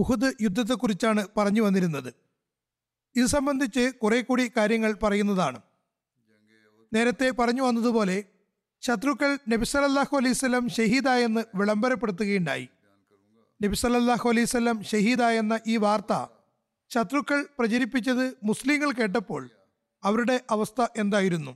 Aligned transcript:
ഉഹുദ് 0.00 0.28
യുദ്ധത്തെക്കുറിച്ചാണ് 0.40 1.22
പറഞ്ഞു 1.36 1.62
വന്നിരുന്നത്. 1.62 2.14
ഇത് 3.16 3.26
സംബന്ധിച്ച് 3.26 3.84
കുറെ 4.02 4.20
കൂടി 4.20 4.50
കാര്യങ്ങൾ 4.56 4.92
പറയുന്നതാണ്. 5.02 5.60
നേരത്തെ 6.94 7.30
പറഞ്ഞു 7.30 7.62
വന്നതുപോലെ 7.62 8.24
ശത്രുക്കൾ 8.80 9.38
നബിസലല്ലാഹു 9.48 10.32
സ്വലം 10.32 10.68
ഷഹീദായെന്ന് 10.68 11.42
വിളംബരപ്പെടുത്തുകയുണ്ടായി. 11.54 12.68
നബിസലല്ലാഹു 13.64 14.44
സ്വലം 14.44 14.84
ഷഹീദായെന്ന 14.84 15.60
ഈ 15.66 15.76
വാർത്ത 15.76 16.14
ശത്രുക്കൾ 16.90 17.46
പ്രചരിപ്പിച്ചത് 17.58 18.24
മുസ്ലിങ്ങൾ 18.42 18.90
കേട്ടപ്പോൾ 18.92 19.42
അവരുടെ 20.04 20.40
അവസ്ഥ 20.50 20.86
എന്തായിരുന്നു? 20.96 21.52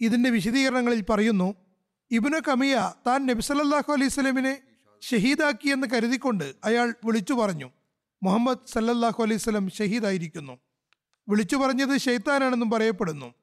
ഇതിന്റെ 0.00 0.30
വിശദീകരണങ്ങളിൽ 0.30 1.02
പറയുന്നു 1.10 1.54
ഇബിനു 2.10 2.38
കമിയ 2.48 2.92
താൻ 3.06 3.26
നബിസലല്ലാഹു 3.26 4.08
സ്വലമിനെ 4.08 4.54
ഷഹീദാക്കിയെന്ന് 5.00 5.86
കരുതിക്കൊണ്ട് 5.86 6.54
അയാൾ 6.64 6.94
വിളിച്ചു 7.04 7.34
പറഞ്ഞു. 7.34 7.70
മുഹമ്മദ് 8.22 8.58
സല്ലല്ലാഹു 8.66 9.22
അലൈഹി 9.22 9.38
സ്വലം 9.38 9.70
ഷഹീദായിരിക്കുന്നു. 9.70 10.58
വിളിച്ചു 11.28 11.56
പറഞ്ഞത് 11.56 12.00
ഷെയ്ത്താനാണെന്നും 12.00 12.70
പറയപ്പെടുന്നു. 12.70 13.34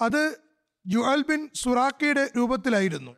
അത് 0.00 0.38
ജുഹാൽ 0.86 1.24
ബിൻ 1.28 1.48
സുറാക്കയുടെ 1.54 2.30
രൂപത്തിലായിരുന്നു. 2.36 3.16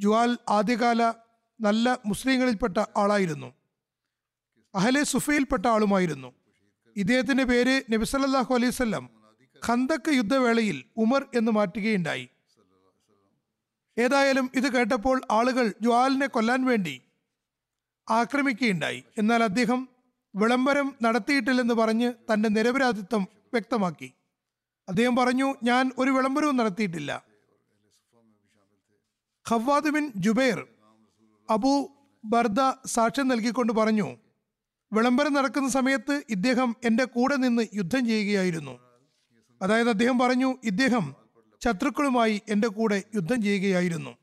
ജുആൽ 0.00 0.38
ആദ്യകാല 0.48 1.12
നല്ല 1.60 1.98
മുസ്ലിങ്ങളിൽപ്പെട്ട 2.06 2.78
ആളായിരുന്നു. 2.78 3.54
അഹലെ 4.74 5.02
സുഫയിൽപ്പെട്ട 5.02 5.66
ആളുമായിരുന്നു. 5.66 6.32
ഇദ്ദേഹത്തിന്റെ 6.96 7.44
പേര് 7.44 7.82
നബി 7.92 8.04
സല്ലല്ലാഹു 8.04 8.54
അലൈഹി 8.54 8.68
വസല്ലം. 8.68 9.10
ഖന്തക്ക് 9.66 10.10
യുദ്ധവേളയിൽ 10.10 10.84
ഉമർ 10.96 11.26
എന്ന് 11.34 11.52
മാറ്റുകയുണ്ടായി. 11.52 12.28
ഏതായാലും 13.98 14.50
ഇത് 14.54 14.72
കേട്ടപ്പോൾ 14.72 15.22
ആളുകൾ 15.30 15.74
ജ്വാലിനെ 15.82 16.26
കൊല്ലാൻ 16.26 16.64
വേണ്ടി 16.64 17.02
ആക്രമിക്കുകയുണ്ടായി. 18.10 19.04
എന്നാൽ 19.18 19.42
അദ്ദേഹം 19.44 19.88
വിളംബരം 20.34 20.94
നടത്തിയിട്ടില്ലെന്ന് 21.02 21.74
പറഞ്ഞ് 21.74 22.12
തന്റെ 22.32 22.48
നിരപരാധിത്വം 22.48 23.26
വ്യക്തമാക്കി. 23.52 24.12
അദ്ദേഹം 24.88 25.16
പറഞ്ഞു 25.16 25.54
ഞാൻ 25.62 25.92
ഒരു 25.98 26.10
വിളംബരവും 26.10 26.56
നടത്തിയിട്ടില്ല. 26.56 27.24
Khawwat 29.50 29.90
bin 29.90 30.12
Jubair 30.16 30.66
Abu 31.50 31.90
Burda 32.24 32.60
സാക്ഷ്യം 32.86 33.28
നൽകിക്കൊണ്ട് 33.28 33.72
പറഞ്ഞു 33.72 34.16
വിളംബരം 34.92 35.32
നടക്കുന്ന 35.32 35.68
സമയത്ത് 35.68 36.22
ഇദ്ദേഹം 36.30 36.76
എന്റെ 36.84 37.04
കൂടെ 37.04 37.36
നിന്ന് 37.36 37.66
യുദ്ധം 37.74 38.06
ചെയ്യുകയായിരുന്നു. 38.06 38.78
അതായത് 39.62 39.88
അദ്ദേഹം 39.88 40.18
പറഞ്ഞു 40.18 40.58
ഇദ്ദേഹം 40.64 41.25
ശത്രുക്കളുമായി 41.64 42.42
എന്റെ 42.48 42.68
കൂടെ 42.68 43.02
യുദ്ധം 43.14 43.42
ചെയ്യുകയായിരുന്നു. 43.42 44.16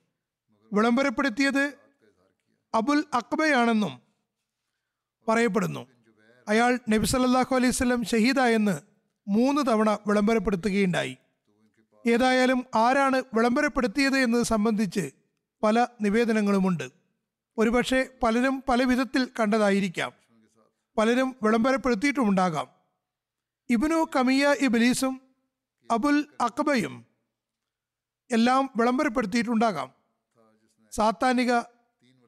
വിളംബരപ്പെടുത്തിയത് 0.73 1.73
അബുൽ 2.73 3.03
അക്ബയാണെന്നും 3.13 4.01
പറയപ്പെടുന്നു. 5.27 5.87
അയാൾ 6.47 6.79
നബി 6.89 7.05
സല്ലാഹു 7.05 7.55
അലൈഹി 7.55 7.69
വസല്ലം 7.69 8.03
ഷഹീദായെന്ന് 8.03 8.81
മൂന്ന് 9.27 9.61
തവണ 9.71 9.97
വിളംബരപ്പെടുത്തുകയുണ്ടായി. 10.07 11.17
ഏതായാലും 12.07 12.65
ആരാണ് 12.75 13.23
വിളംബരപ്പെടുത്തിയത് 13.33 14.17
എന്നത് 14.17 14.43
സംബന്ധിച്ച് 14.43 15.11
പല 15.63 15.87
നിവേദനങ്ങളുമുണ്ട്. 16.01 16.89
ഒരുപക്ഷെ 17.57 18.09
പലരും 18.23 18.63
പല 18.69 18.83
വിധത്തിൽ 18.83 19.27
കണ്ടതായിരിക്കാം. 19.39 20.11
പലരും 20.97 21.35
വിളംബരപ്പെടുത്തിയിട്ടുമുണ്ടാകാം. 21.43 22.67
ഇബിനു 23.69 24.07
കമിയ 24.15 24.55
ഇബലീസും 24.61 25.21
അബുൽ 25.91 26.25
അക്ബയും 26.41 27.12
എല്ലാം 28.31 28.69
വിളംബരപ്പെടുത്തിയിട്ടുണ്ടാകാം. 28.75 29.91
സാത്താനിക 30.91 31.59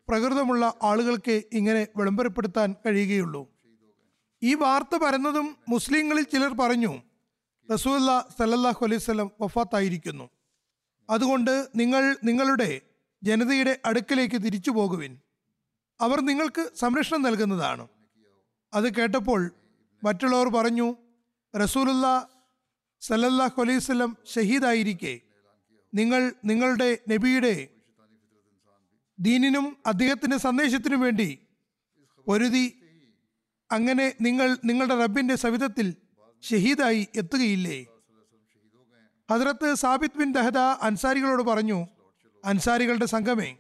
പ്രകൃതമുള്ള 0.08 0.74
ആളുകൾക്ക് 0.84 1.44
ഇങ്ങനെ 1.54 1.88
വിളംബരപ്പെടുത്താൻ 1.98 2.76
കഴിയുകയുള്ളൂ. 2.86 3.50
ഈ 4.44 4.54
വാർത്ത 4.54 4.96
പരന്നതും 4.96 5.58
മുസ്ലിങ്ങളിൽ 5.70 6.24
ചിലർ 6.24 6.54
പറഞ്ഞു 6.54 7.02
റസൂല്ല 7.74 8.28
സല്ലല്ലാഹു 8.40 8.86
അലൈഹി 8.86 9.02
സ്വലം 9.02 9.32
വഫാത്തായിരിക്കുന്നു. 9.42 10.30
അതുകൊണ്ട് 11.10 11.68
നിങ്ങൾ 11.76 12.18
നിങ്ങളുടെ 12.24 12.82
ജനതയുടെ 13.24 13.80
അടുക്കലേക്ക് 13.86 14.36
തിരിച്ചു 14.36 14.72
പോകുവിൻ. 14.72 15.20
അവർ 16.02 16.20
നിങ്ങൾക്ക് 16.22 16.72
സംരക്ഷണം 16.76 17.22
നൽകുന്നതാണ്. 17.22 17.88
അത് 18.74 18.94
കേട്ടപ്പോൾ 18.94 19.52
മറ്റുള്ളവർ 20.04 20.48
പറഞ്ഞു 20.48 20.96
റസൂലുള്ള 21.64 22.30
സല്ലല്ലാഹു 23.02 23.62
അലൈവല്ലം 23.62 24.18
ഷഹീദായിരിക്കെ. 24.26 25.22
നിങ്ങൾ 25.96 26.34
നിങ്ങളുടെ 26.46 26.98
നബിയുടെ 27.10 27.68
ദീനിനും 29.20 29.78
അദ്ദേഹത്തിന്റെ 29.88 30.38
സന്ദേശത്തിനും 30.38 31.00
വേണ്ടി 31.00 31.40
പൊരുതി 32.28 32.82
അങ്ങനെ 33.72 34.14
നിങ്ങൾ 34.22 34.58
നിങ്ങളുടെ 34.66 35.02
റബ്ബിന്റെ 35.02 35.36
സവിധത്തിൽ 35.36 35.96
ഷഹീദായി 36.44 37.08
എത്തുകയില്ലേ? 37.16 37.86
ഹദ്രത്ത് 39.32 39.76
സാബിത് 39.76 40.18
ബിൻ 40.18 40.32
ദഹദ 40.32 40.58
അൻസാരികളോട് 40.58 41.44
പറഞ്ഞു 41.44 41.88
അൻസാരികളുടെ 42.46 43.06
സംഘമേ 43.06 43.58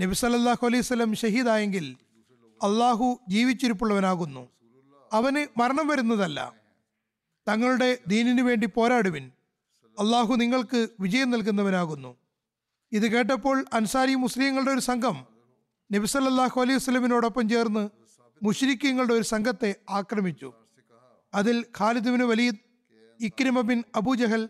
നബി 0.00 0.14
സല്ലാഹു 0.14 0.66
അലൈഹി 0.66 1.14
ഷഹീദായെങ്കിൽ 1.14 1.96
അള്ളാഹു 2.62 3.20
ജീവിച്ചിരിപ്പുള്ളവനാകുന്നു. 3.28 4.48
അവന് 5.12 5.60
മരണം 5.60 5.88
വരുന്നതല്ല. 5.88 6.52
തങ്ങളുടെ 7.48 7.98
ദീനിനു 8.06 8.42
വേണ്ടി 8.42 8.66
പോരാടുവിൻ. 8.66 9.32
അള്ളാഹു 9.98 10.34
നിങ്ങൾക്ക് 10.34 10.88
വിജയം 11.00 11.30
നൽകുന്നവനാകുന്നു. 11.30 12.16
ഇത് 12.92 13.06
കേട്ടപ്പോൾ 13.12 13.64
അൻസാരി 13.72 14.14
മുസ്ലിങ്ങളുടെ 14.14 14.70
ഒരു 14.70 14.80
സംഘം 14.80 15.16
നബിസല്ലാഹു 15.92 16.60
അലൈഹി 16.60 16.76
വസ്ലമിനോടൊപ്പം 16.76 17.48
ചേർന്ന് 17.48 17.88
മുഷരിക്കങ്ങളുടെ 18.42 19.14
ഒരു 19.14 19.22
സംഘത്തെ 19.22 19.74
ആക്രമിച്ചു. 19.90 20.52
അതിൽ 21.34 21.64
Khalid 21.78 22.10
bin 22.14 22.22
Walid 22.22 22.60
Ikrima 23.20 23.60
bin 23.60 23.82
Abu Jahl 23.94 24.48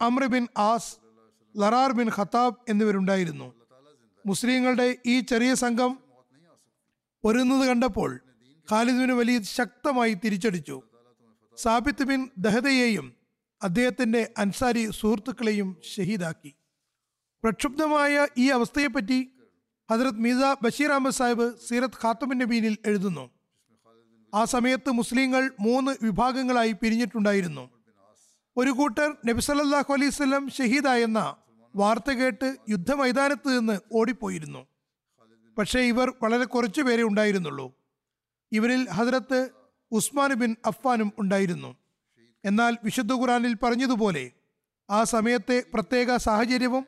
Amr 0.00 0.24
bin 0.26 0.46
Aas 0.56 0.96
ലറാർ 1.54 1.92
bin 1.92 2.10
Khattab 2.16 2.56
എന്നിവരുണ്ടായിരുന്നു. 2.68 3.54
മുസ്ലിങ്ങളുടെ 4.26 4.96
ഈ 5.06 5.20
ചെറിയ 5.20 5.54
സംഘം 5.54 5.98
ഒരുങ്ങുന്നത് 7.24 7.68
കണ്ടപ്പോൾ 7.68 8.20
ഖാലിദ് 8.70 8.96
ബിൻ 8.96 9.16
വലീദ് 9.16 9.42
ശക്തമായി 9.42 10.14
തിരിച്ചടിച്ചു. 10.24 10.82
സാബിത്ത് 11.56 12.02
ബിൻ 12.02 12.30
ദഹദയെയും 12.38 13.21
അദ്ദേഹത്തിന്റെ 13.62 14.32
അൻസാരി 14.38 14.90
സുഹൃത്തുക്കളെയും 14.90 15.76
ഷഹീദാക്കി. 15.96 16.54
പ്രക്ഷുബ്ധമായ 17.42 18.26
ഈ 18.38 18.48
അവസ്ഥയെപ്പറ്റി 18.48 19.32
ഹജറത് 19.90 20.20
മീസ 20.20 20.56
ബഷീർ 20.62 20.92
അഹമ്മദ് 20.92 21.14
സാഹിബ് 21.14 21.58
സീറത്ത് 21.68 22.06
ഖാത്തമിൻ 22.06 22.38
നബീനിൽ 22.38 22.78
എഴുതുന്നു. 22.86 23.30
ആ 24.34 24.44
സമയത്ത് 24.44 24.90
മുസ്ലിങ്ങൾ 24.90 25.50
മൂന്ന് 25.60 25.96
വിഭാഗങ്ങളായി 26.02 26.72
പിരിഞ്ഞിട്ടുണ്ടായിരുന്നു. 26.72 27.70
ഒരു 28.56 28.70
കൂട്ടർ 28.70 29.16
നബിസല്ലാഹു 29.26 29.92
അലൈഹി 29.92 30.08
വസല്ലം 30.08 30.50
ഷഹീദായെന്ന 30.50 31.36
വാർത്ത 31.76 32.10
കേട്ട് 32.10 32.56
യുദ്ധമൈതാനത്ത് 32.68 33.58
നിന്ന് 33.58 33.80
ഓടിപ്പോയിരുന്നു. 33.92 34.66
പക്ഷേ 35.58 35.80
ഇവർ 35.80 36.12
വളരെ 36.22 36.44
കുറച്ചു 36.44 36.82
പേരെ 36.82 37.02
ഉണ്ടായിരുന്നുള്ളൂ. 37.02 37.72
ഇവരിൽ 38.52 38.88
ഹജറത്ത് 38.88 39.50
ഉസ്മാൻ 39.90 40.32
ബിൻ 40.32 40.56
അഫ്ഫാനും 40.66 41.12
ഉണ്ടായിരുന്നു. 41.18 41.81
എന്നാൽ 42.44 42.76
വിശുദ്ധ 42.84 43.12
ഖുറാനിൽ 43.12 43.54
പറഞ്ഞതുപോലെ 43.62 44.30
ആ 44.90 45.04
സമയത്തെ 45.04 45.64
പ്രത്യേക 45.74 46.16
സാഹചര്യവും 46.16 46.86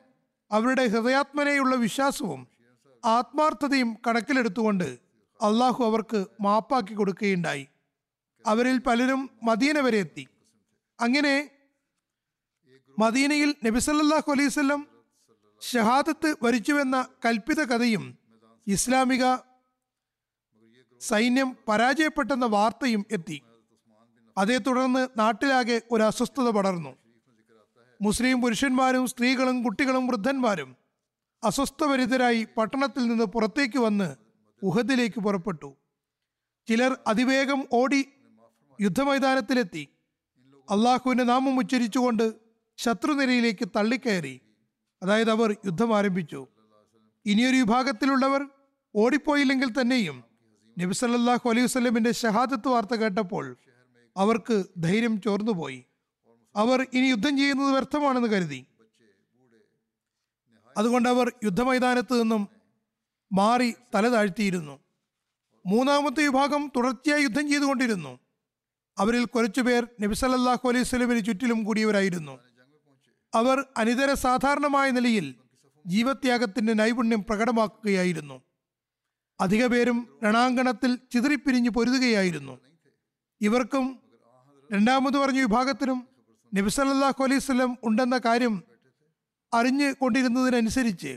അവരുടെ 0.51 0.87
ഹൃദയാത്മനെയുള്ള 0.87 1.77
വിശ്വാസവും 1.77 2.49
ആത്മാർത്ഥതയും 3.05 3.97
കണക്കിലെടുത്തുകൊണ്ട് 4.06 4.99
അള്ളാഹു 5.41 5.85
അവർക്ക് 5.85 6.27
മാപ്പാക്കി 6.41 6.95
കൊടുക്കുകയുണ്ടായി. 6.95 7.69
അവരിൽ 8.47 8.79
പലരും 8.79 9.31
മദീന 9.43 9.81
വരെ 9.81 9.99
എത്തി. 9.99 10.29
അങ്ങനെ 11.01 11.51
മദീനയിൽ 12.99 13.55
നബിസല്ലാഹു 13.65 14.33
അലൈവല്ലം 14.33 14.87
ഷഹാദത്ത് 15.61 16.37
വരിച്ചുവെന്ന 16.43 17.09
കൽപ്പിത 17.25 17.61
കഥയും 17.65 18.19
ഇസ്ലാമിക 18.67 19.37
സൈന്യം 21.01 21.56
പരാജയപ്പെട്ടെന്ന 21.69 22.47
വാർത്തയും 22.47 23.06
എത്തി. 23.11 23.43
അതേ 24.37 24.59
തുടർന്ന് 24.59 25.09
നാട്ടിലാകെ 25.19 25.83
ഒരു 25.91 26.03
അസ്വസ്ഥത 26.03 26.51
പടർന്നു. 26.51 26.97
മുസ്ലിം 28.03 28.43
പുരുഷന്മാരും 28.43 29.07
സ്ത്രീകളും 29.07 29.63
കുട്ടികളും 29.63 30.07
വൃദ്ധന്മാരും 30.07 30.77
അസ്വസ്ഥഭരിതരായി 31.45 32.47
പട്ടണത്തിൽ 32.57 33.09
നിന്ന് 33.09 33.25
പുറത്തേക്ക് 33.25 33.79
വന്ന് 33.79 34.17
ഉഹദിലേക്ക് 34.63 35.21
പുറപ്പെട്ടു. 35.21 35.77
ചിലർ 36.69 36.99
അതിവേഗം 37.07 37.65
ഓടി 37.73 38.09
യുദ്ധമൈതാനത്തിലെത്തി. 38.81 39.89
അള്ളാഹുവിന്റെ 40.71 41.25
നാമം 41.25 41.59
ഉച്ചരിച്ചുകൊണ്ട് 41.59 42.35
ശത്രുനിരയിലേക്ക് 42.79 43.69
തള്ളിക്കയറി. 43.77 44.41
അതായത് 45.03 45.31
അവർ 45.31 45.57
യുദ്ധം 45.65 45.97
ആരംഭിച്ചു. 45.97 46.47
ഇനിയൊരു 47.27 47.57
വിഭാഗത്തിലുള്ളവർ 47.57 48.49
ഓടിപ്പോയില്ലെങ്കിൽ 48.97 49.81
തന്നെയും 49.81 50.25
നബിസല്ലാഹു 50.79 51.51
അലൈഹി 51.51 51.65
വസ്ലമിന്റെ 51.65 52.13
ഷഹാദത്ത് 52.13 52.69
വാർത്ത 52.69 52.95
കേട്ടപ്പോൾ 52.95 53.57
അവർക്ക് 54.17 54.65
ധൈര്യം 54.79 55.21
ചോർന്നുപോയി. 55.21 55.85
അവർ 56.57 56.87
ഇനി 56.93 57.07
യുദ്ധം 57.07 57.39
ചെയ്യുന്നത് 57.39 57.71
വ്യർത്ഥമാണെന്ന് 57.71 58.29
കരുതി. 58.29 58.67
അതുകൊണ്ട് 60.77 61.09
അവർ 61.09 61.33
യുദ്ധമൈതാനത്ത് 61.45 62.23
നിന്നും 62.23 62.49
മാറി 63.33 63.75
തല 63.95 64.09
താഴ്ത്തിയിരുന്നു. 64.09 64.79
മൂന്നാമത്തെ 65.67 66.23
വിഭാഗം 66.23 66.73
തുടർച്ചയായി 66.77 67.23
യുദ്ധം 67.23 67.49
ചെയ്തുകൊണ്ടിരുന്നു. 67.51 68.19
അവരിൽ 68.99 69.25
കുറച്ചുപേർ 69.25 69.89
നബി 70.01 70.15
സല്ലല്ലാഹു 70.15 70.69
അലൈഹി 70.69 70.85
സ്വലമിന് 70.85 71.25
ചുറ്റിലും 71.25 71.65
കൂടിയവരായിരുന്നു. 71.65 72.39
അവർ 73.35 73.65
അനിതര 73.77 74.13
സാധാരണമായ 74.13 74.91
നിലയിൽ 74.91 75.35
ജീവത്യാഗത്തിന്റെ 75.87 76.73
നൈപുണ്യം 76.73 77.25
പ്രകടമാക്കുകയായിരുന്നു. 77.25 78.43
അധിക 79.41 79.67
പേരും 79.67 80.19
രണാങ്കണത്തിൽ 80.25 80.99
ചിതറിപ്പിരിഞ്ഞ് 81.13 81.71
പൊരുതുകയായിരുന്നു. 81.71 82.61
ഇവർക്കും 83.41 83.99
രണ്ടാമത് 84.75 85.17
പറഞ്ഞ 85.19 85.41
വിഭാഗത്തിനും 85.41 85.99
നബി 86.53 86.71
സല്ലല്ലാഹു 86.71 87.21
അലൈഹി 87.25 87.41
വസല്ലം 87.43 87.79
ഉണ്ടെന്ന 87.85 88.19
കാര്യം 88.19 88.55
അറിഞ്ഞു 89.53 89.88
കൊണ്ടിരുന്നതിനനുസരിച്ച് 90.00 91.12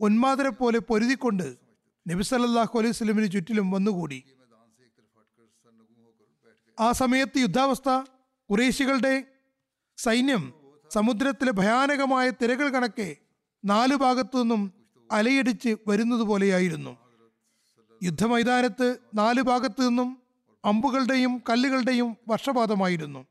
ഉന്മാദരെ 0.00 0.48
പോലെ 0.48 0.78
പൊരുതിക്കൊണ്ട് 0.78 1.46
നബി 2.06 2.22
സല്ലല്ലാഹു 2.22 2.78
അലൈഹി 2.78 3.26
ചുറ്റിലും 3.26 3.70
വന്നുകൂടി. 3.70 4.18
ആ 6.78 6.92
സമയത്ത് 6.92 7.38
യുദ്ധാവസ്ഥ 7.38 7.88
കുറേശികളുടെ 8.50 9.14
സൈന്യം 9.98 10.42
സമുദ്രത്തിലെ 10.92 11.52
ഭയാനകമായ 11.52 12.30
തിരകൾ 12.30 12.68
കണക്കെ 12.68 13.16
നാലു 13.64 13.96
ഭാഗത്തു 13.96 14.36
നിന്നും 14.38 14.62
അലയടിച്ച് 15.12 15.76
വരുന്നത് 15.88 16.20
പോലെയായിരുന്നു. 16.20 16.92
യുദ്ധമൈതാനത്ത് 18.02 18.88
നാലു 19.14 19.42
ഭാഗത്തു 19.42 19.82
നിന്നും 19.82 20.08
അമ്പുകളുടെയും 20.64 21.42
കല്ലുകളുടെയും 21.50 22.16
വർഷപാതമായിരുന്നു. 22.28 23.26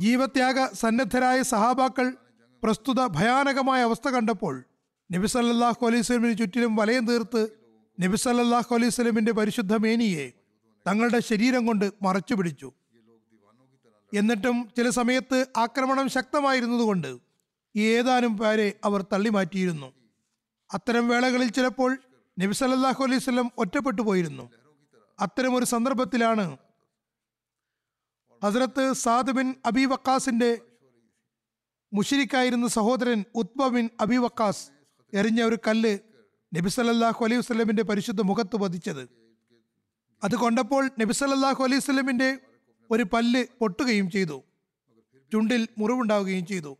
ജീവത്യാഗ 0.00 0.66
സന്നദ്ധരായ 0.72 1.42
സഹാബാക്കൾ 1.42 2.16
പ്രസ്തുത 2.62 3.06
ഭയാനകമായ 3.06 3.82
അവസ്ഥ 3.82 4.08
കണ്ടപ്പോൾ 4.08 4.64
നബി 5.12 5.26
സല്ലല്ലാഹു 5.26 5.86
അലൈഹി 5.86 6.02
സ്വലമിന് 6.02 6.38
ചുറ്റിലും 6.38 6.76
വലയം 6.76 7.06
തീർത്ത് 7.06 7.42
നബി 8.00 8.16
സല്ലല്ലാഹു 8.16 8.74
അലൈഹി 8.74 8.90
സ്വലമിന്റെ 8.90 9.32
പരിശുദ്ധ 9.32 9.74
മേനിയെ 9.74 10.32
തങ്ങളുടെ 10.88 11.20
ശരീരം 11.20 11.66
കൊണ്ട് 11.66 11.92
മറച്ചു 12.02 12.34
പിടിച്ചു. 12.34 12.72
എന്നിട്ടും 14.14 14.68
ചില 14.76 14.90
സമയത്ത് 14.90 15.46
ആക്രമണം 15.56 16.08
ശക്തമായിരുന്നതുകൊണ്ട് 16.08 17.18
ഏതാനും 17.76 18.38
പേരെ 18.38 18.72
അവർ 18.84 19.02
തള്ളിമാറ്റിയിരുന്നു. 19.02 19.92
അത്തരം 20.74 21.08
വേളകളിൽ 21.08 21.48
ചിലപ്പോൾ 21.48 21.98
നബി 22.38 22.52
സല്ലല്ലാഹു 22.52 23.04
അലൈഹി 23.04 23.20
സ്വലം 23.20 23.50
ഒറ്റപ്പെട്ടു 23.58 24.02
പോയിരുന്നു. 24.02 24.50
അത്തരമൊരു 25.18 25.64
സന്ദർഭത്തിലാണ് 25.64 26.44
ഹസ്രത്ത് 28.42 28.92
സാദ് 28.92 29.30
ബിൻ 29.30 29.54
അബി 29.66 29.84
വക്കാസിന്റെ 29.84 30.50
മുഷിരിക്കായിരുന്ന 31.92 32.66
സഹോദരൻ 32.68 33.24
ഉത്ബ 33.34 33.68
ബിൻ 33.68 33.90
അബി 34.00 34.16
വക്കാസ് 34.16 34.64
എറിഞ്ഞ 35.12 35.42
ഒരു 35.42 35.58
കല്ല് 35.66 35.98
നബി 36.54 36.68
സല്ലല്ലാഹു 36.68 37.24
അലൈഹി 37.24 37.40
വസ്ലമിന്റെ 37.40 37.82
പരിശുദ്ധ 37.82 38.20
മുഖത്ത് 38.20 38.56
പതിച്ചത്. 38.56 39.04
അത് 40.22 40.34
കൊണ്ടപ്പോൾ 40.36 40.90
നബി 41.00 41.12
സല്ലല്ലാഹു 41.12 41.62
അലൈഹി 41.64 41.80
വസ്ലമിന്റെ 41.82 42.38
ഒരു 42.90 43.02
പല്ല് 43.02 43.42
പൊട്ടുകയും 43.60 44.10
ചെയ്തു. 44.10 44.44
ചുണ്ടിൽ 45.32 45.68
മുറിവുണ്ടാവുകയും 45.78 46.46
ചെയ്തു. 46.46 46.72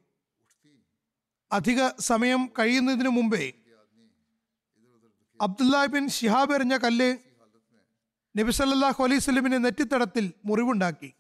അധിക 1.53 1.89
സമയം 2.01 2.43
കഴിയുന്നതിനു 2.59 3.09
മുമ്പേ 3.09 3.45
അബ്ദുല്ല 5.41 5.85
ബിൻ 5.87 6.09
ഷിഹാബ് 6.09 6.55
എറിഞ്ഞ 6.55 6.77
കല്ല് 6.77 7.09
നബി 8.35 8.53
സല്ലല്ലാഹു 8.61 9.01
അലൈഹി 9.05 9.21
വസല്ലമിന്റെ 9.23 9.59
നെറ്റിത്തടത്തിൽ 9.65 10.25
മുറിവുണ്ടാക്കി. 10.49 11.11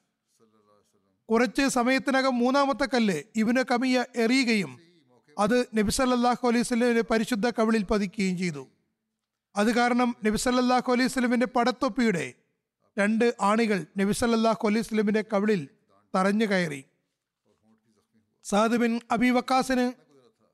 കുറച്ച് 1.28 1.64
സമയത്തിനകം 1.78 2.34
മൂന്നാമത്തെ 2.42 2.86
കല്ല് 2.94 3.18
ഇവന് 3.42 3.62
കമിയ 3.70 4.04
എറിയുകയും 4.24 4.72
അത് 5.36 5.56
നബി 5.78 5.92
സല്ലല്ലാഹു 5.98 6.42
അലൈഹി 6.48 6.64
വസല്ലമിന്റെ 6.66 7.04
പരിശുദ്ധ 7.12 7.46
കവിളിൽ 7.58 7.84
പതിക്കുകയും 7.92 8.36
ചെയ്തു. 8.42 8.64
അത് 9.54 9.70
കാരണം 9.78 10.10
നബി 10.26 10.38
സല്ലല്ലാഹു 10.46 10.88
അലൈഹി 10.94 11.08
വസല്ലമിന്റെ 11.10 11.48
പടത്തൊപ്പിയുടെ 11.56 12.26
രണ്ട് 12.96 13.26
ആണികൾ 13.50 13.78
നബി 14.00 14.14
സല്ലല്ലാഹു 14.20 14.66
അലൈഹി 14.68 14.84
വസല്ലമിന്റെ 14.86 15.22
കവിളിൽ 15.32 15.62
തറഞ്ഞു 16.14 16.46
കയറി. 16.52 16.82
സാദ് 18.44 18.76
ബിൻ 18.82 18.92
അബി 19.14 19.28
വക്കാസിന് 19.36 19.86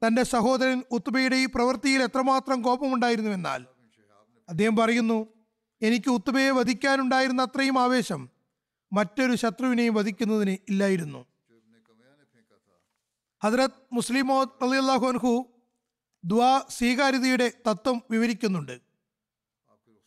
തന്റെ 0.03 0.23
സഹോദരൻ 0.35 0.79
ഉത്തുബയുടെ 0.97 1.37
ഈ 1.44 1.46
പ്രവൃത്തിയിൽ 1.55 2.01
എത്രമാത്രം 2.08 2.58
കോപമുണ്ടായിരുന്നുവെന്നാൽ 2.67 3.63
അദ്ദേഹം 4.49 4.75
പറയുന്നു 4.81 5.19
എനിക്ക് 5.82 6.10
ഉത്തുബയെ 6.10 6.51
വധിക്കാനുണ്ടായിരുന്ന 6.51 7.43
അത്രയും 7.43 7.79
ആവേശം 7.79 8.31
മറ്റൊരു 8.93 9.34
ശത്രുവിനെയും 9.34 9.94
വധിക്കുന്നതിന് 9.94 10.56
ഇല്ലായിരുന്നു. 10.69 11.27
ഹദ്രത് 13.43 13.79
മുസ്ലിമോദ് 13.93 14.65
അള്ളാഹു 14.65 15.06
അൻഹു 15.06 15.44
ദ്വാ 16.25 16.65
സ്വീകാര്യതയുടെ 16.70 17.53
തത്വം 17.69 18.03
വിവരിക്കുന്നുണ്ട്. 18.10 18.81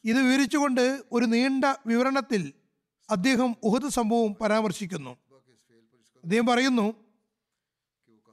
ഇത് 0.05 0.21
വിവരിച്ചുകൊണ്ട് 0.21 1.03
ഒരു 1.11 1.25
നീണ്ട 1.25 1.65
വിവരണത്തിൽ 1.85 2.53
അദ്ദേഹം 3.09 3.55
ഉഹദ് 3.63 3.89
സംഭവം 3.89 4.35
പരാമർശിക്കുന്നു. 4.41 5.17
അദ്ദേഹം 6.23 6.45
പറയുന്നു 6.45 6.93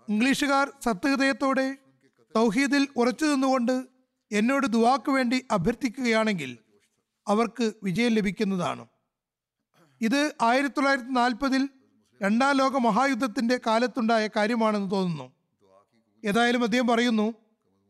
ഇംഗ്ലീഷുകാർ 0.08 0.72
സത്യഹൃദയത്തോടെ 0.84 1.76
തൗഹീദിൽ 2.36 2.88
ഉറച്ചു 2.96 3.24
നിന്നുകൊണ്ട് 3.24 3.84
എന്നോട് 4.32 4.66
ദുവാക്ക് 4.66 5.10
വേണ്ടി 5.10 5.44
അഭ്യർത്ഥിക്കുകയാണെങ്കിൽ 5.50 6.58
അവർക്ക് 7.30 7.72
വിജയം 7.82 8.10
ലഭിക്കുന്നതാണ്. 8.10 8.86
ഇത് 10.00 10.34
ആയിരത്തി 10.42 10.74
തൊള്ളായിരത്തി 10.74 11.10
നാൽപ്പതിൽ 11.10 11.68
രണ്ടാം 12.22 12.56
ലോക 12.56 12.76
മഹായുദ്ധത്തിന്റെ 12.76 13.60
കാലത്തുണ്ടായ 13.66 14.28
കാര്യമാണെന്ന് 14.36 14.90
തോന്നുന്നു. 14.90 15.32
ഏതായാലും 16.24 16.64
അദ്ദേഹം 16.64 16.86
പറയുന്നു 16.86 17.34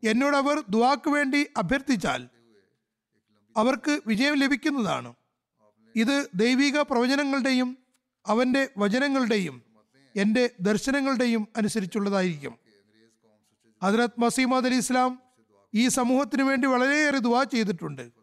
എന്നോട് 0.07 0.37
അവർ 0.37 0.63
ദുവാക്ക് 0.69 1.11
വേണ്ടി 1.11 1.47
അഭ്യർത്ഥിച്ചാൽ 1.57 2.29
അവർക്ക് 3.57 4.01
വിജയം 4.07 4.35
ലഭിക്കുന്നതാണ്. 4.35 5.15
ഇത് 5.97 6.29
ദൈവിക 6.35 6.81
പ്രവചനങ്ങളുടെയും 6.81 7.79
അവന്റെ 8.27 8.69
വചനങ്ങളുടെയും 8.79 9.63
എന്റെ 10.17 10.51
ദർശനങ്ങളുടെയും 10.61 11.49
അനുസരിച്ചുള്ളതായിരിക്കും. 11.57 12.59
ഹജ്രത് 13.83 14.21
മസീമദ് 14.21 14.67
അലി 14.67 14.75
ഇസ്ലാം 14.75 15.23
ഈ 15.75 15.89
സമൂഹത്തിന് 15.89 16.43
വേണ്ടി 16.43 16.69
വളരെയേറെ 16.69 17.19
ദുവാ 17.19 17.43
ചെയ്തിട്ടുണ്ട്. 17.43 18.20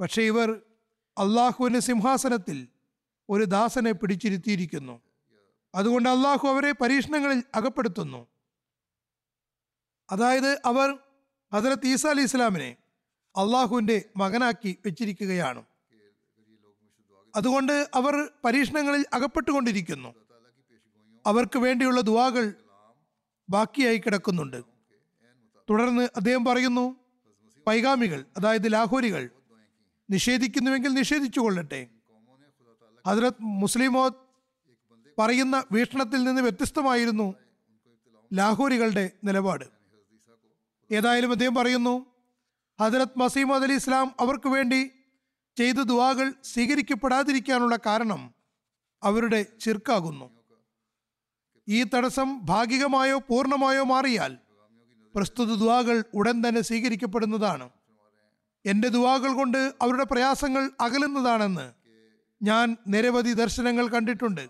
പക്ഷേ 0.00 0.22
ഇവർ 0.22 0.50
അള്ളാഹുവിന്റെ 1.18 1.80
സിംഹാസനത്തിൽ 1.80 2.68
ഒരു 3.28 3.44
ദാസനെ 3.44 3.92
പിടിച്ചിരുത്തിയിരിക്കുന്നു. 3.92 5.00
അതുകൊണ്ട് 5.74 6.08
അള്ളാഹു 6.08 6.48
അവരെ 6.48 6.72
പരീക്ഷണങ്ങളിൽ 6.72 7.42
അകപ്പെടുത്തുന്നു. 7.54 8.26
അതായത് 10.10 10.60
അവർ 10.64 10.98
ഹജറത്ത് 11.54 11.86
ഈസ 11.86 12.06
അലി 12.06 12.22
ഇസ്ലാമിനെ 12.22 12.76
അള്ളാഹുവിന്റെ 13.36 14.04
മകനാക്കി 14.16 14.78
വെച്ചിരിക്കുകയാണ്. 14.86 15.64
അതുകൊണ്ട് 17.36 17.90
അവർ 17.94 18.30
പരീക്ഷണങ്ങളിൽ 18.44 19.04
അകപ്പെട്ടുകൊണ്ടിരിക്കുന്നു. 19.12 20.14
അവർക്ക് 21.26 21.58
വേണ്ടിയുള്ള 21.58 22.00
ദുവാകൾ 22.00 22.54
ബാക്കിയായി 23.50 23.98
കിടക്കുന്നുണ്ട്. 23.98 24.62
തുടർന്ന് 25.70 26.08
അദ്ദേഹം 26.16 26.44
പറയുന്നു 26.44 26.96
പൈഗാമികൾ 27.66 28.24
അതായത് 28.36 28.72
ലാഹോരികൾ 28.72 29.30
നിഷേധിക്കുന്നുവെങ്കിൽ 30.10 30.88
നിഷേധിച്ചു 30.88 31.40
കൊള്ളട്ടെ. 31.40 31.86
ഹജറത് 33.06 33.34
മുസ്ലിമോ 33.40 34.08
പറയുന്ന 35.18 35.64
വീക്ഷണത്തിൽ 35.72 36.24
നിന്ന് 36.24 36.42
വ്യത്യസ്തമായിരുന്നു 36.42 37.34
ലാഹോരികളുടെ 38.32 39.10
നിലപാട്. 39.24 39.64
ഏതായാലും 40.92 41.32
അദ്ദേഹം 41.32 41.54
പറയുന്നു 41.54 42.06
ഹജറത് 42.80 43.18
മസീമദ് 43.18 43.62
അലി 43.62 43.72
ഇസ്ലാം 43.72 44.14
അവർക്ക് 44.20 44.48
വേണ്ടി 44.48 44.90
ചെയ്ത 45.56 45.74
ദുവാകൾ 45.74 46.32
സ്വീകരിക്കപ്പെടാതിരിക്കാനുള്ള 46.44 47.78
കാരണം 47.86 48.34
അവരുടെ 49.02 49.46
ചിർക്കാകുന്നു. 49.60 50.30
ഈ 51.68 51.84
തടസ്സം 51.84 52.46
ഭാഗികമായോ 52.46 53.18
പൂർണമായോ 53.18 53.84
മാറിയാൽ 53.84 54.38
പ്രസ്തുത 55.14 55.58
ദുവാകൾ 55.58 56.04
ഉടൻ 56.14 56.48
തന്നെ 56.48 56.60
സ്വീകരിക്കപ്പെടുന്നതാണ്. 56.60 57.70
എന്റെ 58.70 58.88
ദുവാകൾ 58.88 59.32
കൊണ്ട് 59.32 59.72
അവരുടെ 59.82 60.04
പ്രയാസങ്ങൾ 60.04 60.70
അകലുന്നതാണെന്ന് 60.80 61.66
ഞാൻ 62.40 62.76
നിരവധി 62.88 63.32
ദർശനങ്ങൾ 63.32 63.88
കണ്ടിട്ടുണ്ട്. 63.88 64.44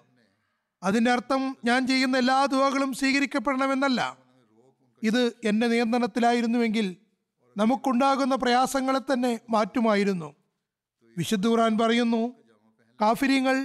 അതിന്റെ 0.82 1.10
അർത്ഥം 1.10 1.56
ഞാൻ 1.64 1.86
ചെയ്യുന്ന 1.86 2.16
എല്ലാ 2.18 2.44
ദുവാകളും 2.44 2.92
സ്വീകരിക്കപ്പെടണമെന്നല്ല. 2.92 4.18
ഇത് 5.02 5.32
എന്റെ 5.44 5.66
നിയന്ത്രണത്തിലായിരുന്നുവെങ്കിൽ 5.66 6.96
നമുക്കുണ്ടാകുന്ന 7.56 8.34
പ്രയാസങ്ങളെ 8.34 8.98
തന്നെ 8.98 9.40
മാറ്റുമായിരുന്നു. 9.50 10.34
വിശുദ്ധ 11.16 11.46
ഖുറാൻ 11.46 11.78
പറയുന്നു 11.78 12.22
കാഫിര്യങ്ങൾ 13.00 13.56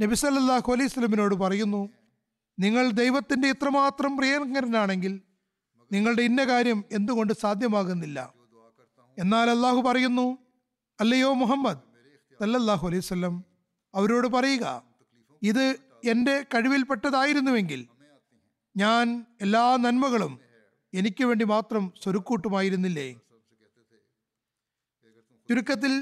നബി 0.00 0.14
സല്ലല്ലാഹു 0.14 0.72
അലൈഹി 0.72 0.88
സ്വലമിനോട് 0.88 1.34
പറയുന്നു 1.34 1.82
നിങ്ങൾ 2.58 2.90
ദൈവത്തിന്റെ 2.90 3.48
ഇത്രമാത്രം 3.48 4.16
പ്രിയങ്കരനാണെങ്കിൽ 4.16 5.20
നിങ്ങളുടെ 5.92 6.22
ഇന്ന 6.22 6.44
കാര്യം 6.44 6.84
എന്തുകൊണ്ട് 6.92 7.32
സാധ്യമാകുന്നില്ല? 7.32 8.39
എന്നാൽ 9.18 9.50
അള്ളാഹു 9.50 9.80
പറയുന്നു 9.80 10.26
അല്ലയോ 10.98 11.30
മുഹമ്മദ് 11.34 11.82
സല്ലല്ലാഹു 12.40 12.84
അലൈഹി 12.88 13.04
സ്വല്ലം 13.08 13.34
അവരോട് 13.94 14.28
പറയുക 14.28 14.66
ഇത് 15.42 15.64
എന്റെ 16.04 16.34
കഴിവിൽപ്പെട്ടതായിരുന്നുവെങ്കിൽ 16.54 17.80
ഞാൻ 18.74 19.06
എല്ലാ 19.40 19.64
നന്മകളും 19.76 20.32
എനിക്ക് 20.92 21.24
വേണ്ടി 21.24 21.44
മാത്രം 21.44 21.82
സ്വരുക്കൂട്ടുമായിരുന്നില്ലേ? 22.02 23.08
ചുരുക്കത്തിൽ 25.48 25.92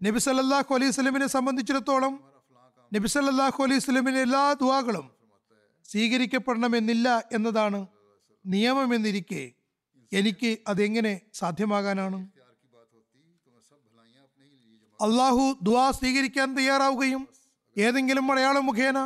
നബി 0.00 0.18
സല്ലല്ലാഹു 0.18 0.74
അലൈഹി 0.74 0.92
സ്വലമിനെ 0.92 1.26
സംബന്ധിച്ചിടത്തോളം 1.26 2.14
നബി 2.92 3.08
സല്ലല്ലാഹു 3.08 3.58
അലൈഹി 3.62 3.80
സ്വലമിന്റെ 3.80 4.20
എല്ലാ 4.20 4.42
ദുവാകളും 4.54 5.06
സ്വീകരിക്കപ്പെടണമെന്നില്ല 5.88 7.08
എന്നതാണ് 7.32 7.80
നിയമമെന്നിരിക്കെ 8.44 9.42
എനിക്ക് 10.12 10.50
അതെങ്ങനെ 10.66 11.12
സാധ്യമാകാനാണ്? 11.34 12.18
അള്ളാഹു 15.02 15.44
ദുവാ 15.62 15.84
സ്വീകരിക്കാൻ 15.90 16.48
തയ്യാറാവുകയും 16.56 17.22
ഏതെങ്കിലും 17.76 18.26
മലയാളം 18.26 18.66
മുഖേന 18.66 18.98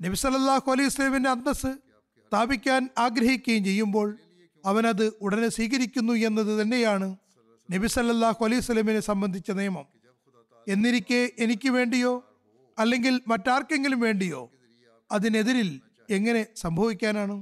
നബിസലല്ലാഹു 0.00 0.68
അലൈഹി 0.72 0.88
സ്വലമിന്റെ 0.88 1.30
അന്തസ് 1.30 1.70
സ്ഥാപിക്കാൻ 2.26 2.82
ആഗ്രഹിക്കുകയും 2.98 3.64
ചെയ്യുമ്പോൾ 3.64 4.08
അവനത് 4.64 5.06
ഉടനെ 5.20 5.48
സ്വീകരിക്കുന്നു 5.48 6.12
എന്നത് 6.28 6.52
തന്നെയാണ് 6.60 7.08
നബി 7.68 7.86
സല്ലല്ലാഹു 7.86 8.40
അലൈഹി 8.44 8.60
സ്വലമിനെ 8.60 9.00
സംബന്ധിച്ച 9.00 9.50
നിയമം. 9.50 9.86
എന്നിരിക്കെ 10.66 11.20
എനിക്ക് 11.38 11.68
വേണ്ടിയോ 11.68 12.12
അല്ലെങ്കിൽ 12.78 13.14
മറ്റാർക്കെങ്കിലും 13.26 14.00
വേണ്ടിയോ 14.00 14.42
അതിനെതിരിൽ 15.10 15.68
എങ്ങനെ 16.08 16.42
സംഭവിക്കാനാണ്? 16.56 17.36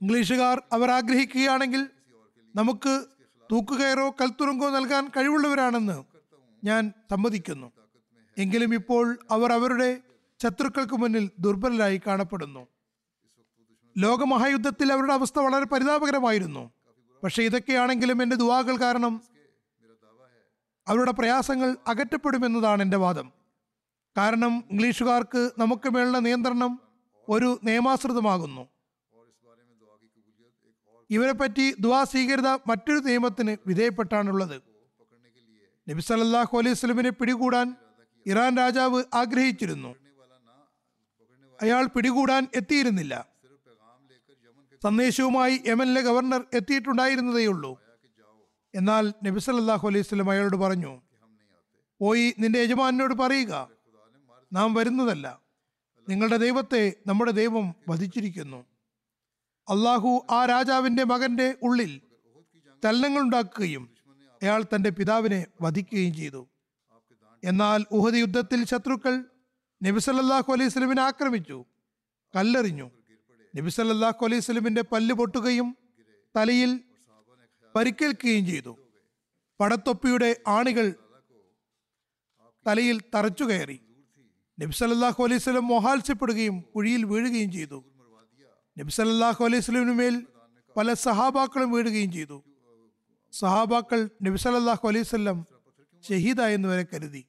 ഇംഗ്ലീഷുകാർ 0.00 0.56
അവർ 0.72 0.90
ആഗ്രഹിക്കുകയാണെങ്കിൽ 0.90 1.82
നമുക്ക് 2.54 2.94
തൂക്കുകയറോ 3.52 4.10
കൽത്തുറങ്കോ 4.10 4.70
നൽകാൻ 4.70 5.08
കഴിവുള്ളവരാണെന്ന് 5.08 6.04
ഞാൻ 6.64 6.92
സമ്മതിക്കുന്നു. 7.10 7.72
എങ്കിലും 8.38 8.74
ഇപ്പോൾ 8.74 9.18
അവർ 9.30 9.52
അവരുടെ 9.52 10.00
ശത്രുക്കൾക്ക് 10.42 10.94
മുന്നിൽ 10.94 11.30
ദുർബലരായി 11.38 12.00
കാണപ്പെടുന്നു. 12.06 12.66
ലോകമഹായുദ്ധത്തിൽ 13.98 14.92
അവരുടെ 14.92 15.12
അവസ്ഥ 15.12 15.38
വളരെ 15.38 15.64
പരിതാപകരമായിരുന്നു. 15.64 16.70
പക്ഷേ 17.24 17.42
ഇതൊക്കെയാണെങ്കിലും 17.42 18.22
എന്റെ 18.22 18.36
ദുവാകൾ 18.36 18.80
കാരണം 18.80 19.22
അവരുടെ 20.88 21.10
പ്രയാസങ്ങൾ 21.10 21.76
അകറ്റപ്പെടുമെന്നതാണ് 21.86 22.82
എന്റെ 22.82 22.96
വാദം. 22.96 23.32
കാരണം 24.16 24.64
ഇംഗ്ലീഷുകാർക്ക് 24.70 25.50
നമുക്ക് 25.58 25.88
മേലുള്ള 25.88 26.18
നിയന്ത്രണം 26.18 26.80
ഒരു 27.28 27.60
നിയമാശ്രിതമാകുന്നു. 27.64 28.68
ഇവരെ 31.12 31.32
പറ്റി 31.32 31.74
ദുവാ 31.80 32.04
സ്വീകൃത 32.04 32.48
മറ്റൊരു 32.48 32.98
നിയമത്തിന് 32.98 33.56
വിധേയപ്പെട്ടാണുള്ളത്. 33.66 34.62
നബി 35.88 36.00
സല്ലല്ലാഹു 36.00 36.58
അലൈഹി 36.58 36.74
സ്വലമിനെ 36.74 37.10
പിടികൂടാൻ 37.10 37.76
ഇറാൻ 38.26 38.56
രാജാവ് 38.56 39.04
ആഗ്രഹിച്ചിരുന്നു. 39.14 39.94
അയാൾ 41.62 41.86
പിടികൂടാൻ 41.86 42.48
എത്തിയിരുന്നില്ല. 42.54 43.28
സന്ദേശവുമായി 44.82 45.60
യമനിലെ 45.66 46.00
ഗവർണർ 46.00 46.44
എത്തിയിട്ടുണ്ടായിരുന്നതേയുള്ളൂ. 46.54 47.80
എന്നാൽ 48.74 49.14
നബി 49.24 49.40
സല്ലല്ലാഹു 49.40 49.88
അലൈഹി 49.88 50.02
സ്വലം 50.02 50.30
അയാളോട് 50.30 50.56
പറഞ്ഞു 50.56 51.02
പോയി 52.00 52.34
നിന്റെ 52.38 52.58
യജമാനോട് 52.58 53.14
പറയുക. 53.14 53.68
നാം 54.52 54.74
വരുന്നതല്ല. 54.74 55.40
നിങ്ങളുടെ 56.08 56.36
ദൈവത്തെ 56.36 56.92
നമ്മുടെ 57.06 57.30
ദൈവം 57.30 57.74
വധിച്ചിരിക്കുന്നു. 57.88 58.71
അള്ളാഹു 59.68 60.26
ആ 60.30 60.44
രാജാവിന്റെ 60.44 61.04
മകന്റെ 61.04 61.54
ഉള്ളിൽ 61.62 62.00
ചലനങ്ങൾ 62.84 63.20
ഉണ്ടാക്കുകയും 63.22 63.90
അയാൾ 64.42 64.62
തന്റെ 64.62 64.90
പിതാവിനെ 64.90 65.46
വധിക്കുകയും 65.62 66.14
ചെയ്തു. 66.14 66.48
എന്നാൽ 67.44 67.84
ഉഹദ് 67.90 68.14
യുദ്ധത്തിൽ 68.14 68.64
ശത്രുക്കൾ 68.64 69.24
നബിസല്ലാഹു 69.82 70.52
അലൈഹി 70.52 70.68
സ്വലമിനെ 70.68 71.02
ആക്രമിച്ചു 71.02 71.64
കല്ലെറിഞ്ഞു. 72.36 72.90
നബിസല്ലാഹു 73.56 74.24
അലൈഹി 74.24 74.40
സ്വലമിന്റെ 74.40 74.82
പല്ല് 74.82 75.14
പൊട്ടുകയും 75.14 75.76
തലയിൽ 76.36 76.80
പരിക്കേൽക്കുകയും 77.76 78.46
ചെയ്തു. 78.46 78.78
പടത്തൊപ്പിയുടെ 79.60 80.36
ആണികൾ 80.48 80.94
തലയിൽ 82.66 83.00
തറച്ചു 83.14 83.44
കയറി. 83.44 83.80
നബി 84.60 84.72
സല്ലല്ലാഹു 84.72 85.24
അലൈഹി 85.24 85.38
സ്വലം 85.38 85.68
മോഹാത്സ്യപ്പെടുകയും 85.68 86.64
കുഴിയിൽ 86.74 87.04
വീഴുകയും 87.04 87.52
ചെയ്തു. 87.52 87.84
നബി 88.76 88.92
സല്ലല്ലാഹു 88.98 89.40
അലൈഹി 89.46 89.62
സ്വലമിന് 89.66 89.94
മേൽ 90.00 90.14
പല 90.76 90.88
സഹാബാക്കളും 91.06 91.68
വീഴുകയും 91.74 92.10
ചെയ്തു. 92.16 92.38
സഹാബാക്കൾ 93.32 94.00
നബി 94.26 94.38
സല്ലല്ലാഹു 94.44 94.84
അലൈഹി 94.90 95.06
സ്വലം 95.10 95.38
ഷഹീദായെന്ന് 96.04 96.68
വരെ 96.72 96.84
കരുതി. 96.92 97.22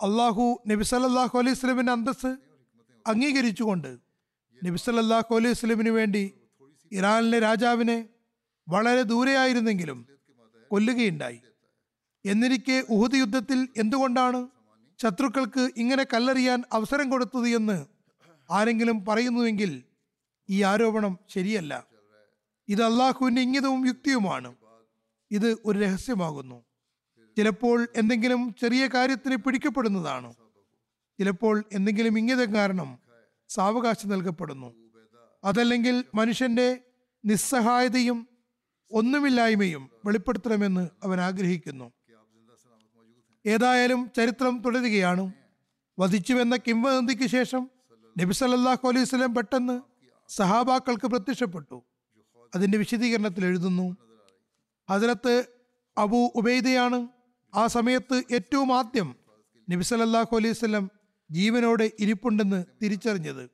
അള്ളാഹു 0.00 0.44
നബി 0.70 0.84
സല്ലല്ലാഹു 0.92 1.34
അലൈഹി 1.40 1.58
സ്വലമിന്റെ 1.62 1.92
അന്തസ് 1.98 2.30
അംഗീകരിച്ചുകൊണ്ട് 3.06 3.90
നബി 4.62 4.78
സല്ലല്ലാഹു 4.86 5.32
അലൈഹി 5.40 5.58
സ്വലമിന് 5.60 5.92
വേണ്ടി 5.98 6.24
ഇറാനിലെ 6.92 7.38
രാജാവിനെ 7.48 7.98
വളരെ 8.68 9.02
ദൂരെയായിരുന്നെങ്കിലും 9.12 9.98
കൊല്ലുകയുണ്ടായി. 10.70 11.38
എന്നിരിക്കെ 12.24 12.78
ഉഹുദ് 12.94 13.20
യുദ്ധത്തിൽ 13.22 13.60
എന്തുകൊണ്ടാണ് 13.82 14.40
ശത്രുക്കൾക്ക് 14.98 15.62
ഇങ്ങനെ 15.82 16.04
കല്ലെറിയാൻ 16.12 16.58
അവസരം 16.76 17.06
കൊടുത്തത് 17.12 17.48
എന്ന് 17.58 17.78
ആരെങ്കിലും 18.48 18.96
പറയുന്നുവെങ്കിൽ 19.08 19.70
ഈ 20.50 20.62
ആരോപണം 20.62 21.18
ശരിയല്ല. 21.28 21.86
ഇത് 22.68 22.82
അള്ളാഹുവിന്റെ 22.82 23.42
ഇംഗിതവും 23.42 23.86
യുക്തിയുമാണ്. 23.86 24.54
ഇത് 25.30 25.56
ഒരു 25.64 25.78
രഹസ്യമാകുന്നു. 25.78 26.64
ചിലപ്പോൾ 27.36 27.88
എന്തെങ്കിലും 27.96 28.54
ചെറിയ 28.60 28.86
കാര്യത്തിന് 28.86 29.36
പിടിക്കപ്പെടുന്നതാണ്. 29.36 30.34
ചിലപ്പോൾ 31.18 31.64
എന്തെങ്കിലും 31.72 32.18
ഇംഗിതം 32.18 32.54
കാരണം 32.54 32.98
സാവകാശം 33.48 34.08
നൽകപ്പെടുന്നു. 34.08 34.74
അതല്ലെങ്കിൽ 35.44 36.04
മനുഷ്യന്റെ 36.14 36.80
നിസ്സഹായതയും 37.24 38.28
ഒന്നുമില്ലായ്മയും 38.90 39.90
വെളിപ്പെടുത്തണമെന്ന് 40.04 40.88
അവൻ 41.02 41.20
ആഗ്രഹിക്കുന്നു. 41.20 41.92
ഏതായാലും 43.46 44.10
ചരിത്രം 44.16 44.58
തുടരുകയാണ്. 44.58 45.32
വധിച്ചുവെന്ന 45.98 46.56
കിംവദന്തിക്ക് 46.56 47.26
ശേഷം 47.26 47.70
നബി 48.20 48.32
സല്ലല്ലാഹു 48.32 48.88
അലൈഹി 48.88 49.04
സ്വലം 49.04 49.34
പെട്ടെന്ന് 49.34 49.89
സഹാബാക്കൾക്ക് 50.36 51.06
പ്രത്യക്ഷപ്പെട്ടു. 51.06 51.78
അതിന്റെ 52.54 52.78
വിശദീകരണത്തിൽ 52.78 53.44
എഴുതുന്നു 53.44 53.96
ഹജരത്ത് 54.88 55.34
അബു 55.98 56.20
ഉബൈദയാണ് 56.34 57.08
ആ 57.54 57.66
സമയത്ത് 57.66 58.22
ഏറ്റവും 58.32 58.72
ആദ്യം 58.78 59.16
നബി 59.70 59.82
സല്ലല്ലാഹു 59.82 60.36
അലൈഹി 60.36 60.54
വസല്ലം 60.56 60.90
ജീവനോടെ 61.30 61.90
ഇരിപ്പുണ്ടെന്ന് 61.98 62.64
തിരിച്ചറിഞ്ഞത്. 62.82 63.50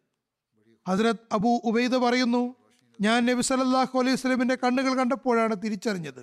ഹസരത് 0.88 1.24
അബു 1.32 1.60
ഉബൈദ 1.64 1.94
പറയുന്നു 1.96 2.54
ഞാൻ 3.00 3.26
നബി 3.26 3.42
സല്ലല്ലാഹു 3.42 3.98
അലൈഹി 3.98 4.16
സ്വലമിന്റെ 4.16 4.56
കണ്ണുകൾ 4.64 4.94
കണ്ടപ്പോഴാണ് 4.94 5.54
തിരിച്ചറിഞ്ഞത്. 5.64 6.22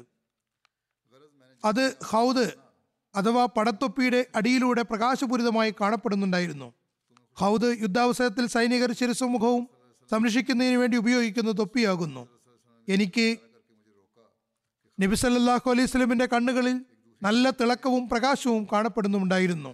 അത് 1.65 1.83
ഹൗദ് 2.03 2.45
അഥവാ 3.15 3.45
പടത്തൊപ്പിയുടെ 3.57 4.25
അടിയിലൂടെ 4.35 4.81
പ്രകാശപൂരിതമായി 4.81 5.73
കാണപ്പെടുന്നുണ്ടായിരുന്നു. 5.81 6.73
ഹൗദ് 7.37 7.69
യുദ്ധാവസരത്തിൽ 7.81 8.45
സൈനികർ 8.47 8.91
ശിരസുമുഖവും 8.93 9.63
സംരക്ഷിക്കുന്നതിന് 10.11 10.77
വേണ്ടി 10.81 10.95
ഉപയോഗിക്കുന്ന 11.03 11.51
തൊപ്പിയാകുന്നു. 11.59 12.23
എനിക്ക് 12.87 13.27
നബി 14.97 15.15
സല്ലല്ലാഹു 15.21 15.67
അലൈഹി 15.73 15.89
സ്വലമിന്റെ 15.91 16.25
കണ്ണുകളിൽ 16.33 16.75
നല്ല 17.21 17.45
തിളക്കവും 17.59 18.03
പ്രകാശവും 18.11 18.63
കാണപ്പെടുന്നുണ്ടായിരുന്നു 18.71 19.71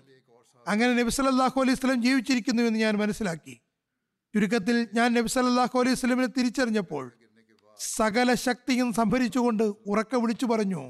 അങ്ങനെ 0.66 0.92
നബി 1.00 1.12
സല്ലല്ലാഹു 1.16 1.58
അലൈഹി 1.62 1.78
സ്വലം 1.80 2.00
ജീവിച്ചിരിക്കുന്നുവെന്ന് 2.06 2.80
ഞാൻ 2.86 2.96
മനസ്സിലാക്കി. 3.02 3.56
ചുരുക്കത്തിൽ 4.34 4.78
ഞാൻ 4.98 5.10
നബി 5.18 5.30
സല്ലല്ലാഹു 5.36 5.76
അലൈഹി 5.82 5.98
സ്വലമിനെ 6.02 6.30
തിരിച്ചറിഞ്ഞപ്പോൾ 6.38 7.06
സകല 7.80 8.30
ശക്തിയും 8.48 8.90
സംഭരിച്ചുകൊണ്ട് 9.00 9.66
ഉറക്കെ 9.92 10.18
വിളിച്ചു 10.24 10.46
പറഞ്ഞു 10.52 10.84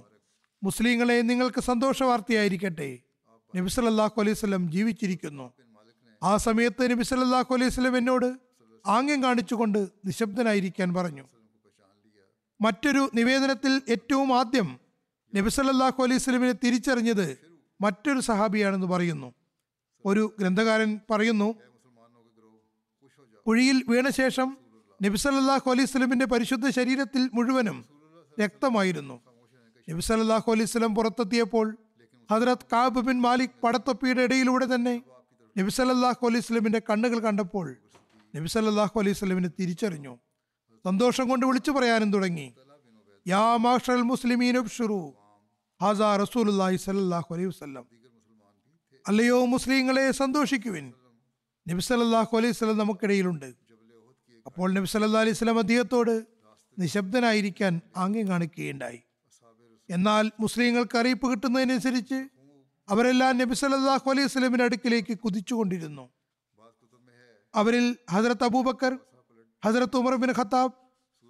മുസ്ലിങ്ങളെ 0.62 1.18
നിങ്ങൾക്ക് 1.30 1.62
സന്തോഷ 1.70 1.98
വാർത്തയായിരിക്കട്ടെ 2.10 2.90
നബി 3.54 3.70
സല്ലല്ലാഹു 3.76 4.16
അലൈഹി 4.22 4.38
സ്വലം 4.42 4.64
ജീവിച്ചിരിക്കുന്നു. 4.76 5.46
ആ 6.22 6.32
സമയത്ത് 6.46 6.84
നബി 6.92 7.06
സല്ലല്ലാഹു 7.12 7.54
അലൈഹി 7.58 7.74
സ്വലം 7.76 7.96
എന്നോട് 8.02 8.30
ആംഗ്യം 8.86 9.24
കാണിച്ചുകൊണ്ട് 9.24 9.90
നിശബ്ദനായിരിക്കാൻ 10.06 10.94
പറഞ്ഞു. 10.94 11.24
മറ്റൊരു 12.62 13.10
നിവേദനത്തിൽ 13.16 13.82
ഏറ്റവും 13.90 14.38
ആദ്യം 14.38 14.80
നബിസല്ലാഹു 15.36 16.04
അലൈഹി 16.04 16.20
സ്വലമിനെ 16.20 16.52
തിരിച്ചറിഞ്ഞത് 16.52 17.38
മറ്റൊരു 17.82 18.20
സഹാബിയാണെന്ന് 18.20 18.88
പറയുന്നു. 18.88 19.34
ഒരു 20.06 20.34
ഗ്രന്ഥകാരൻ 20.40 21.00
പറയുന്നു 21.10 21.56
കുഴിയിൽ 23.48 23.84
വീണ 23.90 24.10
ശേഷം 24.10 24.58
നബിസല്ലാഹു 25.04 25.72
അലൈഹി 25.72 25.86
സ്വലമിന്റെ 25.86 26.26
പരിശുദ്ധ 26.26 26.70
ശരീരത്തിൽ 26.70 27.30
മുഴുവനും 27.34 27.86
രക്തമായിരുന്നു. 28.40 29.22
നബിസല്ലാഹു 29.90 30.52
അലൈഹി 30.52 30.66
സ്വലം 30.66 30.96
പുറത്തെത്തിയപ്പോൾ 30.96 31.78
ഹദ്രത് 32.32 32.66
കാബ് 32.74 33.00
ബിൻ 33.00 33.22
മാലിക് 33.22 33.62
പടത്തൊപ്പിയുടെ 33.64 34.22
ഇടയിലൂടെ 34.22 34.76
തന്നെ 34.76 35.02
നബിസല്ലാഹു 35.58 36.28
അലൈഹി 36.28 36.42
സ്വലമിന്റെ 36.42 36.82
കണ്ണുകൾ 36.90 37.20
കണ്ടപ്പോൾ 37.20 37.78
നബി 38.36 38.48
സല്ലല്ലാഹു 38.48 39.00
അലൈഹി 39.00 39.14
സ്വലമിനെ 39.14 39.50
തിരിച്ചറിഞ്ഞു. 39.60 40.20
സന്തോഷം 40.86 41.30
കൊണ്ട് 41.30 41.46
വിളിച്ചു 41.46 41.72
പറയാനും 41.72 42.14
തുടങ്ങി. 42.14 42.54
യാ 43.28 43.58
മാഷൽ 43.58 44.02
മുസ്ലിമീൻ 44.02 44.68
ഷുറു 44.68 45.14
ഹാസാ 45.82 46.18
റസൂലുള്ളാഹി 46.18 46.76
സ്വല്ലല്ലാഹു 46.76 47.34
അലൈഹി 47.34 47.48
വസല്ലം. 47.48 47.86
അല്ലയോ 49.08 49.46
മുസ്ലിങ്ങളെ 49.46 50.12
സന്തോഷിക്കുവിൻ. 50.12 50.94
നബി 51.68 51.82
സല്ലല്ലാഹു 51.82 52.38
അലൈഹി 52.38 52.52
വസല്ലം 52.52 52.78
നമുക്കിടയിലുണ്ട്. 52.78 53.54
അപ്പോൾ 54.46 54.74
നബി 54.74 54.86
സല്ലല്ലാഹു 54.86 55.24
അലൈഹി 55.26 55.38
സ്വലം 55.38 55.60
അദ്ദേഹത്തോട് 55.60 56.26
നിശബ്ദനായിരിക്കാൻ 56.80 57.82
ആംഗ്യം 57.96 58.28
കാണിക്കുകയുണ്ടായി. 58.28 59.00
എന്നാൽ 59.90 60.32
മുസ്ലിങ്ങൾക്ക് 60.40 60.98
അറിയിപ്പ് 60.98 61.32
കിട്ടുന്നതിനനുസരിച്ച് 61.32 62.30
അവരെല്ലാം 62.90 63.38
നബി 63.38 63.54
സല്ലല്ലാഹു 63.54 64.10
അലൈഹി 64.10 64.28
സ്വലമിന്റെ 64.28 64.64
അടുക്കിലേക്ക് 64.64 65.18
കുതിച്ചുകൊണ്ടിരുന്നു. 65.18 66.10
അവരിൽ 67.54 67.98
ഹസരത്ത് 68.14 68.44
അബൂബക്കർ 68.44 68.94
ഹസരത്ത് 69.64 69.98
ഉമർ 69.98 70.16
ബിൻ 70.16 70.32
ഖത്താബ് 70.40 70.74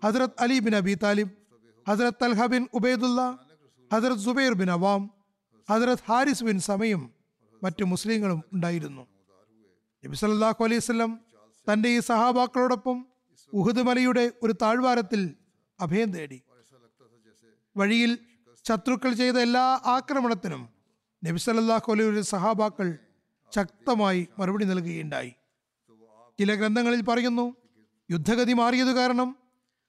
ഹസരത് 0.04 0.36
അലി 0.40 0.60
ബിൻ 0.60 0.76
അബി 0.76 0.94
താലിബ് 1.04 1.32
ഹസരത് 1.88 2.20
തൽഹ 2.24 2.46
ബിൻ 2.46 2.68
ഉബൈദുല്ല 2.74 3.22
ഹസരത് 3.94 4.20
സുബൈർ 4.20 4.54
ബിൻ 4.54 4.72
അവാം 4.72 5.02
ഹസരത് 5.70 6.04
ഹാരിസ് 6.06 6.44
ബിൻ 6.44 6.60
സമയും 6.60 7.02
മറ്റു 7.64 7.84
മുസ്ലിങ്ങളും 7.84 8.44
ഉണ്ടായിരുന്നു. 8.54 9.04
നബി 10.04 10.16
സല്ലല്ലാഹു 10.16 10.64
അലൈഹി 10.64 10.82
വസല്ലം 10.84 11.12
തന്റെ 11.68 11.90
ഈ 11.90 12.00
സഹാബാക്കളോടൊപ്പം 12.00 12.98
ഉഹുദ് 13.54 13.84
മലയുടെ 13.88 14.32
ഒരു 14.44 14.54
താഴ്വാരത്തിൽ 14.62 15.22
അഭയം 15.80 16.12
തേടി. 16.12 16.42
വഴിയിൽ 17.78 18.12
ശത്രുക്കൾ 18.66 19.14
ചെയ്ത 19.14 19.38
എല്ലാ 19.38 19.66
ആക്രമണത്തിനും 19.86 20.70
നബി 21.24 21.38
സല്ലല്ലാഹു 21.38 21.92
അലൈഹി 21.92 22.22
സഹാബാക്കൾ 22.22 22.88
ശക്തമായി 23.52 24.28
മറുപടി 24.40 24.66
നൽകുകയുണ്ടായി. 24.66 25.32
ചില 26.40 26.52
ഗ്രന്ഥങ്ങളിൽ 26.60 27.02
പറയുന്നു 27.10 27.46
യുദ്ധഗതി 28.10 28.54
മാറിയത് 28.60 28.92
കാരണം 29.00 29.30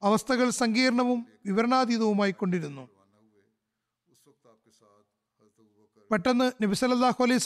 അവസ്ഥകൾ 0.03 0.51
സങ്കീർണവും 0.61 1.21
വിവരണാതീതവുമായി 1.47 2.33
കൊണ്ടിരുന്നു. 2.41 2.85
പെട്ടെന്ന് 6.11 6.47
നബി 6.63 6.75
സല്ലല്ലാഹു 6.81 7.21
അലൈഹി 7.25 7.41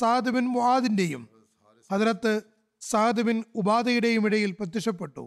സാദ് 0.00 0.30
ബിൻ 0.36 0.44
മുആദിന്റെയും 0.56 1.22
ഹദരത്ത് 1.90 2.32
സാദ് 2.82 3.22
ബിൻ 3.28 3.36
ഉബാദയുടെയും 3.60 4.22
ഇടയിൽ 4.28 4.52
പ്രത്യക്ഷപ്പെട്ടു. 4.60 5.24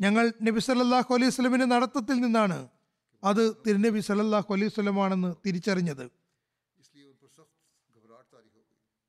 ഞങ്ങൾ 0.00 0.24
നബി 0.48 0.60
സല്ലാഹു 0.66 1.14
അലൈഹി 1.14 1.66
നടത്തത്തിൽ 1.74 2.16
നിന്നാണ് 2.24 2.58
അത് 3.22 3.42
തിരുനബി 3.64 4.00
സല്ലാഹു 4.08 4.50
അലൈഹി 4.54 4.72
സ്വലമാണെന്ന് 4.76 5.30
തിരിച്ചറിഞ്ഞത്. 5.46 6.04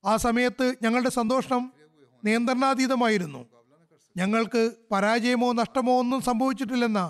ആ 0.04 0.14
സമയത്ത് 0.26 0.66
ഞങ്ങളുടെ 0.84 1.12
സന്തോഷം 1.20 1.62
നിയന്ത്രണാതീതമായിരുന്നു. 2.26 3.42
ഞങ്ങൾക്ക് 4.18 4.62
പരാജയമോ 4.92 5.50
നഷ്ടമോ 5.52 6.00
ഒന്നും 6.00 6.22
സംഭവിച്ചിട്ടില്ലെന്ന 6.22 7.02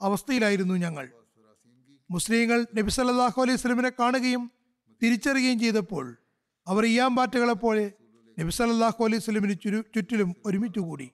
അവസ്ഥയിലായിരുന്നു 0.00 0.74
ഞങ്ങൾ. 0.74 1.06
മുസ്ലിങ്ങൾ 2.10 2.58
നബി 2.76 2.90
സല്ലാഹു 2.90 3.38
അലൈഹി 3.42 3.58
സ്വലമിനെ 3.62 3.90
കാണുകയും 4.00 4.42
തിരിച്ചറിയുകയും 5.02 5.58
ചെയ്തപ്പോൾ 5.58 6.16
അവർ 6.66 6.84
ഇയാമ്പാറ്റകളെ 6.84 7.52
പോലെ 7.52 7.84
നബി 8.38 8.50
സല്ലാഹു 8.50 9.04
അലൈഹി 9.04 9.22
സ്വലമിന് 9.22 9.54
ചുരു 9.62 9.78
ചുറ്റിലും 9.94 10.30
ഒരുമിച്ച് 10.46 10.80
കൂടി 10.80 11.08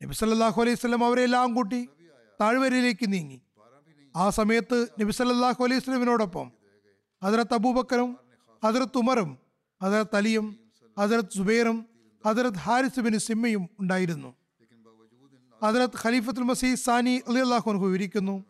നബി 0.00 0.14
സല്ലാഹു 0.14 0.60
അലൈഹി 0.62 0.78
സ്വലം 0.80 1.04
അവരെല്ലാം 1.04 1.54
കൂട്ടി 1.54 1.80
താഴ്വരയിലേക്ക് 2.40 3.12
നീങ്ങി. 3.12 3.38
ആ 4.16 4.30
സമയത്ത് 4.30 4.78
നബി 5.00 5.12
സല്ലാഹു 5.12 5.64
അലൈഹി 5.64 5.80
സ്വലമിനോടൊപ്പം 5.84 6.46
ഹജറത്ത് 7.22 7.54
അബൂബക്കറും 7.54 8.10
ഹജറത്ത് 8.62 8.98
ഉമറും 8.98 9.30
ഹജറത്ത് 9.80 10.16
അലിയും 10.16 10.46
ഹജറത്ത് 10.98 11.36
സുബൈറും 11.38 11.78
ഹജറത്ത് 12.26 12.56
ഹാരിസ് 12.56 13.00
ബിൻ 13.00 13.18
സിമ്മയും 13.18 13.68
ഉണ്ടായിരുന്നു. 13.80 14.34
ഹജറത് 15.62 15.98
ഖലീഫത്തുൽ 16.02 16.42
മസീ 16.42 16.74
സാനി 16.74 17.22
അലി 17.28 17.40
അള്ളാഹുൻഹു 17.40 17.86
വിവരിക്കുന്നു 17.86 18.44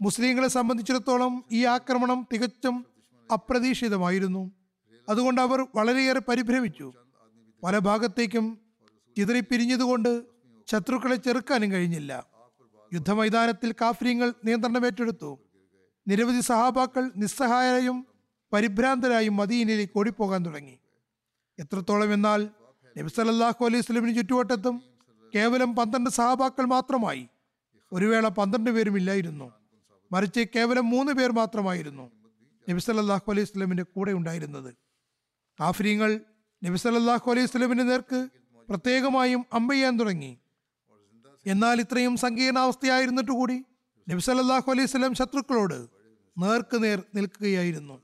മുസ്ലിങ്ങളെ 0.00 0.48
സംബന്ധിച്ചിടത്തോളം 0.48 1.44
ഈ 1.52 1.64
ആക്രമണം 1.64 2.26
തികച്ചും 2.32 2.86
അപ്രതീക്ഷിതമായിരുന്നു. 3.32 4.52
അതുകൊണ്ട് 5.08 5.40
അവർ 5.40 5.66
വളരെയേറെ 5.74 6.22
പരിഭ്രമിച്ചു. 6.28 6.92
പല 7.62 7.78
ഭാഗത്തേക്കും 7.78 8.58
ചിതറിപ്പിരിഞ്ഞതുകൊണ്ട് 9.18 10.22
ശത്രുക്കളെ 10.70 11.16
ചെറുക്കാനും 11.16 11.72
കഴിഞ്ഞില്ല. 11.72 12.26
യുദ്ധമൈതാനത്തിൽ 12.92 13.72
കാഫര്യങ്ങൾ 13.72 14.34
നിയന്ത്രണം 14.44 14.86
ഏറ്റെടുത്തു. 14.86 15.38
നിരവധി 16.08 16.40
സഹാബാക്കൾ 16.40 17.10
നിസ്സഹായരായും 17.16 18.06
പരിഭ്രാന്തരായും 18.52 19.36
മദീനയിലേക്ക് 19.36 19.98
ഓടിപ്പോകാൻ 19.98 20.46
തുടങ്ങി. 20.46 20.78
എത്രത്തോളം 21.58 22.12
എന്നാൽ 22.12 22.48
നബി 22.98 23.08
സല്ലല്ലാഹു 23.08 23.64
അലൈഹി 23.64 23.82
സ്വലമിന് 23.82 24.16
ചുറ്റുവട്ടത്തും 24.16 24.82
കേവലം 25.34 25.76
പന്ത്രണ്ട് 25.76 26.10
സഹാബാക്കൾ 26.10 26.64
മാത്രമായി. 26.64 27.28
ഒരു 27.92 28.06
വേള 28.06 28.28
പന്ത്രണ്ട് 28.28 28.70
പേരും 28.70 28.96
ഇല്ലായിരുന്നു. 28.96 29.52
മറിച്ച് 30.12 30.44
കേവലം 30.56 30.90
മൂന്ന് 30.90 31.12
പേർ 31.12 31.32
മാത്രമായിരുന്നു 31.32 32.10
നബി 32.70 32.80
സല്ലല്ലാഹു 32.80 33.30
അലൈഹി 33.30 33.46
സ്വലമിന്റെ 33.46 33.82
കൂടെ 33.82 34.12
ഉണ്ടായിരുന്നത്. 34.12 34.74
കാഫര്യങ്ങൾ 35.60 36.20
നബി 36.64 36.76
സല്ലല്ലാഹു 36.76 37.30
അലൈഹി 37.30 37.46
സ്വലമിന്റെ 37.46 37.84
നേർക്ക് 37.84 38.28
പ്രത്യേകമായും 38.68 39.46
അമ്പെയ്യാൻ 39.52 39.98
തുടങ്ങി. 39.98 40.38
എന്നാൽ 41.46 41.80
ഇത്രയും 41.80 42.16
സങ്കീർണാവസ്ഥയായിരുന്നിട്ട് 42.16 43.32
കൂടി 43.32 43.64
നബി 44.10 44.20
സല്ലല്ലാഹു 44.20 44.70
അലൈഹി 44.70 44.86
സ്വലം 44.86 45.14
ശത്രുക്കളോട് 45.14 45.86
നേർക്ക് 46.38 46.82
നേർ 46.82 47.02
നിൽക്കുകയായിരുന്നു. 47.14 48.02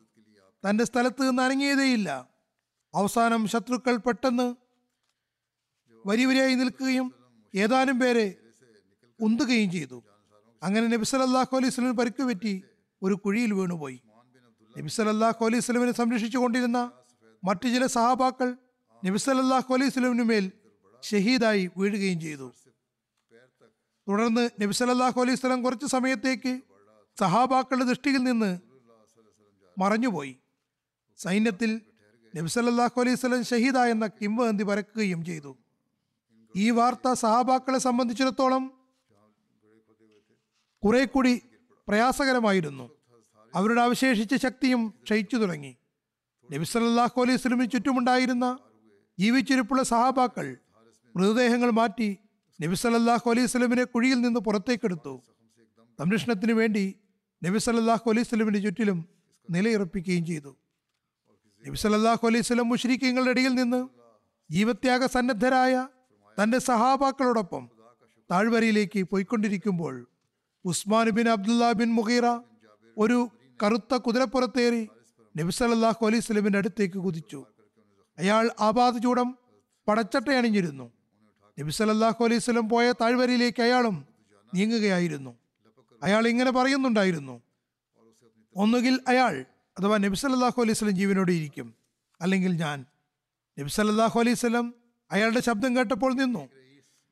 തന്റെ 0.68 0.85
സ്ഥലത്ത് 0.85 1.31
നിന്ന് 1.31 1.42
അനങ്ങിയതേയില്ല. 1.42 2.29
അവസാനം 2.94 3.48
ശത്രുക്കൾ 3.48 3.96
പെട്ടെന്ന് 3.96 4.60
വരി 6.09 6.25
വരിയായി 6.29 6.55
നിൽക്കുകയും 6.61 7.07
ഏതാനും 7.55 7.97
പേരെ 8.03 8.27
ഉന്തുകയും 9.21 9.69
ചെയ്തു. 9.77 9.99
അങ്ങനെ 10.63 10.87
നബി 10.95 11.07
സല്ലല്ലാഹു 11.11 11.53
അലൈഹി 11.59 11.73
സ്വലമിന് 11.75 11.99
പരിക്ക് 12.01 12.23
പറ്റി 12.31 12.53
ഒരു 13.03 13.15
കുഴിയിൽ 13.25 13.53
വീണുപോയി. 13.59 13.99
നബി 14.77 14.91
സല്ലല്ലാഹു 14.97 15.43
അലൈഹി 15.49 15.63
സ്വലമിനെ 15.67 15.93
സംരക്ഷിച്ചു 16.01 16.39
കൊണ്ടിരുന്ന 16.39 16.79
മറ്റു 17.43 17.67
ചില 17.75 17.85
സഹാബാക്കൾ 17.97 18.49
നബി 19.03 19.19
സല്ലല്ലാഹു 19.27 19.71
അലൈഹി 19.77 19.93
സ്വലമിന് 19.97 20.25
മേൽ 20.31 20.47
ഷഹീദായി 21.11 21.63
വീഴുകയും 21.79 22.19
ചെയ്തു. 22.27 22.49
തുടർന്ന് 24.07 24.45
നബി 24.63 24.75
സല്ലല്ലാഹു 24.81 25.19
അലൈഹി 25.23 25.39
സ്വലം 25.43 25.63
കുറച്ച് 25.63 25.87
സമയത്തേക്ക് 25.97 26.53
സഹാബാക്കളുടെ 27.17 27.87
ദൃഷ്ടിയിൽ 27.91 28.23
നിന്ന് 28.29 28.51
മറഞ്ഞുപോയി. 29.77 30.35
സൈന്യത്തിൽ 31.19 31.71
നബി 32.35 32.49
സല്ലല്ലാഹു 32.57 32.97
അലൈഹി 33.03 33.19
സ്വലം 33.23 33.43
ഷഹീദായെന്ന 33.51 34.07
കിംവന്തി 34.19 34.65
പരക്കുകയും 34.71 35.21
ചെയ്തു. 35.29 35.53
ഈ 36.55 36.71
വാർത്ത 36.71 37.13
സഹാബാക്കളെ 37.13 37.79
സംബന്ധിച്ചിടത്തോളം 37.79 38.63
കുറെ 40.83 41.05
കൂടി 41.05 41.35
പ്രയാസകരമായിരുന്നു. 41.89 42.91
അവരുടെ 43.55 43.81
അവശേഷിച്ച 43.81 44.35
ശക്തിയും 44.35 44.89
ക്ഷയിച്ചു 45.05 45.37
തുടങ്ങി. 45.37 45.77
നബി 46.51 46.65
സല്ലല്ലാഹു 46.65 47.21
അലൈഹി 47.23 47.39
സ്വലമിന് 47.39 47.71
ചുറ്റുമുണ്ടായിരുന്ന 47.71 48.47
ജീവിച്ചിരിപ്പുള്ള 49.19 49.83
സഹാബാക്കൾ 49.83 50.57
മൃതദേഹങ്ങൾ 51.17 51.71
മാറ്റി 51.71 52.19
നബി 52.61 52.75
സല്ലല്ലാഹു 52.75 53.31
അലൈഹി 53.31 53.47
സ്വലമിനെ 53.47 53.85
കുഴിയിൽ 53.85 54.21
നിന്ന് 54.21 54.41
പുറത്തേക്കെടുത്തു. 54.41 55.15
സംരക്ഷണത്തിന് 55.99 56.53
വേണ്ടി 56.53 56.85
നബി 57.45 57.59
സല്ലല്ലാഹു 57.59 58.11
അലൈഹി 58.11 58.27
വസല്ലമിന്റെ 58.27 58.61
ചുറ്റിലും 58.61 58.99
നിലയുറപ്പിക്കുകയും 59.51 60.25
ചെയ്തു. 60.27 60.53
നബി 61.65 61.77
സല്ലല്ലാഹു 61.77 62.27
അലൈഹി 62.27 62.45
വസല്ലം 62.47 62.69
മുശ്രിക്കങ്ങളുടെ 62.69 63.31
ഇടയിൽ 63.31 63.55
നിന്ന് 63.55 63.81
ജീവത്യാഗ 64.51 65.07
സന്നദ്ധരായ 65.07 65.75
തന്റെ 66.38 66.59
സഹാബാക്കളോടൊപ്പം 66.59 67.69
താഴ്വരയിലേക്ക് 68.31 69.03
പോയിക്കൊണ്ടിരിക്കുമ്പോൾ 69.03 70.07
Usman 70.64 71.11
bin 71.11 71.29
Abdullah 71.29 71.73
bin 71.73 71.95
Mughira 71.95 72.27
ഒരു 72.99 73.29
കറുത്ത 73.62 73.95
കുതിരപ്പുറത്തേറി 73.95 74.88
നബി 75.38 75.51
സല്ലല്ലാഹു 75.51 76.07
അലൈഹി 76.07 76.21
സ്വലമിന്റെ 76.21 76.59
അടുത്തേക്ക് 76.59 76.99
കുതിച്ചു. 76.99 77.47
അയാൾ 78.19 78.51
ആപാത 78.61 78.99
ചൂടം 78.99 79.38
പടച്ചട്ട 79.88 80.31
അണിഞ്ഞിരുന്നു 80.31 80.93
നബി 81.61 81.71
സല്ലല്ലാഹു 81.71 82.25
അലൈഹി 82.25 82.40
സ്വലം 82.40 82.69
പോയ 82.69 82.93
താഴ്വരയിലേക്ക് 83.01 83.62
അയാളും 83.62 84.07
നീങ്ങുകയായിരുന്നു. 84.55 85.37
അയാൾ 86.03 86.29
ഇങ്ങനെ 86.29 86.51
പറയുന്നുണ്ടായിരുന്നു 86.51 87.43
ഒന്നുകിൽ 88.57 89.01
അയാൾ 89.09 89.45
അഥവാ 89.79 89.99
നബി 89.99 90.14
സല്ലല്ലാഹു 90.14 90.62
അലൈഹി 90.62 90.79
സ്വലം 90.79 90.97
ജീവനോടെ 90.97 91.33
ഇരിക്കും. 91.33 91.75
അല്ലെങ്കിൽ 92.21 92.53
ഞാൻ. 92.53 92.85
നബി 93.59 93.69
സല്ലല്ലാഹു 93.69 94.21
അലൈഹി 94.21 94.35
സ്വലം 94.35 94.75
അയാളുടെ 95.12 95.40
ശബ്ദം 95.40 95.77
കേട്ടപ്പോൾ 95.77 96.14
നിന്നു. 96.14 96.49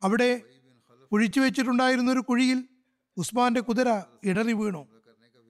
അവിടെ 0.02 0.42
കുഴിച്ചു 1.12 1.40
വെച്ചിട്ടുണ്ടായിരുന്ന 1.40 2.12
ഒരു 2.12 2.18
കുഴിയിൽ 2.18 2.64
ഉസ്മാന്റെ 3.16 3.60
കുതിര 3.60 4.02
ഇടറി 4.24 4.52
വീണു. 4.52 4.88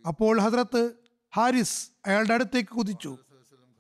അപ്പോൾ 0.09 0.41
ഹസ്രത്ത് 0.41 0.93
ഹാരിസ് 1.37 1.91
അയാളുടെ 2.07 2.35
അടുത്തേക്ക് 2.35 2.69
കുതിച്ചു. 2.69 3.19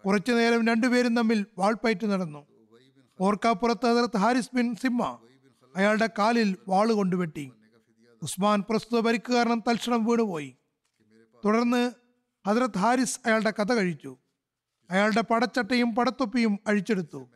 കുറച്ചു 0.06 0.32
നേരം 0.32 0.66
രണ്ടുപേരും 0.66 1.16
തമ്മിൽ 1.16 1.46
വാൾപ്പയറ്റ് 1.58 2.06
നടന്നു. 2.06 2.46
ഓർക്കാപ്പുറത്ത് 3.20 3.86
ഹസ്രത്ത് 3.86 4.16
ഹാരിസ് 4.16 4.50
ബിൻ 4.54 4.74
സിമ്മ 4.74 5.18
അയാളുടെ 5.76 6.08
കാലിൽ 6.18 6.56
വാൾ 6.68 6.92
കൊണ്ടുവെട്ടി. 6.92 7.52
ഉസ്മാൻ 8.22 8.64
പ്രസ്തുത 8.70 9.00
പരിക്ക് 9.00 9.32
കാരണം 9.32 9.62
തൽക്ഷണം 9.68 10.04
വീണുപോയി. 10.04 10.56
തുടർന്ന് 11.44 11.92
ഹദ്രത്ത് 12.46 12.78
ഹാരിസ് 12.78 13.20
അയാളുടെ 13.26 13.50
കഥ 13.50 13.72
കഴിച്ചു. 13.72 14.16
അയാളുടെ 14.90 15.20
പടച്ചട്ടയും 15.20 15.94
പടത്തൊപ്പിയും 15.94 16.58
അഴിച്ചെടുത്തു. 16.66 17.28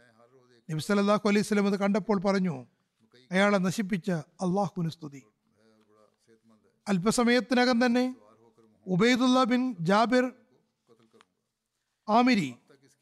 നബി 0.72 0.80
സലാഹു 0.80 1.28
അലൈഹി 1.28 1.44
സ്വലം 1.44 1.66
അത് 1.66 1.78
കണ്ടപ്പോൾ 1.78 2.20
പറഞ്ഞു 2.20 2.66
അയാളെ 3.30 3.58
നശിപ്പിച്ച 3.58 4.10
അള്ളാഹുവിന് 4.10 4.90
സ്തുതി. 4.90 5.22
അല്പസമയത്തിനകം 6.88 7.86
തന്നെ 7.86 8.16
ഉബൈദുല്ല 8.86 9.44
ബിൻ 9.44 9.76
ജാബിർ 9.80 10.32
ആമിരി 12.08 12.54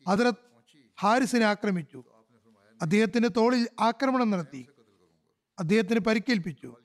ഹദ്രത്ത് 0.08 0.50
ഹാരിസിനെ 1.00 1.46
ആക്രമിച്ചു. 1.46 2.04
അദ്ദേഹത്തിന്റെ 2.82 3.28
തോളിൽ 3.28 3.68
ആക്രമണം 3.80 4.30
നടത്തി. 4.30 4.68
അദ്ദേഹത്തിന് 5.58 6.00
പരിക്കേൽപ്പിച്ചു. 6.00 6.76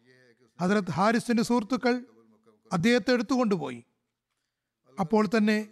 ഹദ്രത്ത് 0.61 0.91
ഹാരിസിന്റെ 0.91 1.43
സുഹൃത്തുക്കൾ 1.43 2.05
അദ്ദേഹത്തെ 2.73 3.11
എടുത്തുകൊണ്ടുപോയി. 3.11 3.83
അപ്പോൾ 4.99 5.27
തന്നെ 5.27 5.67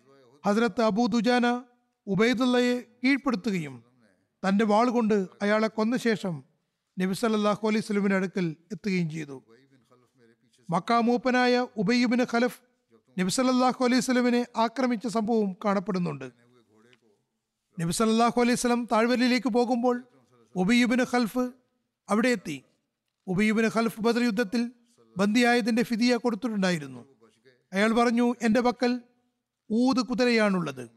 ഹദ്രത്ത് 0.46 0.82
അബൂ 0.82 1.08
ദുജാന 1.08 1.64
ഉബൈദുള്ളയെ 2.08 2.80
കീഴ്പ്പെടുത്തുകയും 3.04 3.93
തന്റെ 4.44 4.66
വാൾ 4.66 4.90
കൊണ്ട് 4.90 5.28
അയാളെ 5.42 5.68
കൊന്ന 5.68 5.98
ശേഷം 5.98 6.44
നബി 7.00 7.14
സല്ലാഹു 7.14 7.68
അലൈഹി 7.68 7.84
സ്വലമിന്റെ 7.86 8.16
അടുക്കൽ 8.16 8.56
എത്തുകയും 8.72 9.10
ചെയ്തു. 9.10 9.44
മക്ക 10.70 10.94
മൂപ്പനായ 10.94 11.68
ഉബയ്യബിന് 11.78 12.26
ഖലഫ് 12.34 12.60
നബി 13.20 13.30
സല്ലാഹു 13.30 13.86
അലൈഹി 13.86 14.02
സ്വലമിനെ 14.02 14.46
ആക്രമിച്ച 14.58 15.08
സംഭവം 15.08 15.56
കാണപ്പെടുന്നുണ്ട്. 15.66 16.32
നബി 17.80 17.92
സല്ലാഹു 17.92 18.42
അലൈഹി 18.42 18.56
സ്വലം 18.56 18.88
താഴ്വരയിലേക്ക് 18.92 19.50
പോകുമ്പോൾ 19.50 20.04
ഉബയ്യുബിന് 20.56 21.06
ഖൽഫ് 21.14 21.52
അവിടെ 22.10 22.28
എത്തി. 22.28 22.64
ഉബയ്യുബിന് 23.28 23.70
ഖൽഫ് 23.76 24.02
ബദർ 24.02 24.24
യുദ്ധത്തിൽ 24.24 24.72
ബന്ദിയായതിന്റെ 25.18 25.84
ഫിതിയ 25.84 26.16
കൊടുത്തിട്ടുണ്ടായിരുന്നു. 26.16 27.06
അയാൾ 27.74 27.92
പറഞ്ഞു 27.94 28.36
എന്റെ 28.42 28.62
പക്കൽ 28.62 29.02
ഊത് 29.72 30.02
കുതിരയാണുള്ളത്. 30.02 30.90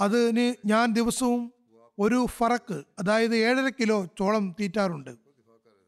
അതിന് 0.00 0.54
ഞാൻ 0.66 0.92
ദിവസവും 0.92 1.52
ഒരു 1.98 2.26
ഫറക്ക് 2.36 2.84
അതായത് 2.98 3.36
ഏഴര 3.36 3.68
കിലോ 3.68 4.08
ചോളം 4.18 4.56
തീറ്റാറുണ്ട്. 4.60 5.10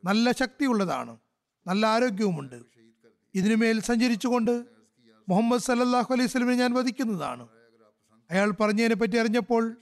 നല്ല 0.04 0.32
ശക്തിയുള്ളതാണ് 0.32 1.16
നല്ല 1.66 1.86
ആരോഗ്യവുമുണ്ട്. 1.86 2.58
ഇതിനുമേൽ 3.34 3.80
സഞ്ചരിച്ചുകൊണ്ട് 3.80 4.64
മുഹമ്മദ് 5.28 5.60
സല്ലാഹു 5.60 6.14
അലൈഹി 6.14 6.28
സ്വലമിനെ 6.28 6.56
ഞാൻ 6.56 6.74
വധിക്കുന്നതാണ്. 6.74 7.48
അയാൾ 8.30 8.50
പറഞ്ഞതിനെ 8.60 8.94
പറ്റി 8.94 9.16
അറിഞ്ഞപ്പോൾ 9.16 9.76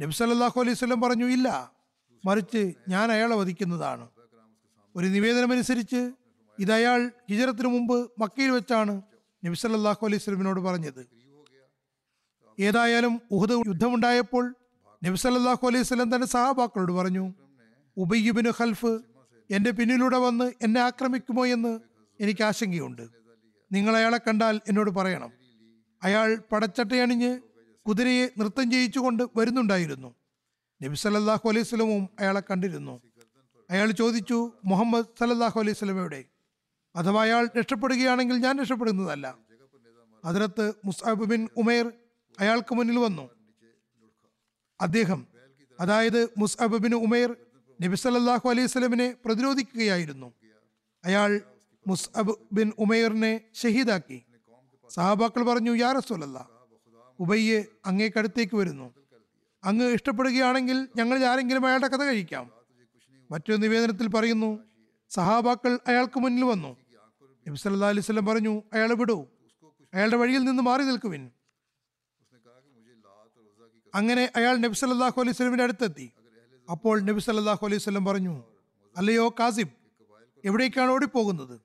നബി 0.00 0.10
സല്ലാഹു 0.10 0.60
അലൈഹി 0.60 0.76
സ്വലം 0.76 1.00
പറഞ്ഞു 1.00 1.24
ഇല്ല 1.24 1.48
മറിച്ച് 2.24 2.74
ഞാൻ 2.88 3.12
അയാളെ 3.12 3.36
വധിക്കുന്നതാണ്. 3.36 4.08
ഒരു 4.96 5.06
നിവേദനമനുസരിച്ച് 5.06 6.12
ഇത് 6.58 6.72
അയാൾ 6.72 7.12
ഹിജറത്തിന് 7.30 7.68
മുമ്പ് 7.68 8.10
മക്കയിൽ 8.20 8.50
വെച്ചാണ് 8.50 9.02
നബി 9.44 9.54
സല്ലല്ലാഹു 9.54 10.06
അലൈഹി 10.06 10.22
സ്വലമിനോട് 10.24 10.60
പറഞ്ഞത്. 10.60 11.02
ഏതായാലും 12.60 13.20
ഉഹദ് 13.30 13.52
യുദ്ധമുണ്ടായപ്പോൾ 13.52 14.54
നബി 15.02 15.16
സല്ലാഹു 15.16 15.66
അലൈഹി 15.68 15.82
സ്വലം 15.82 16.14
തന്റെ 16.14 16.26
സഹാബാക്കളോട് 16.26 16.92
പറഞ്ഞു 16.92 17.24
ഉബയ്യുബിന് 17.96 18.52
ഖൽഫ് 18.58 18.92
എന്റെ 19.50 19.70
പിന്നിലൂടെ 19.70 20.16
വന്ന് 20.16 20.52
എന്നെ 20.62 20.80
ആക്രമിക്കുമോ 20.80 21.46
എന്ന് 21.46 21.72
എനിക്ക് 22.20 22.42
ആശങ്കയുണ്ട്. 22.42 23.04
നിങ്ങൾ 23.72 23.96
അയാളെ 23.96 24.18
കണ്ടാൽ 24.18 24.60
എന്നോട് 24.68 24.90
പറയണം. 24.90 25.32
അയാൾ 26.02 26.28
പടച്ചട്ടയണിഞ്ഞ് 26.52 27.40
കുതിരയെ 27.86 28.30
നൃത്തം 28.38 28.70
ചെയ്യിച്ചുകൊണ്ട് 28.70 29.22
വരുന്നുണ്ടായിരുന്നു. 29.36 30.14
നബി 30.82 30.94
സല്ലാഹു 30.94 31.48
അലൈഹി 31.48 31.66
സ്വലമും 31.66 32.08
അയാളെ 32.20 32.42
കണ്ടിരുന്നു. 32.50 32.94
അയാൾ 33.70 33.90
ചോദിച്ചു 33.90 34.52
മുഹമ്മദ് 34.64 35.06
സല്ലാഹു 35.20 35.60
അലൈഹി 35.60 35.76
സ്വലമയുടെ 35.78 36.24
അഥവാ 36.94 37.22
അയാൾ 37.22 37.48
രക്ഷപ്പെടുകയാണെങ്കിൽ 37.58 38.36
ഞാൻ 38.36 38.54
രക്ഷപ്പെടുന്നതല്ല. 38.60 39.26
അതിനകത്ത് 40.24 40.74
മുസ്അബ് 40.84 41.24
ബിൻ 41.32 41.48
ഉമേർ 41.56 41.92
അയാൾക്ക് 42.38 42.74
മുന്നിൽ 42.74 42.98
വന്നു. 42.98 43.24
അദ്ദേഹം 44.80 45.20
അതായത് 45.80 46.20
മുസ്അബ് 46.38 46.76
ബിൻ 46.84 46.94
ഉമേർ 46.94 47.36
നബി 47.80 47.96
സല്ലാഹു 47.96 48.48
അലൈഹി 48.50 48.66
സ്വലമിനെ 48.66 49.14
പ്രതിരോധിക്കുകയായിരുന്നു. 49.24 50.32
അയാൾ 51.04 51.40
മുസ്അബ് 51.86 52.34
ബിൻ 52.52 52.72
ഉമേറിനെ 52.78 53.40
ഷഹീദാക്കി. 53.54 54.18
സഹാബാക്കൾ 54.94 55.42
പറഞ്ഞു 55.42 55.72
യാ 55.74 55.92
റസൂലല്ല 55.92 56.38
ഉബയ്യെ 57.20 57.64
അങ്ങേക്കടുത്തേക്ക് 57.86 58.56
വരുന്നു. 58.56 58.94
അങ്ങ് 59.64 59.86
ഇഷ്ടപ്പെടുകയാണെങ്കിൽ 59.86 60.88
ഞങ്ങൾ 60.96 61.24
ആരെങ്കിലും 61.24 61.66
അയാളുടെ 61.66 61.88
കഥ 61.88 62.02
കഴിക്കാം. 62.04 62.50
മറ്റൊരു 63.30 63.56
നിവേദനത്തിൽ 63.56 64.08
പറയുന്നു 64.08 64.50
സഹാബാക്കൾ 65.10 65.72
അയാൾക്ക് 65.86 66.18
മുന്നിൽ 66.20 66.44
വന്നു. 66.44 66.76
നബി 67.46 67.56
സല്ലല്ലാഹു 67.56 67.92
അലൈഹി 67.94 68.04
വസല്ലം 68.06 68.26
പറഞ്ഞു 68.26 68.62
അയാളെ 68.74 68.94
വിടൂ. 68.94 69.18
അയാളുടെ 69.92 70.16
വഴിയിൽ 70.16 70.42
നിന്ന് 70.44 70.62
മാറി 70.62 70.84
നിൽക്കുവിൻ. 70.84 71.22
അങ്ങനെ 73.94 74.24
അയാൾ 74.38 74.54
നബി 74.64 74.76
സല്ലല്ലാഹു 74.80 75.18
അലൈഹി 75.22 75.34
വസല്ലമിന്റെ 75.36 75.64
അടുത്തെത്തി. 75.68 76.06
അപ്പോൾ 76.68 76.96
നബി 77.08 77.20
സല്ലല്ലാഹു 77.26 77.62
അലൈഹി 77.66 77.80
വസല്ലം 77.82 78.04
പറഞ്ഞു 78.08 78.34
അല്ലയോ 78.96 79.26
കാസിബ് 79.38 79.74
എവിടേക്കാണ് 80.44 80.90
ഓടിപ്പോകുന്നത്? 80.96 81.56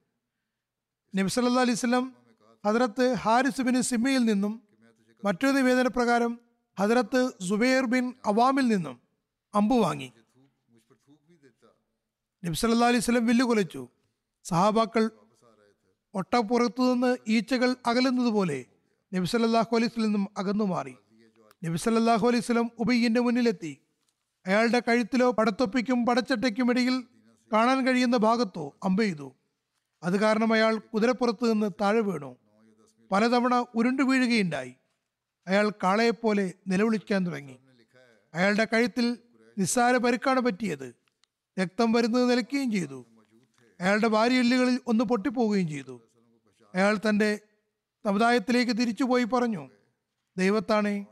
നബി 1.14 1.30
സല്ലാ 1.36 1.62
അലൈഹി 1.68 1.80
സ്വലം 1.84 2.06
ഹദ്രത്ത് 2.64 3.06
ഹാരിസ് 3.24 3.64
ബിൻ 3.68 3.76
സിമ്മയിൽ 3.92 4.24
നിന്നും 4.32 4.54
മറ്റൊരു 5.24 5.54
നിവേദന 5.58 5.88
പ്രകാരം 5.98 6.32
ഹദ്രത്ത് 6.78 7.22
സുബൈർ 7.48 7.86
ബിൻ 7.94 8.06
അവാമിൽ 8.32 8.66
നിന്നും 8.74 8.96
അമ്പു 9.54 9.78
വാങ്ങി. 9.86 10.10
നബി 12.44 12.56
സല്ലാ 12.62 12.88
അലൈഹി 12.92 13.06
സ്വലം 13.08 13.26
വില്ലു 13.32 13.46
കൊലച്ചു. 13.50 13.82
സഹാബാക്കൾ 14.46 15.04
ഒട്ടപ്പുറത്തു 16.14 16.84
നിന്ന് 16.88 17.12
ഈച്ചകൾ 17.36 17.70
അകലുന്നത് 17.90 18.32
പോലെ 18.38 18.60
നബി 19.12 19.28
സല്ലല്ലാഹു 19.34 19.72
അലൈഹി 19.78 19.92
സ്വലം 19.96 20.26
അകന്നു 20.42 20.66
മാറി. 20.74 20.96
നബി 21.63 21.78
സല്ലല്ലാഹു 21.78 22.28
അലൈഹി 22.28 22.39
വസല്ലം 22.39 22.71
ഉബയ്യന്റെ 22.80 23.21
മുന്നിലെത്തി. 23.21 23.78
അയാളുടെ 24.45 24.82
കഴുത്തിലോ 24.88 25.32
പടത്തൊപ്പിക്കും 25.32 26.06
പടച്ചട്ടയ്ക്കും 26.06 26.69
ഇടയിൽ 26.69 27.04
കാണാൻ 27.54 27.88
കഴിയുന്ന 27.88 28.17
ഭാഗത്തോ 28.17 28.78
അമ്പെയ്തു 28.84 29.36
അത് 30.04 30.19
കാരണം 30.19 30.54
അയാൾ 30.54 30.76
കുതിരപ്പുറത്ത് 30.76 31.54
നിന്ന് 31.54 31.71
താഴെ 31.82 32.00
വീണു. 32.00 32.38
പലതവണ 33.12 33.65
ഉരുണ്ടു 33.76 34.04
വീഴുകയുണ്ടായി. 34.04 34.76
അയാൾ 35.47 35.69
കാളയെപ്പോലെ 35.69 36.54
നിലവിളിക്കാൻ 36.67 37.26
തുടങ്ങി. 37.26 37.58
അയാളുടെ 38.34 38.67
കഴുത്തിൽ 38.74 39.17
നിസ്സാര 39.58 39.97
പരുക്കാണ് 39.97 40.39
പറ്റിയത്. 40.39 40.95
രക്തം 41.60 41.91
വരുന്നത് 41.91 42.32
നിലയ്ക്കുകയും 42.32 42.71
ചെയ്തു. 42.71 43.06
അയാളുടെ 43.82 44.08
വാരിയെല്ലുകളിൽ 44.08 44.80
ഒന്ന് 44.88 45.04
പൊട്ടിപ്പോവുകയും 45.04 45.67
ചെയ്തു. 45.67 46.02
അയാൾ 46.76 46.97
തന്റെ 47.10 47.39
സമുദായത്തിലേക്ക് 48.06 48.71
തിരിച്ചുപോയി 48.71 49.24
പറഞ്ഞു 49.24 49.69
ദൈവത്താണേ 50.38 51.06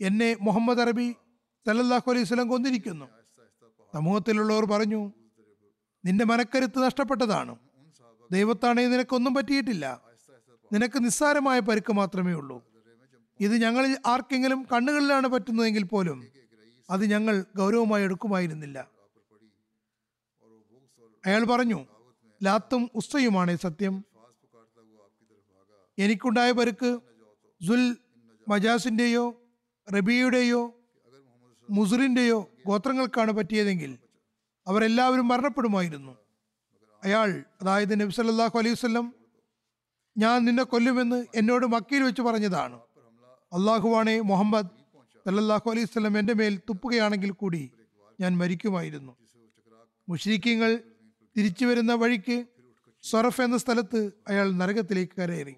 എന്നെ 0.00 0.36
മുഹമ്മദ് 0.40 0.80
അറബി 0.80 1.12
സല്ലല്ലാഹു 1.66 2.10
അലൈഹി 2.10 2.24
സ്വലം 2.24 2.48
കൊന്നിരിക്കുന്നു. 2.48 3.06
സമൂഹത്തിലുള്ളവർ 3.94 4.64
പറഞ്ഞു 4.64 5.12
നിന്റെ 6.04 6.24
മനക്കരുത്ത് 6.24 6.78
നഷ്ടപ്പെട്ടതാണ്. 6.82 7.56
ദൈവത്താണെങ്കിൽ 8.32 8.90
നിനക്കൊന്നും 8.90 9.34
പറ്റിയിട്ടില്ല. 9.34 10.00
നിനക്ക് 10.72 11.04
നിസ്സാരമായ 11.04 11.60
പരുക്ക് 11.60 11.92
മാത്രമേ 11.92 12.32
ഉള്ളൂ. 12.32 12.62
ഇത് 13.40 13.56
ഞങ്ങളിൽ 13.56 13.98
ആർക്കെങ്കിലും 14.06 14.66
കണ്ണുകളിലാണ് 14.72 15.26
പറ്റുന്നതെങ്കിൽ 15.26 15.82
പോലും 15.82 16.28
അത് 16.90 17.04
ഞങ്ങൾ 17.04 17.44
ഗൗരവമായി 17.56 18.04
എടുക്കുമായിരുന്നില്ല. 18.04 18.90
അയാൾ 21.26 21.44
പറഞ്ഞു 21.44 21.86
ലാത്തും 22.42 22.90
ഉസ്തയുമാണ് 22.94 23.56
സത്യം. 23.56 24.04
എനിക്കുണ്ടായ 25.98 26.52
പരുക്ക് 26.52 27.00
സുൽ 33.72 33.96
അവരെല്ലാവരും 34.66 35.28
മരണപ്പെടുമായിരുന്നു. 35.28 36.16
അയാൾ 37.04 37.44
അതായത് 37.62 38.00
നബി 38.00 38.12
സല്ലല്ലാഹു 38.12 38.58
അലൈഹി 38.58 38.86
വല്ലം 38.86 39.14
ഞാൻ 40.18 40.44
നിന്നെ 40.44 40.62
കൊല്ലുമെന്ന് 40.62 41.26
എന്നോട് 41.34 41.66
മക്കയിൽ 41.66 42.02
വെച്ച് 42.02 42.22
പറഞ്ഞതാണ്. 42.22 42.80
അള്ളാഹുവാണെ 43.52 44.20
മുഹമ്മദ് 44.20 44.68
സല്ലാഹു 45.26 45.70
അലൈഹി 45.70 45.84
വസല്ലം 45.84 46.18
എന്റെ 46.18 46.34
മേൽ 46.34 46.60
തുപ്പുകയാണെങ്കിൽ 46.68 47.30
കൂടി 47.30 47.70
ഞാൻ 48.20 48.38
മരിക്കുമായിരുന്നു. 48.38 49.16
മുഷ്രീഖ്യങ്ങൾ 50.08 50.82
തിരിച്ചു 51.36 51.66
വരുന്ന 51.66 51.94
വഴിക്ക് 51.94 52.46
സറഫ് 53.02 53.42
എന്ന 53.42 53.56
സ്ഥലത്ത് 53.56 54.12
അയാൾ 54.28 54.52
നരകത്തിലേക്ക് 54.52 55.12
കരയേറി. 55.20 55.56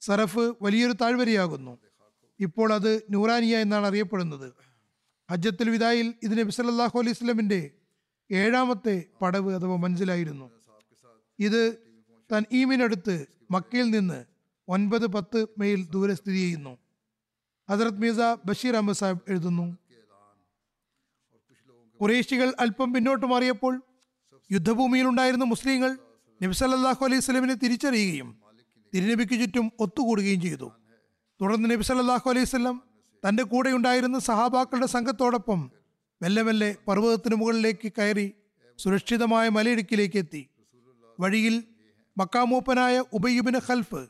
സറഫ് 0.00 0.54
വലിയൊരു 0.62 0.92
താഴ്വരയാകുന്നു. 0.92 1.78
ഇപ്പോൾ 2.40 2.72
അത് 2.72 3.02
നൂറാനിയ 3.10 3.58
എന്നാണ് 3.58 3.86
അറിയപ്പെടുന്നത്. 3.86 4.48
ഹജ്ജത്തുൽ 5.30 5.70
വിദായിൽ 5.70 6.14
ഇത് 6.22 6.38
നബി 6.38 6.50
സല്ലല്ലാഹു 6.50 6.98
അലൈഹി 6.98 7.16
സ്വലമിന്റെ 7.18 7.60
ഏഴാമത്തെ 8.30 9.04
പടവ് 9.22 9.54
അഥവാ 9.54 9.76
മനസ്സിലായിരുന്നു 9.76 10.50
ഇത് 11.38 11.62
തൻ 12.32 12.44
ഈമിനടുത്ത് 12.52 13.26
മക്കയിൽ 13.50 13.90
നിന്ന് 13.90 14.24
ഒൻപത് 14.68 15.06
പത്ത് 15.06 15.46
മൈൽ 15.58 15.80
ദൂരെ 15.92 16.14
സ്ഥിതി 16.14 16.36
ചെയ്യുന്നു. 16.36 16.78
ഹസരത് 17.68 18.00
മീസ 18.02 18.20
ബഷീർ 18.44 18.74
അഹമ്മദ് 18.76 18.96
സാഹിബ് 18.96 19.24
എഴുതുന്നു 19.28 19.76
കുറേശികൾ 22.00 22.54
അല്പം 22.58 22.92
പിന്നോട്ട് 22.92 23.26
മാറിയപ്പോൾ 23.26 23.74
യുദ്ധഭൂമിയിലുണ്ടായിരുന്ന 24.50 25.44
മുസ്ലിങ്ങൾ 25.44 25.90
നബി 26.42 26.52
സല്ലല്ലാഹു 26.52 27.04
അലൈഹി 27.04 27.20
സ്വലമിനെ 27.20 27.54
തിരിച്ചറിയുകയും 27.54 28.28
തിരുനബിക്ക് 28.92 29.36
ചുറ്റും 29.40 29.72
ഒത്തുകൂടുകയും 29.80 30.40
ചെയ്തു. 30.40 30.68
തുടർന്ന് 31.40 31.70
നബി 31.70 31.82
സല്ലാഹു 31.82 32.30
അലൈഹി 32.30 32.46
വസല്ലം 32.46 32.82
തന്റെ 33.26 33.42
കൂടെ 33.42 33.70
ഉണ്ടായിരുന്ന 33.70 34.18
സഹാബാക്കളുടെ 34.18 34.86
സംഘത്തോടൊപ്പം 34.86 35.60
മെല്ലെ 36.22 36.42
മെല്ലെ 36.42 36.76
പർവതത്തിന് 36.88 37.34
മുകളിലേക്ക് 37.34 37.92
കയറി 37.98 38.32
സുരക്ഷിതമായ 38.78 39.48
മലയിടുക്കിലേക്ക് 39.48 40.18
എത്തി. 40.18 40.42
വഴിയിൽ 41.20 41.64
മക്കാമൂപ്പനായ 42.18 43.04
ഉബയ്യുബിന് 43.12 43.60
ഖൽഫ് 43.68 44.02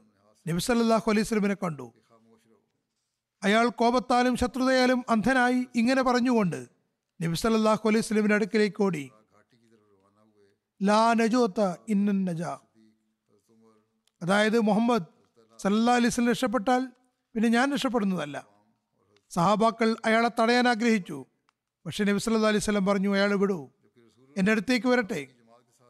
നബി 0.47 0.59
സല്ലാഹു 0.59 1.11
അലൈഹി 1.11 1.27
സ്വലമിനെ 1.29 1.57
കണ്ടു. 1.63 1.87
അയാൾ 3.43 3.69
കോപത്താലും 3.81 4.37
ശത്രുതയാലും 4.37 5.05
അന്ധനായി 5.09 5.67
ഇങ്ങനെ 5.75 6.03
പറഞ്ഞുകൊണ്ട് 6.03 6.61
നബി 7.21 7.35
സല്ലാഹു 7.35 7.89
അലൈഹി 7.89 8.05
വസല്ലമിന്റെ 8.05 8.35
അടുക്കിലേക്ക് 8.35 8.83
ഓടി. 8.83 9.11
ലാ 10.81 11.03
നജോത്ത 11.15 11.61
ഇന്നൻ 11.89 12.25
നജ. 12.25 12.43
അതായത് 14.23 14.61
മുഹമ്മദ് 14.61 15.07
സല്ലാ 15.59 15.95
അലൈഹി 15.95 16.15
സ്വലം 16.15 16.29
രക്ഷപ്പെട്ടാൽ 16.29 16.83
പിന്നെ 17.35 17.49
ഞാൻ 17.49 17.73
രക്ഷപ്പെടുന്നതല്ല. 17.73 18.47
സഹാബാക്കൾ 19.31 19.97
അയാളെ 20.05 20.31
തടയാൻ 20.41 20.69
ആഗ്രഹിച്ചു. 20.69 21.27
പക്ഷെ 21.87 22.05
നബി 22.05 22.19
സല്ലാ 22.19 22.49
അലൈഹി 22.49 22.65
സ്വലം 22.65 22.87
പറഞ്ഞു 22.87 23.15
അയാൾ 23.15 23.35
വിടൂ. 23.35 23.71
എന്റെ 24.37 24.53
അടുത്തേക്ക് 24.53 24.87
വരട്ടെ. 24.87 25.27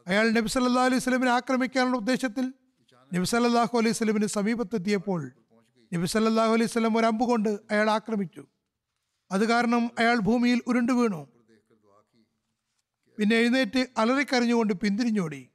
അയാൾ 0.07 0.31
നബി 0.31 0.47
സല്ലാ 0.47 0.83
അലൈഹി 0.83 0.99
സ്വലമിനെ 0.99 1.31
ആക്രമിക്കാനുള്ള 1.31 1.97
ഉദ്ദേശത്തിൽ 1.97 2.53
നബി 3.13 3.25
സല്ലല്ലാഹു 3.25 3.77
അലൈഹി 3.77 3.93
സ്വലമിന് 3.93 4.25
സമീപത്തെത്തിയപ്പോൾ 4.25 5.31
നബി 5.93 6.05
സല്ലല്ലാഹു 6.05 6.53
അലൈഹി 6.53 6.71
സ്വലം 6.71 6.97
ഒരു 6.97 7.05
അമ്പ് 7.05 7.23
കൊണ്ട് 7.23 7.49
അയാൾ 7.71 7.89
ആക്രമിച്ചു. 7.89 8.47
അത് 9.31 9.47
കാരണം 9.49 9.91
അയാൾ 9.99 10.19
ഭൂമിയിൽ 10.19 10.61
ഉരുണ്ടു 10.67 10.93
വീണു. 10.93 11.27
പിന്നെ 13.19 13.35
എഴുന്നേറ്റ് 13.35 13.87
അലറിക്കരഞ്ഞുകൊണ്ട് 13.97 14.73
പിന്തിരിഞ്ഞോടി. 14.73 15.49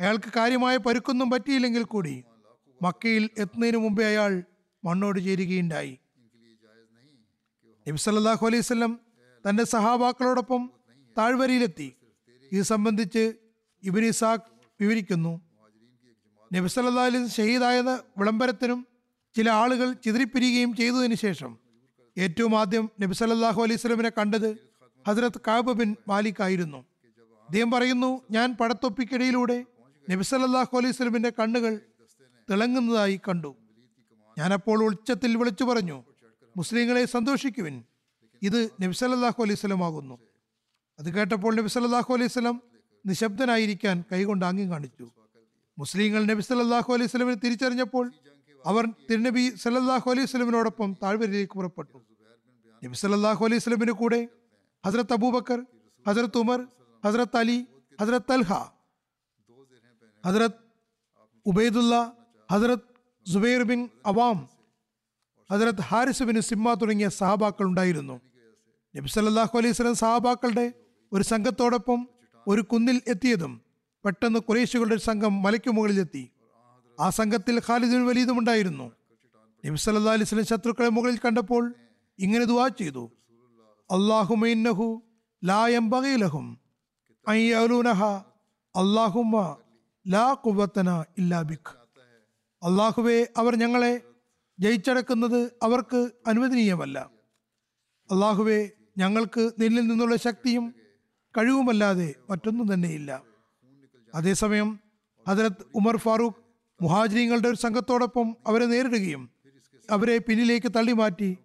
അയാൾക്ക് 0.00 0.32
കാര്യമായ 0.36 0.76
പരുക്കൊന്നും 0.76 1.30
പറ്റിയില്ലെങ്കിൽ 1.30 1.84
കൂടി 1.84 2.24
മക്കയിൽ 2.82 3.30
എത്തുന്നതിന് 3.38 3.76
മുമ്പേ 3.76 4.04
അയാൾ 4.04 4.44
മണ്ണോട് 4.84 5.18
ചേരുകയുണ്ടായി. 5.26 5.94
നബി 7.86 7.98
സല്ലല്ലാഹു 8.06 8.44
അലൈഹി 8.48 8.62
വസല്ലം 8.64 8.92
തന്റെ 9.44 9.64
സഹാബാക്കളോടൊപ്പം 9.74 10.62
താഴ്വരയിലെത്തി. 11.18 11.88
ഇത് 12.52 12.62
സംബന്ധിച്ച് 12.72 13.24
ഇബിൻ 13.82 14.04
ഇസാഖ് 14.12 14.46
വിവരിക്കുന്നു. 14.80 15.32
നബി 16.50 16.68
സല്ലല്ലാഹു 16.74 17.08
അലൈഹി 17.10 17.24
വസല്ലം 17.24 17.36
ഷഹീദായ 17.38 17.76
വിളംബരത്തിനും 18.20 18.80
ചില 19.34 19.48
ആളുകൾ 19.62 19.88
ചിതറിപ്പിരിയുകയും 20.04 20.70
ചെയ്തതിനു 20.80 21.16
ശേഷം 21.24 21.52
ഏറ്റവും 22.16 22.52
ആദ്യം 22.60 22.84
നബി 23.02 23.14
സല്ലല്ലാഹു 23.20 23.60
അലൈഹി 23.62 23.78
വസല്ലമിനെ 23.80 24.10
കണ്ടത് 24.18 24.50
ഹസ്രത്ത് 25.06 25.40
കാബ് 25.46 25.72
ബിൻ 25.80 25.90
മാലിക് 26.08 26.42
ആയിരുന്നു. 26.46 26.80
അദ്ദേഹം 27.48 27.70
പറയുന്നു 27.70 28.10
ഞാൻ 28.30 28.48
പടത്തൊപ്പിക്കിടയിലൂടെ 28.60 29.58
നബി 30.10 30.24
സല്ലല്ലാഹു 30.30 30.72
അലൈഹി 30.78 30.94
വസല്ലമിന്റെ 30.94 31.32
കണ്ണുകൾ 31.38 31.74
തിളങ്ങുന്നതായി 32.50 33.20
കണ്ടു. 33.28 33.50
ഞാനപ്പോൾ 34.38 34.78
ഉച്ചത്തിൽ 34.88 35.32
വിളിച്ചു 35.40 35.64
പറഞ്ഞു 35.70 35.96
മുസ്ലിങ്ങളെ 36.56 37.02
സന്തോഷിക്കുവിൻ. 37.14 37.76
ഇത് 38.42 38.60
നബി 38.82 38.94
സല്ലല്ലാഹു 39.00 39.40
അലൈഹി 39.44 39.58
വസല്ലം 39.58 39.82
ആകുന്നു. 39.86 40.16
അത് 40.98 41.08
കേട്ടപ്പോൾ 41.16 41.52
നബി 41.58 41.70
സല്ലല്ലാഹു 41.74 42.10
അലൈഹി 42.16 42.30
വസല്ലം 42.32 42.56
നിശബ്ദനായിരിക്കാൻ 43.04 43.96
കൈകൊണ്ട് 44.12 44.44
ആംഗ്യം 44.48 44.68
കാണിച്ചു. 44.74 45.06
മുസ്ലിങ്ങൾ 45.78 46.22
നബി 46.30 46.42
സല്ലാഹു 46.48 46.90
അലൈഹി 46.94 47.10
സ്വലമിനെ 47.12 47.38
തിരിച്ചറിഞ്ഞപ്പോൾ 47.44 48.06
അവർ 48.64 48.84
തിരുനബി 49.08 49.44
സല്ലാഹു 49.62 50.06
അലൈഹി 50.12 50.28
സ്വലമിനോടൊപ്പം 50.32 50.90
താഴ്വരയിലേക്ക് 51.02 51.56
പുറപ്പെട്ടു. 51.60 51.98
നബി 52.82 52.96
സല്ലാഹു 53.02 53.42
അലൈഹി 53.48 53.62
സ്വലമിന് 53.66 53.94
കൂടെ 54.02 54.20
ഹസ്രത്ത് 54.84 55.14
അബൂബക്കർ 55.18 55.60
ഹസ്രത്ത് 56.06 56.38
ഉമർ 56.44 56.60
ഹസ്രത്ത് 57.04 57.38
അലി 57.42 57.58
ഹസ്രത്ത് 58.00 58.32
അൽഹ 58.36 58.52
ഹസ്രത്ത് 60.24 60.60
ഉബൈദുല്ല 61.46 61.94
ഹസ്രത്ത് 62.48 62.90
സുബൈർ 63.26 63.62
ബിൻ 63.70 63.80
അവാം 64.10 64.38
ഹസ്രത്ത് 65.50 65.84
ഹാരിസ് 65.90 66.24
ബിൻ 66.28 66.36
സിമ്മ 66.48 66.74
തുടങ്ങിയ 66.80 67.08
സഹാബാക്കൾ 67.20 67.64
ഉണ്ടായിരുന്നു. 67.70 68.16
നബി 68.94 69.08
സല്ലാഹു 69.14 69.54
അലൈഹി 69.60 69.74
സ്വലം 69.78 69.96
സഹാബാക്കളുടെ 70.02 70.66
ഒരു 71.12 71.24
സംഘത്തോടൊപ്പം 71.32 72.00
ഒരു 72.46 72.62
കുന്നിൽ 72.70 72.98
എത്തിയതും 73.12 73.52
പെട്ടെന്ന് 74.04 74.40
കുറേശുകളുടെ 74.48 74.94
ഒരു 74.96 75.04
സംഘം 75.10 75.32
മലയ്ക്ക് 75.44 75.70
മുകളിലെത്തി. 75.76 76.24
ആ 76.98 77.06
സംഘത്തിൽ 77.18 77.54
ഖാലിദിൻ 77.66 78.02
വലീദും 78.08 78.36
ഉണ്ടായിരുന്നു. 78.40 78.86
നബി 79.64 79.78
സല്ലാ 79.84 80.14
അലൈഹി 80.16 80.28
സ്വലം 80.30 80.48
ശത്രുക്കളെ 80.52 80.90
മുകളിൽ 80.96 81.18
കണ്ടപ്പോൾ 81.24 81.64
ഇങ്ങനെ 82.18 82.44
ദുവാ 82.50 82.66
ചെയ്തു. 82.80 83.04
അള്ളാഹു 83.90 84.34
ലായം 85.42 85.72
യംബഗി 85.76 86.12
ലഹും 86.24 86.44
അൻ 87.26 87.38
യഅലൂനഹ 87.52 88.02
അല്ലാഹുമ്മ 88.74 89.36
ലാ 90.06 90.26
കുബത്തന 90.44 90.90
ഇല്ലാ 91.20 91.40
ബിക് 91.50 91.72
അള്ളാഹുവെ 92.64 93.28
അവർ 93.36 93.56
ഞങ്ങളെ 93.56 94.00
ജയിച്ചടക്കുന്നത് 94.58 95.52
അവർക്ക് 95.62 96.10
അനുവദനീയമല്ല. 96.26 97.10
അള്ളാഹുവെ 98.10 98.70
ഞങ്ങൾക്ക് 98.98 99.50
നിന്നിൽ 99.60 99.86
നിന്നുള്ള 99.86 100.16
ശക്തിയും 100.16 100.74
കഴിവുമല്ലാതെ 101.38 102.14
മറ്റൊന്നും 102.30 102.74
തന്നെയില്ല. 102.74 103.22
അതേസമയം 104.14 104.80
ഹജരത് 105.28 105.62
ഉമർ 105.74 105.96
ഫാറൂഖ് 105.96 106.40
മുഹാജിരിങ്ങളുടെ 106.82 107.48
ഒരു 107.48 107.56
സംഘത്തോടൊപ്പം 107.56 108.36
അവരെ 108.46 108.66
നേരിടുകയും 108.66 109.30
അവരെ 109.90 110.18
പിന്നിലേക്ക് 110.18 110.72
തള്ളി 110.76 110.92
മാറ്റി 110.92 111.36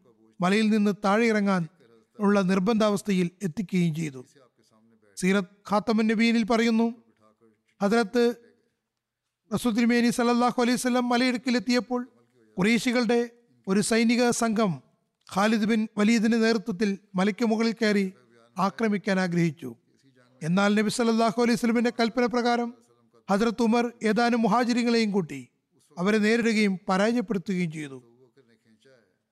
മലയിൽ 0.41 0.69
നിന്ന് 0.69 0.91
താഴെ 1.05 1.25
ഇറങ്ങാൻ 1.27 1.67
ഉള്ള 2.19 2.41
നിർബന്ധാവസ്ഥയിൽ 2.41 3.29
എത്തിക്കുകയും 3.43 3.95
ചെയ്തു. 3.95 4.25
സീറത്ത് 5.17 5.55
ഖാത്തമൻ 5.71 6.07
നബീനിൽ 6.07 6.43
പറയുന്നു 6.43 6.87
ഹജരത്ത് 7.81 8.48
റസൂദ്രിമേനി 9.51 10.09
സലല്ലാഹു 10.17 10.57
അലൈഹി 10.63 10.79
സ്വലം 10.83 11.05
മലയിടുക്കിലെത്തിയപ്പോൾ 11.11 12.01
കുറേശികളുടെ 12.57 13.19
ഒരു 13.67 13.81
സൈനിക 13.89 14.29
സംഘം 14.41 14.71
ഖാലിദ് 15.29 15.67
ബിൻ 15.71 15.81
വലീദിന്റെ 15.99 16.37
നേതൃത്വത്തിൽ 16.43 16.89
മലയ്ക്ക് 17.19 17.45
മുകളിൽ 17.51 17.73
കയറി 17.81 18.05
ആക്രമിക്കാൻ 18.57 19.17
ആഗ്രഹിച്ചു. 19.25 19.69
എന്നാൽ 20.41 20.71
നബി 20.79 20.91
സല്ലല്ലാഹു 20.97 21.39
അലൈഹി 21.43 21.59
സ്വലമിന്റെ 21.61 21.91
കൽപ്പന 21.99 22.25
പ്രകാരം 22.35 22.69
ഹജ്രത്ത് 23.29 23.63
ഉമർ 23.67 23.85
ഏതാനും 24.09 24.41
മുഹാജിരികളെയും 24.45 25.09
കൂട്ടി 25.15 25.41
അവരെ 25.97 26.19
നേരിടുകയും 26.25 26.73
പരാജയപ്പെടുത്തുകയും 26.89 27.71
ചെയ്തു. 27.77 27.97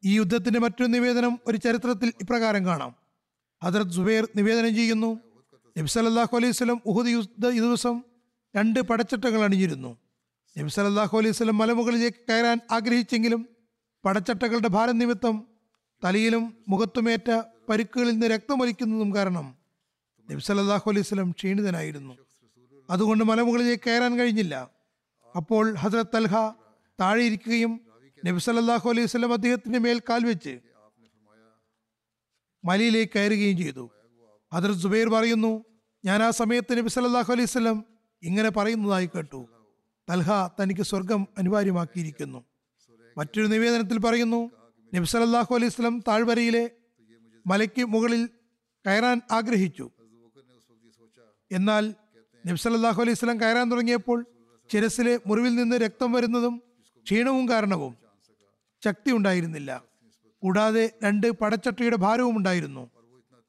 ഈ 0.03 0.11
യുദ്ധത്തിന്റെ 0.17 0.59
മറ്റൊരു 0.65 0.89
നിവേദനം 0.95 1.33
ഒരു 1.47 1.57
ചരിത്രത്തിൽ 1.65 2.09
ഇപ്രകാരം 2.23 2.63
കാണാം. 2.65 2.91
ഹജ്രത് 3.61 3.93
സുബൈർ 3.99 4.23
നിവേദനം 4.39 4.73
ചെയ്യുന്നു 4.79 5.11
നബി 5.75 5.89
സല്ലല്ലാഹു 5.95 6.33
അലൈഹി 6.39 6.55
സ്വലം 6.59 6.81
ഉഹുദ് 6.91 7.13
യുദ്ധ 7.15 7.45
ദിവസം 7.61 7.95
രണ്ട് 8.55 8.79
പടച്ചട്ടകൾ 8.89 9.39
അണിഞ്ഞിരുന്നു. 9.47 9.91
നബി 10.57 10.71
സല്ലല്ലാഹു 10.75 11.15
അലൈഹി 11.19 11.33
വസല്ലം 11.33 11.57
മലമുകളിലേക്ക് 11.61 12.21
കയറാൻ 12.29 12.57
ആഗ്രഹിച്ചെങ്കിലും 12.75 13.41
പടച്ചട്ടകളുടെ 14.03 14.69
ഭാരം 14.75 14.95
നിമിത്തം 15.01 15.35
തലയിലും 16.03 16.43
മുഖത്തുമേറ്റ 16.71 17.29
പരുക്കുകളിൽ 17.69 18.13
നിന്ന് 18.13 18.27
രക്തമൊലിക്കുന്നതും 18.33 19.09
കാരണം 19.15 19.45
നബി 20.29 20.41
സല്ലല്ലാഹു 20.47 20.87
അലൈഹി 20.91 21.05
വസല്ലം 21.05 21.29
ക്ഷീണിതനായിരുന്നു. 21.37 22.13
അതുകൊണ്ട് 22.89 23.23
മലമുകളിലേക്ക് 23.29 23.83
കയറാൻ 23.87 24.13
കഴിഞ്ഞില്ല. 24.19 24.55
അപ്പോൾ 25.35 25.65
ഹസരത് 25.81 26.17
അൽഹ 26.19 26.35
താഴെ 26.99 27.23
ഇരിക്കുകയും 27.29 27.73
നബി 28.27 28.41
സല്ലല്ലാഹു 28.45 28.87
അലൈഹി 28.93 29.07
വസല്ലം 29.09 29.33
അദ്ദേഹത്തിന്റെ 29.37 29.79
മേൽ 29.85 29.99
കാൽ 30.09 30.23
വെച്ച് 30.29 30.53
മലയിലേക്ക് 32.63 33.13
കയറുകയും 33.17 33.57
ചെയ്തു. 33.61 33.85
ഹദർ 34.51 34.71
സുബൈർ 34.85 35.09
പറയുന്നു 35.17 35.53
ഞാൻ 36.03 36.19
ആ 36.29 36.31
സമയത്ത് 36.41 36.79
നബി 36.79 36.91
സല്ലല്ലാഹു 36.95 37.31
അലൈഹി 37.35 37.49
വസല്ലം 37.51 37.77
ഇങ്ങനെ 38.23 38.49
പറയുന്നതായി 38.57 39.09
കേട്ടു. 39.15 39.41
തൽഹ 40.09 40.31
തനിക്ക് 40.59 40.81
സ്വർഗം 40.81 41.27
അനിവാര്യമാക്കിയിരിക്കുന്നു. 41.37 42.43
മറ്റൊരു 43.17 43.47
നിവേദനത്തിൽ 43.47 43.99
പറയുന്നു 43.99 44.51
നബി 44.95 45.05
സല്ലല്ലാഹു 45.05 45.55
അലൈഹി 45.55 45.69
സ്വലം 45.69 46.03
താഴ്വരയിലെ 46.07 46.71
മലയ്ക്ക് 47.47 47.85
മുകളിൽ 47.85 48.29
കയറാൻ 48.87 49.21
ആഗ്രഹിച്ചു. 49.31 49.89
എന്നാൽ 51.51 51.93
നബ്സല്ലാഹു 52.47 53.01
അലൈഹി 53.01 53.17
സ്വലം 53.17 53.41
കയറാൻ 53.41 53.71
തുടങ്ങിയപ്പോൾ 53.71 54.25
ചിരസിലെ 54.71 55.19
മുറിവിൽ 55.27 55.55
നിന്ന് 55.55 55.75
രക്തം 55.75 56.11
വരുന്നതും 56.11 56.61
ക്ഷീണവും 57.05 57.49
കാരണവും 57.49 57.97
ശക്തി 58.83 59.11
ഉണ്ടായിരുന്നില്ല. 59.11 59.83
കൂടാതെ 60.43 60.91
രണ്ട് 61.03 61.31
പടച്ചട്ടയുടെ 61.31 61.95
ഭാരവും 61.95 62.37
ഉണ്ടായിരുന്നു. 62.37 62.89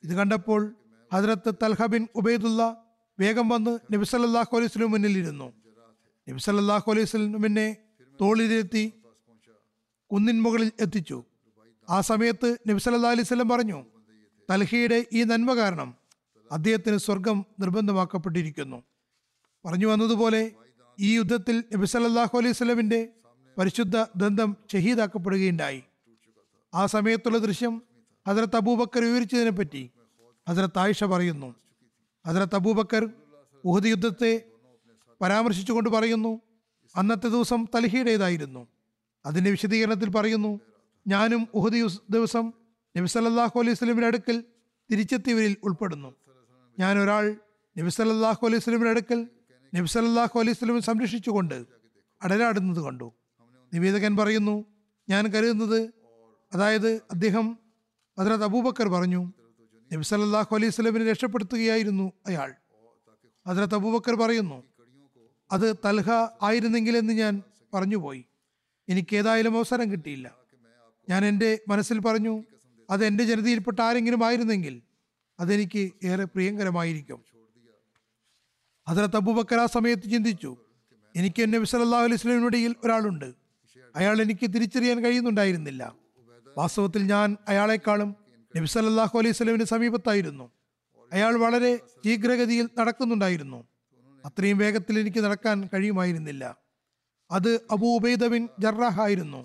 ഇത് 0.04 0.10
കണ്ടപ്പോൾ 0.10 0.74
ഹജ്രത്ത് 1.12 1.54
തൽഹ 1.62 1.86
ബിൻ 1.86 2.08
ഉബൈദുള്ള 2.16 2.84
വേഗം 3.20 3.48
വന്ന് 3.48 3.78
നബിസല്ലാഹു 3.94 4.56
അലൈഹി 4.56 4.72
സ്വലം 4.72 4.90
മുന്നിലിരുന്നു 4.90 5.57
നബിസല്ലാഹു 6.30 6.90
അലൈഹി 6.90 7.06
സ്വലമിനെ 7.06 7.76
തോളിലെത്തി 8.20 8.92
കുന്നിൻ 10.12 10.42
മുകളിൽ 10.42 10.72
എത്തിച്ചു. 10.80 11.24
ആ 11.90 12.00
സമയത്ത് 12.00 12.52
നബി 12.52 12.68
നബിസല്ലാ 12.68 13.10
അലൈഹി 13.10 13.26
സ്വലം 13.28 13.48
പറഞ്ഞു 13.48 13.84
തൽഹയുടെ 14.50 15.06
ഈ 15.12 15.22
നന്മ 15.22 15.56
കാരണം 15.56 15.94
അദ്ദേഹത്തിന് 16.52 16.96
സ്വർഗം 16.96 17.46
നിർബന്ധമാക്കപ്പെട്ടിരിക്കുന്നു. 17.60 18.82
പറഞ്ഞു 19.66 19.86
വന്നതുപോലെ 19.86 20.52
ഈ 21.00 21.16
യുദ്ധത്തിൽ 21.16 21.64
നബി 21.76 21.86
സല്ലല്ലാഹു 21.86 22.38
അലൈഹി 22.38 22.52
സ്വലമിന്റെ 22.52 23.08
പരിശുദ്ധ 23.58 24.04
ദന്തം 24.16 24.56
ഷഹീദാക്കപ്പെടുകയുണ്ടായി. 24.72 25.82
ആ 26.74 26.86
സമയത്തുള്ള 26.86 27.38
ദൃശ്യം 27.38 27.82
ഹസരത്ത് 28.28 28.56
അബൂബക്കർ 28.56 29.04
വിവരിച്ചതിനെ 29.04 29.50
പറ്റി 29.50 29.90
ഹസരത്ത് 30.48 30.78
ആയിഷ 30.78 31.04
പറയുന്നു. 31.04 31.54
ഹസരത്ത് 32.26 32.54
അബൂബക്കർ 32.54 33.10
ഉഹദ് 33.64 33.86
യുദ്ധത്തെ 33.86 34.47
പരാമർശിച്ചുകൊണ്ട് 35.20 35.90
പറയുന്നു 35.90 36.33
അന്നത്തെ 36.94 37.28
ദിവസം 37.28 37.61
തൽഹിയുടേതായിരുന്നു 37.74 38.62
അതിന്റെ 39.24 39.50
വിശദീകരണത്തിൽ 39.50 40.11
പറയുന്നു 40.16 40.52
ഞാനും 41.07 41.48
ഉഹദ് 41.54 41.81
ദിവസം 42.11 42.44
നബി 42.94 43.07
സല്ലല്ലാഹു 43.07 43.57
അലൈഹി 43.61 43.76
സ്വലമിന്റെ 43.81 44.07
അടുക്കൽ 44.07 44.37
തിരിച്ചെത്തിയവരിൽ 44.90 45.57
ഉൾപ്പെടുന്നു. 45.62 46.11
ഞാൻ 46.78 46.94
ഒരാൾ 46.98 47.24
നബി 47.76 47.90
സല്ലല്ലാഹു 47.96 48.46
അലൈഹി 48.46 48.62
സ്വലമിന്റെ 48.64 48.90
അടുക്കൽ 48.90 49.20
നബി 49.72 49.88
സല്ലല്ലാഹു 49.94 50.37
അലൈഹി 50.40 50.57
സ്വലമിനെ 50.59 50.85
സംരക്ഷിച്ചുകൊണ്ട് 50.88 51.59
അടരാടുന്നത് 52.20 52.81
കണ്ടു. 52.87 53.09
നിവേദകൻ 53.72 54.12
പറയുന്നു 54.16 54.54
ഞാൻ 55.09 55.24
കരുതുന്നത് 55.35 55.81
അതായത് 56.52 56.90
അദ്ദേഹം 57.14 57.46
അതിനകത്ത് 58.18 58.44
അബൂബക്കർ 58.44 58.88
പറഞ്ഞു 58.88 59.22
നബി 59.90 60.04
സല്ലല്ലാഹു 60.12 60.52
അലൈഹി 60.57 60.72
സ്വലമിനെ 60.76 61.04
രക്ഷപ്പെടുത്തുകയായിരുന്നു 61.11 62.07
അയാൾ. 62.26 62.50
അതിനകത്ത് 63.46 63.74
അബൂബക്കർ 63.74 64.14
പറയുന്നു 64.14 64.59
അത് 65.52 65.76
തൽഹ 65.84 66.11
ആയിരുന്നെങ്കിലെന്ന് 66.42 67.12
ഞാൻ 67.12 67.42
പറഞ്ഞുപോയി. 67.74 68.24
എനിക്ക് 68.88 69.16
ഏതായാലും 69.16 69.56
അവസരം 69.56 69.92
കിട്ടിയില്ല. 69.92 70.34
ഞാൻ 71.08 71.24
എന്റെ 71.24 71.58
മനസ്സിൽ 71.68 71.98
പറഞ്ഞു 71.98 72.44
അത് 72.90 73.04
എന്റെ 73.04 73.24
ജനതയിൽപ്പെട്ട 73.24 73.80
ആരെങ്കിലും 73.80 74.24
ആയിരുന്നെങ്കിൽ 74.24 74.82
അതെനിക്ക് 75.40 75.92
ഏറെ 76.04 76.24
പ്രിയങ്കരമായിരിക്കും. 76.24 77.24
ഹസരത്ത് 78.88 79.16
അബൂബക്കർ 79.16 79.58
ആ 79.61 79.66
സമയത്ത് 79.66 80.02
ചിന്തിച്ചു 80.02 80.56
എനിക്ക് 81.16 81.42
എന്നെ 81.42 81.64
സല്ലല്ലാഹു 81.64 82.04
അലൈഹി 82.04 82.14
വസല്ലമിനിടയിൽ 82.14 82.74
ഒരാളുണ്ട്. 82.84 83.34
അയാൾ 83.96 84.22
എനിക്ക് 84.22 84.54
തിരിച്ചറിയാൻ 84.54 85.04
കഴിയുന്നുണ്ടായിരുന്നില്ല. 85.04 85.94
വാസ്തവത്തിൽ 86.58 87.02
ഞാൻ 87.02 87.37
അയാളെക്കാളും 87.48 88.16
നബി 88.56 88.66
സല്ലല്ലാഹു 88.66 89.18
അലൈഹി 89.18 89.32
സ്വലമിന് 89.32 89.64
സമീപത്തായിരുന്നു. 89.64 90.50
അയാൾ 91.12 91.37
വളരെ 91.37 91.76
ശീഘ്രഗതിയിൽ 91.76 92.68
നടക്കുന്നുണ്ടായിരുന്നു. 92.78 93.64
അത്രയും 94.28 94.58
വേഗത്തിൽ 94.58 94.94
എനിക്ക് 95.02 95.20
നടക്കാൻ 95.26 95.56
കഴിയുമായിരുന്നില്ല. 95.74 96.44
അത് 97.30 97.50
അബൂ 97.74 97.88
ഉബൈദ 97.96 98.24
ബിൻ 98.34 98.48
ജറാഹ് 98.64 99.00
ആയിരുന്നു. 99.00 99.40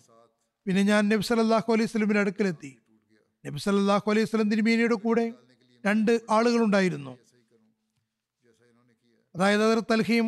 പിന്നെ 0.65 0.81
ഞാൻ 0.91 1.09
നബി 1.09 1.23
സല്ലല്ലാഹു 1.29 1.69
അലൈഹി 1.73 1.89
സ്വലമിന്റെ 1.93 2.19
അടുക്കലെത്തി. 2.19 2.71
നബി 3.45 3.59
സല്ലല്ലാഹു 3.65 4.11
അലൈഹി 4.11 4.27
സ്വലം 4.31 4.49
തിരുമേനിയുടെ 4.49 4.97
കൂടെ 5.05 5.25
രണ്ട് 5.83 6.13
ആളുകളുണ്ടായിരുന്നു. 6.29 7.13
അതായത് 9.35 9.63
അതർ 9.67 9.79
തൽഹിയും 9.91 10.27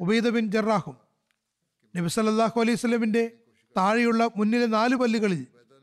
ഉബൈദ 0.00 0.28
ബിൻ 0.28 0.44
ജറാഹും 0.50 0.96
നബി 1.96 2.08
സല്ലല്ലാഹു 2.08 2.60
അലൈഹി 2.60 2.78
സ്വലമിന്റെ 2.82 3.24
താഴെയുള്ള 3.76 4.30
മുന്നിലെ 4.36 4.66
നാല് 4.66 4.96
പല്ലുകളിൽ 4.96 5.42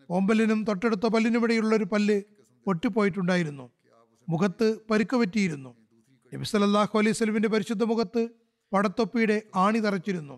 ഓമ്പലിനും 0.09 0.59
തൊട്ടടുത്ത 0.63 1.05
പല്ലിനുമിടയിലുള്ള 1.13 1.75
ഒരു 1.75 1.83
പല്ല് 1.83 2.17
പൊട്ടിപ്പോയിട്ടുണ്ടായിരുന്നു. 2.65 3.65
മുഖത്ത് 4.29 4.67
പരുക്ക് 4.89 5.15
നബി 6.33 6.45
സല്ലല്ലാഹു 6.51 6.93
അലൈഹി 6.99 7.15
സ്വലമിന്റെ 7.17 7.49
പരിശുദ്ധ 7.53 7.83
മുഖത്ത് 7.83 8.21
പടത്തൊപ്പിയുടെ 8.71 9.37
ആണി 9.55 9.79
തറച്ചിരുന്നു 9.79 10.35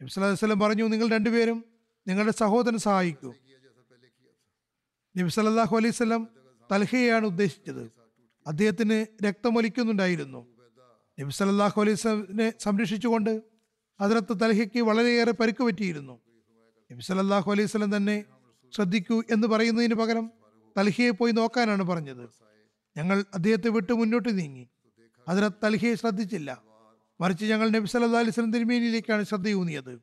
നബി 0.00 0.10
അലൈഹി 0.16 0.36
വസല്ലം 0.38 0.60
പറഞ്ഞു 0.64 0.84
നിങ്ങൾ 0.92 1.08
രണ്ടുപേരും 1.16 1.58
നിങ്ങളുടെ 2.06 2.34
സഹോദരൻ 2.40 2.78
സഹായിക്കൂ. 2.78 3.30
നബി 5.14 5.30
സല്ലല്ലാഹു 5.36 5.74
അലൈഹി 5.76 5.94
സ്വലം 6.00 6.22
തൽഹയാണ് 6.72 7.26
ഉദ്ദേശിച്ചത്. 7.26 7.84
അദ്ദേഹത്തിന് 8.46 8.98
രക്തമൊലിക്കുന്നുണ്ടായിരുന്നു 9.26 10.40
നബി 11.18 11.30
സല്ലല്ലാഹു 11.30 11.80
അലൈഹി 11.82 11.98
സ്വലിനെ 12.04 12.48
സംരക്ഷിച്ചുകൊണ്ട് 12.64 13.32
അതിനകത്ത് 14.00 14.34
തൽഹയ്ക്ക് 14.42 14.80
വളരെയേറെ 14.88 15.34
പരുക്ക് 15.40 15.62
പറ്റിയിരുന്നു. 15.68 16.14
നബി 16.90 17.02
സല്ലല്ലാഹു 17.08 17.48
അലൈഹി 17.52 17.68
സ്വലം 17.74 17.96
തന്നെ 17.96 18.16
ശ്രദ്ധിക്കൂ 18.72 19.16
എന്ന് 19.34 19.46
പറയുന്നതിന് 19.48 19.94
പകരം 19.94 20.26
തൽഹയെ 20.76 21.10
പോയി 21.10 21.32
നോക്കാനാണ് 21.32 21.84
പറഞ്ഞത്. 21.90 22.24
ഞങ്ങൾ 22.96 23.24
അദ്ദേഹത്തെ 23.34 23.68
വിട്ട് 23.76 23.92
മുന്നോട്ട് 23.92 24.30
നീങ്ങി. 24.38 24.64
ഹദ്രത്ത് 25.28 25.56
തൽഹിയെ 25.64 25.94
ശ്രദ്ധിച്ചില്ല. 25.94 26.62
മറിച്ച് 27.20 27.44
ഞങ്ങൾ 27.44 27.68
നബി 27.70 27.86
സല്ലല്ലാഹു 27.86 28.16
അലൈഹി 28.16 28.30
വസല്ലം 28.30 28.52
തിരുമേനിയിലേക്കാണ് 28.52 29.22
ശ്രദ്ധയൂന്നിയത്. 29.22 29.94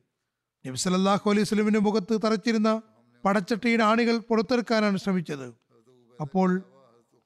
നബി 0.66 0.76
സല്ലല്ലാഹു 0.76 1.30
അലൈഹി 1.30 1.42
വസല്ലമിന്റെ 1.42 1.80
മുഖത്ത് 1.80 2.20
തറച്ചിരുന്ന 2.24 2.82
പടച്ചട്ടിയുടെ 3.24 3.82
ആണികൾ 3.82 4.18
പുറത്തെടുക്കാനാണ് 4.18 4.96
ശ്രമിച്ചത്. 4.96 5.54
അപ്പോൾ 6.20 6.62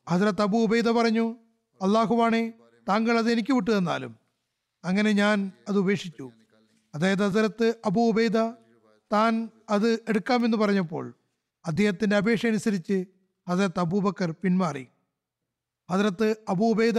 ഹസ്രത്ത് 0.09 0.43
അബു 0.43 0.59
ഉബൈദ 0.59 0.89
പറഞ്ഞു 0.91 1.37
അള്ളാഹുവാണെ 1.83 2.53
താങ്കൾ 2.89 3.19
അത് 3.19 3.33
എനിക്ക് 3.33 3.53
വിട്ടു 3.53 3.71
തന്നാലും. 3.71 4.17
അങ്ങനെ 4.85 5.13
ഞാൻ 5.13 5.53
അത് 5.69 5.79
ഉപേക്ഷിച്ചു. 5.79 6.31
അതായത് 6.95 7.23
ഹസരത്ത് 7.29 7.75
അബു 7.87 8.01
ഉബൈദ 8.01 8.39
താൻ 9.13 9.49
അത് 9.71 9.99
എടുക്കാമെന്ന് 10.09 10.57
പറഞ്ഞപ്പോൾ 10.57 11.15
അദ്ദേഹത്തിന്റെ 11.67 12.17
അപേക്ഷ 12.17 12.47
അനുസരിച്ച് 12.47 13.07
ഹസരത്ത് 13.49 13.81
അബൂബക്കർ 13.81 14.31
പിന്മാറി. 14.31 14.87
ഹസരത്ത് 15.91 16.37
അബു 16.49 16.65
ഉബൈദ 16.65 16.99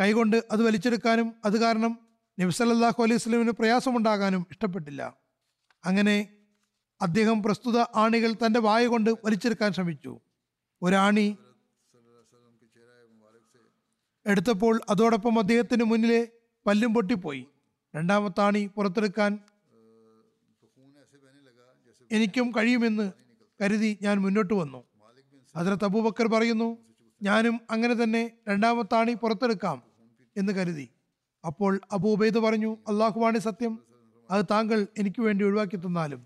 കൈകൊണ്ട് 0.00 0.36
അത് 0.50 0.62
വലിച്ചെടുക്കാനും 0.66 1.34
അത് 1.44 1.56
കാരണം 1.60 1.92
നബി 2.38 2.50
സല്ലല്ലാഹു 2.50 3.02
അലൈഹി 3.02 3.18
സ്വലമിന് 3.18 3.50
പ്രയാസമുണ്ടാകാനും 3.50 4.46
ഇഷ്ടപ്പെട്ടില്ല. 4.50 5.16
അങ്ങനെ 5.84 6.16
അദ്ദേഹം 7.02 7.42
പ്രസ്തുത 7.42 7.78
ആണികൾ 7.94 8.32
തന്റെ 8.32 8.60
വായ 8.60 8.86
കൊണ്ട് 8.86 9.10
വലിച്ചെടുക്കാൻ 9.10 9.72
ശ്രമിച്ചു. 9.72 10.20
ഒരാണി 10.82 11.36
എടുത്തപ്പോൾ 14.26 14.80
അതോടൊപ്പം 14.90 15.38
അദ്ദേഹത്തിന് 15.38 15.84
മുന്നിലെ 15.84 16.28
പല്ലും 16.66 16.94
പൊട്ടിപ്പോയി. 16.94 17.46
രണ്ടാമത്തെ 17.96 18.40
ആണി 18.40 18.66
പുറത്തെടുക്കാൻ 18.66 19.38
എനിക്കും 22.12 22.52
കഴിയുമെന്ന് 22.56 23.12
കരുതി 23.60 23.98
ഞാൻ 24.02 24.16
മുന്നോട്ട് 24.20 24.54
വന്നു. 24.54 24.80
ഹസ്രത്ത് 25.56 25.84
അബൂബക്കർ 25.84 26.26
പറയുന്നു 26.28 26.68
ഞാനും 27.22 27.60
അങ്ങനെ 27.70 27.94
തന്നെ 28.02 28.30
രണ്ടാമത്താണി 28.48 29.14
പുറത്തെടുക്കാം 29.14 29.82
എന്ന് 30.36 30.52
കരുതി. 30.52 30.88
അപ്പോൾ 31.46 31.80
അബൂബൈദ് 31.92 32.38
പറഞ്ഞു 32.38 32.76
അള്ളാഹുവാണി 32.88 33.38
സത്യം. 33.38 33.78
അത് 34.30 34.44
താങ്കൾ 34.50 34.86
എനിക്ക് 34.98 35.22
വേണ്ടി 35.22 35.44
ഒഴിവാക്കി 35.44 35.76
തന്നാലും. 35.76 36.24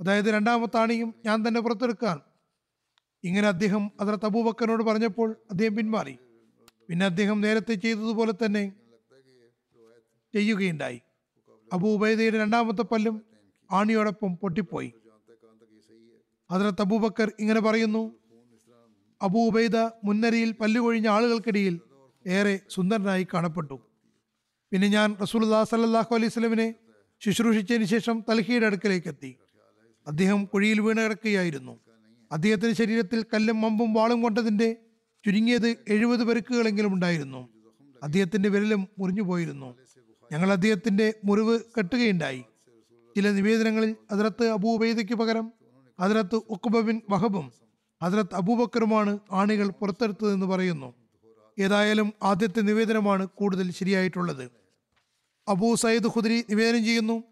അതായത് 0.00 0.24
രണ്ടാമത്താണിയും 0.24 1.14
ഞാൻ 1.24 1.48
തന്നെ 1.48 1.60
പുറത്തെടുക്കാൻ. 1.60 2.20
ഇങ്ങനെ 3.24 3.48
അദ്ദേഹം 3.48 3.90
ഹസ്രത്ത് 4.00 4.26
അബൂബക്കറിനോട് 4.26 4.82
പറഞ്ഞപ്പോൾ 4.82 5.36
അദ്ദേഹം 5.50 5.76
പിന്മാറി 5.76 6.18
പിന്നെ 6.88 7.06
അദ്ദേഹം 7.06 7.40
നേരത്തെ 7.40 7.74
ചെയ്തതുപോലെ 7.74 8.32
തന്നെ 8.32 8.72
ചെയ്യുകയുണ്ടായി. 10.34 11.00
അബൂബൈദയുടെ 11.72 12.38
രണ്ടാമത്തെ 12.38 12.82
പല്ലും 12.82 13.22
ആണിയോടൊപ്പം 13.70 14.36
പൊട്ടിപ്പോയി. 14.36 14.92
ഹദ്രത്ത് 16.50 16.82
അബൂബക്കർ 16.82 17.32
ഇങ്ങനെ 17.40 17.60
പറയുന്നു 17.60 18.02
അബൂ 19.22 19.46
ഉബൈദ 19.46 19.76
മുന്നരിയിൽ 19.76 20.52
പല്ലുകൊഴിഞ്ഞ 20.52 21.08
ആളുകൾക്കിടയിൽ 21.08 21.80
ഏറെ 22.26 22.60
സുന്ദരനായി 22.70 23.26
കാണപ്പെട്ടു. 23.34 23.80
പിന്നെ 24.72 24.88
ഞാൻ 24.88 25.16
റസൂലുല്ലാ 25.22 25.64
സല്ലാഹു 25.64 26.14
അലൈഹി 26.14 26.28
സ്വലമിനെ 26.28 26.74
ശുശ്രൂഷിച്ചതിന് 27.20 27.84
ശേഷം 27.84 28.24
തൽഹിയുടെ 28.30 28.66
അടുക്കലേക്ക് 28.66 29.08
എത്തി 29.08 29.36
അദ്ദേഹം 30.06 30.44
കുഴിയിൽ 30.44 30.80
വീണ് 30.80 30.98
കിടക്കുകയായിരുന്നു. 30.98 31.80
അദ്ദേഹത്തിന്റെ 32.32 32.76
ശരീരത്തിൽ 32.76 33.24
കല്ലും 33.34 33.60
മമ്പും 33.60 33.94
വാളും 33.94 34.22
കൊണ്ടതിന്റെ 34.22 34.76
ചുരുങ്ങിയത് 35.24 35.76
എഴുപത് 35.88 36.24
പരുക്കുകളെങ്കിലും 36.24 36.92
ഉണ്ടായിരുന്നു. 36.92 37.48
അദ്ദേഹത്തിന്റെ 38.02 38.48
വിരലും 38.48 38.88
മുറിഞ്ഞു 38.98 39.22
പോയിരുന്നു. 39.22 39.76
ഞങ്ങൾ 40.32 40.52
അദ്ദേഹത്തിന്റെ 40.52 41.14
മുറിവ് 41.24 41.60
കെട്ടുകയുണ്ടായി. 41.78 42.44
ചില 43.16 43.30
നിവേദനങ്ങളിൽ 43.30 43.96
അതിരത്ത് 44.10 44.44
അബൂബൈദയ്ക്ക് 44.48 45.14
പകരം 45.14 45.52
അതിരത്ത് 46.00 46.36
ഉക്കുബബിൻ 46.50 47.00
വഹബും 47.10 47.65
ഹദ്രത്ത് 48.02 48.34
അബൂബക്കറുമാണ് 48.34 49.18
ആണികൾ 49.32 49.68
പുറത്തെടുത്തതെന്ന് 49.68 50.46
പറയുന്നു. 50.46 50.94
ഏതായാലും 51.58 52.12
ആദ്യത്തെ 52.22 52.60
നിവേദനമാണ് 52.60 53.28
കൂടുതൽ 53.28 53.70
ശരിയായിട്ടുള്ളത്. 53.70 54.50
അബൂ 55.48 55.74
സയ്യിദ് 55.74 56.06
ഖുദ്രി 56.06 56.44
നിവേദനം 56.50 56.84
ചെയ്യുന്നു 56.84 57.22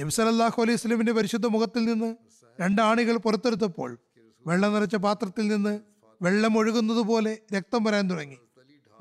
നബി 0.00 0.10
സല്ലല്ലാഹു 0.10 0.62
അലൈഹി 0.62 0.76
സ്വലമിന്റെ 0.76 1.12
പരിശുദ്ധ 1.12 1.46
മുഖത്തിൽ 1.46 1.84
നിന്ന് 1.84 2.16
രണ്ട് 2.60 2.82
ആണികൾ 2.82 3.16
പുറത്തെടുത്തപ്പോൾ 3.16 3.98
വെള്ളം 4.46 4.74
നിറച്ച 4.74 4.96
പാത്രത്തിൽ 4.96 5.48
നിന്ന് 5.48 5.80
വെള്ളം 6.22 6.58
ഒഴുകുന്നത് 6.58 6.98
പോലെ 6.98 7.38
രക്തം 7.56 7.84
വരാൻ 7.84 8.10
തുടങ്ങി. 8.10 8.38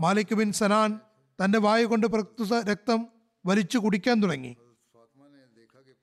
മാലിക് 0.02 0.36
ബിൻ 0.36 0.52
സനാൻ 0.52 1.00
തന്റെ 1.46 1.60
വായു 1.60 1.86
കൊണ്ട് 1.86 2.08
പ്രസ്തുത 2.08 2.70
രക്തം 2.72 3.08
വലിച്ചു 3.46 3.78
കുടിക്കാൻ 3.78 4.24
തുടങ്ങി. 4.24 4.56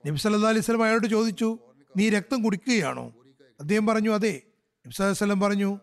നബി 0.07 0.17
സല്ലാ 0.17 0.49
അലൈഹി 0.49 0.65
സ്വലം 0.65 0.85
അയാളോട് 0.85 1.07
ചോദിച്ചു 1.07 1.59
നീ 1.97 2.09
രക്തം 2.09 2.43
കുടിക്കുകയാണോ? 2.43 3.15
അദ്ദേഹം 3.61 3.87
പറഞ്ഞു 3.87 4.11
അതെ. 4.11 4.41
വസല്ലം 4.87 5.41
പറഞ്ഞു 5.41 5.79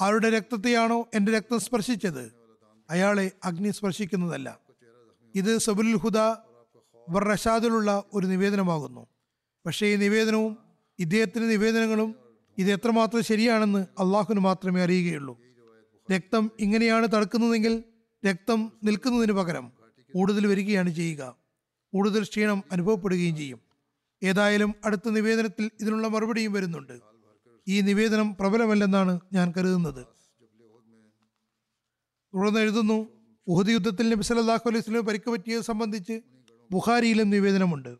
ആരുടെ 0.00 0.30
രക്തത്തെയാണോ 0.30 1.08
എന്റെ 1.14 1.32
രക്തം 1.32 1.60
സ്പർശിച്ചത്? 1.60 2.32
അയാളെ 2.90 3.30
അഗ്നി 3.44 3.70
സ്പർശിക്കുന്നതല്ല. 3.70 4.58
ഇത് 5.34 5.58
സബുൽ 5.58 5.96
ഹുദ 5.96 6.18
റഷാദിലുള്ള 7.18 8.04
ഒരു 8.14 8.26
നിവേദനമാകുന്നു. 8.26 9.06
പക്ഷേ 9.66 9.86
ഈ 9.86 9.96
നിവേദനവും 9.96 10.58
ഇദ്ദേഹത്തിന്റെ 10.98 11.48
നിവേദനങ്ങളും 11.48 12.14
ഇത് 12.58 12.72
എത്രമാത്രം 12.72 13.22
ശരിയാണെന്ന് 13.22 13.78
അള്ളാഹുവിന് 13.78 14.40
മാത്രമേ 14.40 14.82
അറിയുകയുള്ളൂ. 14.82 15.38
രക്തം 16.12 16.50
ഇങ്ങനെയാണ് 16.60 17.06
തടുക്കുന്നതെങ്കിൽ 17.06 17.84
രക്തം 18.26 18.72
നിൽക്കുന്നതിന് 18.84 19.32
പകരം 19.32 19.72
കൂടുതൽ 20.14 20.46
വരികയാണ് 20.46 20.90
ചെയ്യുക. 20.90 21.36
കൂടുതൽ 21.92 22.22
ക്ഷീണം 22.22 22.64
അനുഭവപ്പെടുകയും 22.72 23.36
ചെയ്യും. 23.36 23.69
ഏതായാലും 24.22 24.74
അടുത്ത 24.84 25.08
നിവേദനത്തിൽ 25.08 25.70
ഇതിനുള്ള 25.80 26.08
മറുപടിയും 26.08 26.52
വരുന്നുണ്ട്. 26.52 26.96
ഈ 27.66 27.80
നിവേദനം 27.80 28.36
പ്രബലമല്ലെന്നാണ് 28.40 29.20
ഞാൻ 29.32 29.52
കരുതുന്നത്. 29.56 30.02
തുടർന്ന് 32.34 32.60
എഴുതുന്നു 32.60 32.98
ഉഹദ് 33.46 33.68
യുദ്ധത്തിൽ 33.68 34.10
നബി 34.12 34.22
സല്ലല്ലാഹു 34.22 34.68
അലൈഹി 34.68 34.84
സ്വലം 34.84 35.06
പരിക്ക് 35.06 35.30
പറ്റിയത് 35.30 35.60
സംബന്ധിച്ച് 35.60 36.16
ബുഖാരിയിലും 36.70 37.30
നിവേദനമുണ്ട്. 37.30 37.92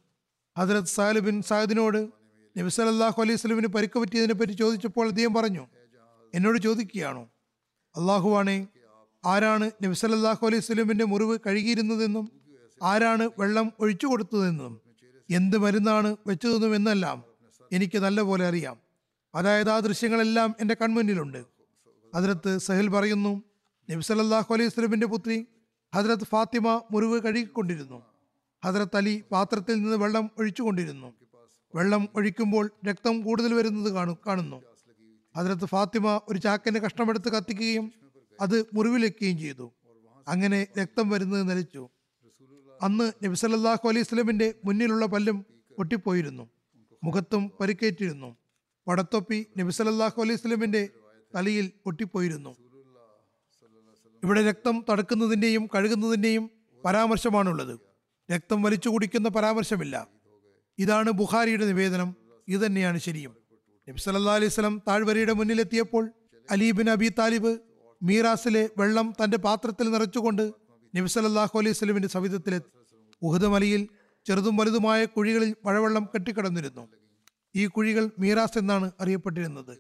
ഹജറത് 0.58 0.92
സാലിബിൻ 0.96 1.24
ബിൻ 1.24 1.42
സാദിനോട് 1.42 2.00
നബി 2.56 2.68
സല്ലല്ലാഹു 2.68 3.22
അലൈഹി 3.22 3.36
സ്വലമിന് 3.36 3.66
പരിക്ക് 3.66 3.98
പറ്റിയതിനെ 3.98 4.34
പറ്റി 4.34 4.52
ചോദിച്ചപ്പോൾ 4.52 5.08
അദ്ദേഹം 5.08 5.34
പറഞ്ഞു 5.34 5.64
എന്നോട് 6.34 6.58
ചോദിക്കുകയാണോ? 6.58 7.24
അള്ളാഹുവാണേ 7.96 8.68
ആരാണ് 9.24 9.70
നബി 9.84 9.94
സല്ലല്ലാഹു 9.94 10.46
അലൈഹി 10.46 10.62
വസല്ലമിന്റെ 10.62 11.04
മുറിവ് 11.04 11.38
കഴുകിയിരുന്നതെന്നും 11.46 12.26
ആരാണ് 12.82 13.30
വെള്ളം 13.38 13.72
ഒഴിച്ചു 13.80 14.06
കൊടുത്തതെന്നും 14.06 14.89
എന്ത് 15.30 15.56
മരുന്നാണ് 15.56 16.16
വെച്ചതെന്നും 16.26 16.74
എന്നെല്ലാം 16.74 17.24
എനിക്ക് 17.72 17.98
നല്ലപോലെ 17.98 18.46
അറിയാം. 18.46 18.76
അതായത് 19.34 19.70
ആ 19.70 19.78
ദൃശ്യങ്ങളെല്ലാം 19.78 20.54
എന്റെ 20.60 20.76
കൺമുന്നിലുണ്ട്. 20.82 21.44
ഹദ്രത്ത് 22.14 22.58
സഹിൽ 22.58 22.88
പറയുന്നു 22.88 23.42
നബി 23.90 24.00
സല്ലല്ലാഹു 24.00 24.54
അലൈഹി 24.54 24.68
സ്വലമിന്റെ 24.68 25.06
പുത്രി 25.06 25.46
ഹദ്രത്ത് 25.94 26.22
ഫാത്തിമ 26.22 26.82
മുറിവ് 26.90 27.22
കഴുകിക്കൊണ്ടിരുന്നു. 27.22 28.02
ഹദ്രത്ത് 28.64 28.96
അലി 28.96 29.22
പാത്രത്തിൽ 29.32 29.74
നിന്ന് 29.74 29.96
വെള്ളം 29.96 30.30
ഒഴിച്ചുകൊണ്ടിരുന്നു. 30.38 31.12
വെള്ളം 31.74 32.08
ഒഴിക്കുമ്പോൾ 32.16 32.70
രക്തം 32.88 33.22
കൂടുതൽ 33.22 33.54
വരുന്നത് 33.54 33.92
കാണു 33.92 34.16
കാണുന്നു. 34.26 34.62
ഹദ്രത്ത് 35.36 35.64
ഫാത്തിമ 35.64 36.20
ഒരു 36.28 36.38
ചാക്കിന്റെ 36.38 36.80
കഷ്ണമെടുത്ത് 36.80 37.28
കത്തിക്കുകയും 37.32 37.92
അത് 38.40 38.64
മുറിവിലെക്കുകയും 38.74 39.38
ചെയ്തു. 39.38 39.72
അങ്ങനെ 40.28 40.66
രക്തം 40.78 41.08
വരുന്നത് 41.10 41.50
നിലച്ചു 41.50 41.88
അന്ന് 42.82 43.12
നബി 43.24 43.34
സല്ലല്ലാഹു 43.34 43.88
അലൈഹി 43.88 44.04
സ്വലമിന്റെ 44.04 44.54
മുന്നിലുള്ള 44.64 45.06
പല്ലും 45.06 45.46
പൊട്ടിപ്പോയിരുന്നു. 45.78 46.50
മുഖത്തും 47.04 47.52
പരിക്കേറ്റിരുന്നു. 47.60 48.36
പടത്തൊപ്പി 48.88 49.46
നബി 49.58 49.70
സല്ലല്ലാഹു 49.70 50.22
അലൈഹി 50.22 50.36
സ്വലമിന്റെ 50.36 50.88
തലയിൽ 51.34 51.70
പൊട്ടിപ്പോയിരുന്നു. 51.84 52.56
ഇവിടെ 54.24 54.48
രക്തം 54.48 54.84
തടുക്കുന്നതിന്റെയും 54.90 55.66
കഴുകുന്നതിന്റെയും 55.74 56.50
പരാമർശമാണുള്ളത്. 56.84 57.80
രക്തം 58.32 58.62
വലിച്ചു 58.62 58.88
കുടിക്കുന്ന 58.88 59.28
പരാമർശമില്ല. 59.28 60.08
ഇതാണ് 60.78 61.10
ബുഖാരിയുടെ 61.10 61.66
നിവേദനം. 61.66 62.16
ഇത് 62.48 62.66
തന്നെയാണ് 62.66 62.98
ശരിയും. 62.98 63.36
നബി 63.88 63.98
സല്ലല്ലാഹു 63.98 64.36
അലൈഹി 64.36 64.52
സ്വലം 64.52 64.82
താഴ്വരയുടെ 64.88 65.32
മുന്നിലെത്തിയപ്പോൾ 65.32 66.10
അലീബിൻ 66.50 66.90
അബി 66.90 67.08
താലിബ് 67.18 67.58
മീറാസിലെ 68.02 68.70
വെള്ളം 68.78 69.14
തന്റെ 69.24 69.36
പാത്രത്തിൽ 69.36 69.90
നിറച്ചുകൊണ്ട് 69.90 70.59
നബി 70.96 71.08
സല്ലല്ലാഹു 71.08 71.58
അലൈഹി 71.58 71.72
സ്വലമിന്റെ 71.72 72.08
സവിധത്തിൽ 72.08 72.60
ഉഹദ് 73.22 73.46
മലയിൽ 73.46 73.88
ചെറുതും 74.26 74.56
വലുതുമായ 74.56 75.04
കുഴികളിൽ 75.04 75.56
മഴവെള്ളം 75.64 76.08
കെട്ടിക്കിടന്നിരുന്നു. 76.14 76.88
ഈ 77.56 77.66
കുഴികൾ 77.66 78.10
മീറാസ് 78.18 78.58
എന്നാണ് 78.58 78.90
അറിയപ്പെട്ടിരുന്നത്. 79.00 79.78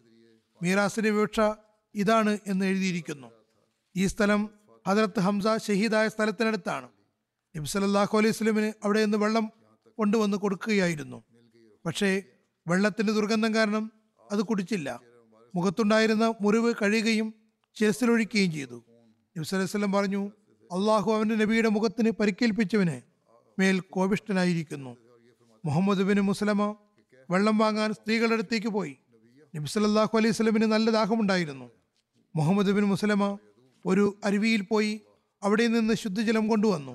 മീറാസിന്റെ 0.62 1.10
വിവക്ഷ 1.10 1.40
ഇതാണ് 1.94 2.38
എന്ന് 2.46 2.66
എഴുതിയിരിക്കുന്നു. 2.66 3.26
ഈ 3.96 4.06
സ്ഥലം 4.06 4.50
ഹജറത്ത് 4.88 5.20
ഹംസ 5.20 5.44
ഷഹീദായ 5.66 6.08
സ്ഥലത്തിനടുത്താണ്. 6.08 6.88
നബി 7.56 7.66
സല്ലല്ലാഹു 7.66 8.18
അലൈഹി 8.18 8.32
സ്വലമിന് 8.32 8.72
അവിടെ 8.84 9.04
നിന്ന് 9.04 9.18
വെള്ളം 9.18 9.50
കൊണ്ടുവന്ന് 9.98 10.36
കൊടുക്കുകയായിരുന്നു. 10.36 11.24
പക്ഷേ 11.86 12.22
വെള്ളത്തിന്റെ 12.68 13.12
ദുർഗന്ധം 13.12 13.54
കാരണം 13.54 13.92
അത് 14.32 14.42
കുടിച്ചില്ല. 14.42 15.00
മുഖത്തുണ്ടായിരുന്ന 15.54 16.34
മുറിവ് 16.40 16.74
കഴിയുകയും 16.82 17.34
ശിരസിലൊഴിക്കുകയും 17.78 18.52
ചെയ്തു. 18.52 18.74
നബി 18.74 19.44
സല്ലല്ലാഹു 19.44 19.54
അലൈഹി 19.54 19.70
വസല്ലം 19.70 19.92
പറഞ്ഞു 19.92 20.32
അള്ളാഹു 20.70 21.12
അവന്റെ 21.12 21.34
നബിയുടെ 21.34 21.68
മുഖത്തിന് 21.68 22.10
പരിക്കേൽപ്പിച്ചവന് 22.10 22.96
മേൽ 23.58 23.80
കോപിഷ്ടനായിരിക്കുന്നു 23.80 24.96
മുഹമ്മദ് 25.64 26.02
ബിൻ 26.08 26.20
മുസ്ലമ 26.20 26.76
വെള്ളം 27.30 27.58
വാങ്ങാൻ 27.58 27.92
സ്ത്രീകളുടെ 27.92 28.34
അടുത്തേക്ക് 28.34 28.68
പോയി. 28.68 28.96
നബി 29.54 29.66
സല്ലല്ലാഹു 29.66 30.18
അലൈഹി 30.18 30.34
സ്വലമിന് 30.34 30.64
നല്ല 30.64 30.90
ദാഹമുണ്ടായിരുന്നു. 30.90 31.70
മുഹമ്മദ് 32.36 32.70
ബിൻ 32.76 32.84
മുസ്ലമ 32.84 33.38
ഒരു 33.86 34.04
അരുവിയിൽ 34.24 34.62
പോയി 34.62 35.00
അവിടെ 35.42 35.66
നിന്ന് 35.66 35.94
ശുദ്ധജലം 35.94 36.48
കൊണ്ടുവന്നു. 36.48 36.94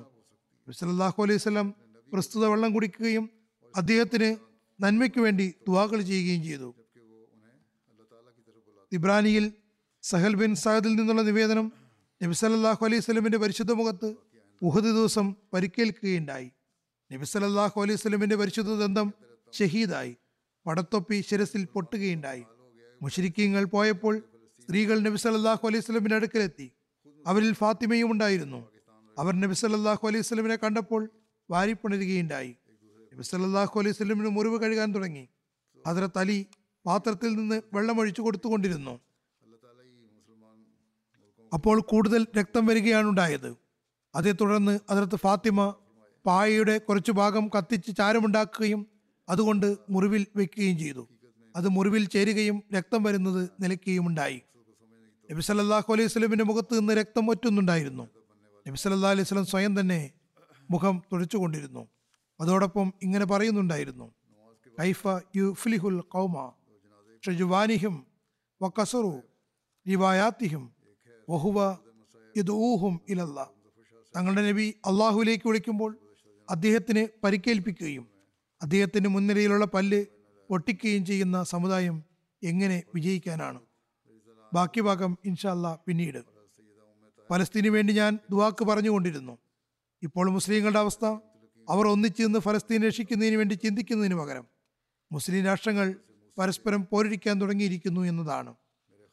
നബി 0.66 0.72
സല്ലാഹു 0.72 1.22
അലൈഹി 1.22 1.38
സ്വലം 1.38 1.74
പ്രസ്തുത 2.12 2.44
വെള്ളം 2.46 2.74
കുടിക്കുകയും 2.74 3.30
അദ്ദേഹത്തിന് 3.76 4.36
നന്മയ്ക്ക് 4.80 5.20
വേണ്ടി 5.20 5.54
ദുവാകൾ 5.66 6.02
ചെയ്യുകയും 6.02 6.42
ചെയ്തു. 6.44 6.74
ഇബ്രാനിയിൽ 8.92 9.52
സഹൽ 10.02 10.34
ബിൻ 10.34 10.54
സഹദിൽ 10.54 10.92
നിന്നുള്ള 10.94 11.22
നിവേദനം 11.22 11.72
നബി 12.22 12.34
സല്ലല്ലാഹു 12.34 12.84
അലൈഹി 12.86 13.00
സ്വലമിന്റെ 13.00 13.38
പരിശുദ്ധ 13.38 13.72
മുഖത്ത് 13.72 14.14
ഉഹദ് 14.62 14.84
ദിവസം 14.84 15.34
പരിക്കേൽക്കുകയുണ്ടായി. 15.54 16.50
നബി 17.12 17.24
സല്ലല്ലാഹു 17.24 17.80
അലൈഹി 17.80 17.98
സ്വലമിന്റെ 17.98 18.36
പരിശുദ്ധ 18.36 18.74
ദന്തം 18.74 19.12
ഷഹീദായി. 19.52 20.16
പടത്തൊപ്പി 20.66 21.24
ശിരസിൽ 21.30 21.64
പൊട്ടുകയുണ്ടായി. 21.64 22.44
മുഷരിക്കീങ്ങൾ 23.02 23.64
പോയപ്പോൾ 23.64 24.22
സ്ത്രീകൾ 24.62 24.98
നബി 24.98 25.16
സല്ലല്ലാഹു 25.16 25.66
അലൈഹി 25.66 25.84
സ്വലമിന്റെ 25.84 26.16
അടുക്കലെത്തി. 26.16 26.72
അവരിൽ 27.26 27.52
ഫാത്തിമയും 27.52 28.10
ഉണ്ടായിരുന്നു. 28.10 28.70
അവർ 29.18 29.40
നബി 29.40 29.54
സല്ലല്ലാഹു 29.54 30.06
അലൈഹി 30.06 30.22
സ്വലമിനെ 30.22 30.56
കണ്ടപ്പോൾ 30.56 31.10
വാരിപ്പണരുകയുണ്ടായി 31.50 32.56
നബി 33.14 33.22
സല്ലല്ലാഹു 33.22 33.80
അലൈഹി 33.80 33.96
സ്വലമിന് 33.96 34.28
മുറിവ് 34.28 34.60
കഴുകാൻ 34.60 34.94
തുടങ്ങി. 34.94 35.28
ഹദ്രത്ത് 35.86 36.18
അലി 36.18 36.46
പാത്രത്തിൽ 36.86 37.34
നിന്ന് 37.34 37.62
വെള്ളം 37.74 37.98
ഒഴിച്ചു 38.00 38.22
കൊടുത്തുകൊണ്ടിരുന്നു. 38.22 39.00
അപ്പോൾ 41.56 41.80
കൂടുതൽ 41.80 42.22
രക്തം 42.38 42.66
വരികയാണ് 42.66 43.06
ഉണ്ടായത് 43.08 43.50
അതേ 44.14 44.32
തുടർന്ന് 44.40 44.74
അതിർത്ത് 44.90 45.16
ഫാത്തിമ 45.16 45.60
പായയുടെ 46.24 46.74
കുറച്ചു 46.78 47.12
ഭാഗം 47.12 47.44
കത്തിച്ച് 47.54 47.90
ചാരമുണ്ടാക്കുകയും 47.96 48.80
അതുകൊണ്ട് 49.28 49.68
മുറിവിൽ 49.90 50.26
വെക്കുകയും 50.36 50.76
ചെയ്തു. 50.78 51.02
അത് 51.56 51.68
മുറിവിൽ 51.76 52.04
ചേരുകയും 52.14 52.56
രക്തം 52.74 53.00
വരുന്നത് 53.02 53.40
നിലയ്ക്കുകയും 53.62 54.06
ഉണ്ടായി 54.06 54.40
നബി 55.30 55.40
സല്ലല്ലാഹു 55.40 55.92
അലൈഹി 55.92 56.10
സ്വലമിന്റെ 56.14 56.44
മുഖത്ത് 56.44 56.72
നിന്ന് 56.78 56.92
രക്തം 56.92 57.30
ഒറ്റുന്നുണ്ടായിരുന്നു. 57.30 58.04
നബി 58.66 58.78
സല്ലല്ലാഹു 58.82 59.14
അലൈഹി 59.16 59.28
സ്വലം 59.28 59.46
സ്വയം 59.52 59.72
തന്നെ 59.80 60.00
മുഖം 60.70 61.02
തുഴച്ചുകൊണ്ടിരുന്നു 61.12 61.82
അതോടൊപ്പം 62.40 62.86
ഇങ്ങനെ 63.02 63.24
പറയുന്നുണ്ടായിരുന്നു. 63.24 64.06
കൈഫ 64.80 65.02
യു 65.36 65.46
ഫിലിഹുൽ 65.62 66.00
കൗമ 66.14 66.36
ഷജുവാനിഹിം 67.22 67.94
വക്കസറു 68.62 69.14
വഹുവ 71.28 71.78
യദൂഹും 72.36 73.00
ഇലല്ല. 73.08 73.50
തങ്ങളുടെ 74.16 74.48
നബി 74.48 74.74
അള്ളാഹുവിലേക്ക് 74.86 75.48
വിളിക്കുമ്പോൾ 75.48 75.98
അദ്ദേഹത്തിന് 76.50 77.08
പരിക്കേൽപ്പിക്കുകയും 77.24 78.08
അദ്ദേഹത്തിന്റെ 78.62 79.10
മുൻനിരയിലുള്ള 79.10 79.64
പല്ല് 79.64 80.04
പൊട്ടിക്കുകയും 80.48 81.06
ചെയ്യുന്ന 81.06 81.42
സമുദായം 81.42 82.04
എങ്ങനെ 82.42 82.82
വിജയിക്കാനാണ്? 82.94 83.60
ബാക്കി 84.54 84.80
ഭാഗം 84.80 85.18
ഇൻഷല്ല 85.24 85.78
പിന്നീട്. 85.86 86.24
ഫലസ്തീനു 87.30 87.70
വേണ്ടി 87.70 87.92
ഞാൻ 87.92 88.18
ദുവാക്ക് 88.30 88.64
പറഞ്ഞുകൊണ്ടിരുന്നു. 88.64 89.38
ഇപ്പോൾ 90.02 90.30
മുസ്ലിങ്ങളുടെ 90.30 90.78
അവസ്ഥ 90.78 91.04
അവർ 91.70 91.86
ഒന്നിച്ചു 91.86 92.22
നിന്ന് 92.22 92.38
ഫലസ്തീൻ 92.38 92.82
രക്ഷിക്കുന്നതിന് 92.82 93.36
വേണ്ടി 93.36 93.54
ചിന്തിക്കുന്നതിന് 93.54 94.14
പകരം 94.14 94.46
മുസ്ലിം 95.12 95.44
രാഷ്ട്രങ്ങൾ 95.44 95.96
പരസ്പരം 96.38 96.86
പോരടിക്കാൻ 96.92 97.40
തുടങ്ങിയിരിക്കുന്നു 97.40 98.00
എന്നതാണ്. 98.00 98.54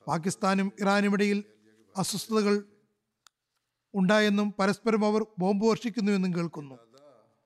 പാകിസ്ഥാനും 0.07 0.71
ഇറാനും 0.81 1.13
ഇടയിൽ 1.13 1.43
അസ്വസ്ഥതകൾ 1.97 2.63
ഉണ്ടായെന്നും 3.93 4.53
പരസ്പരം 4.59 5.05
അവർ 5.05 5.25
ബോംബ് 5.39 5.65
വർഷിക്കുന്നുവെന്നും 5.65 6.35
കേൾക്കുന്നു. 6.35 6.75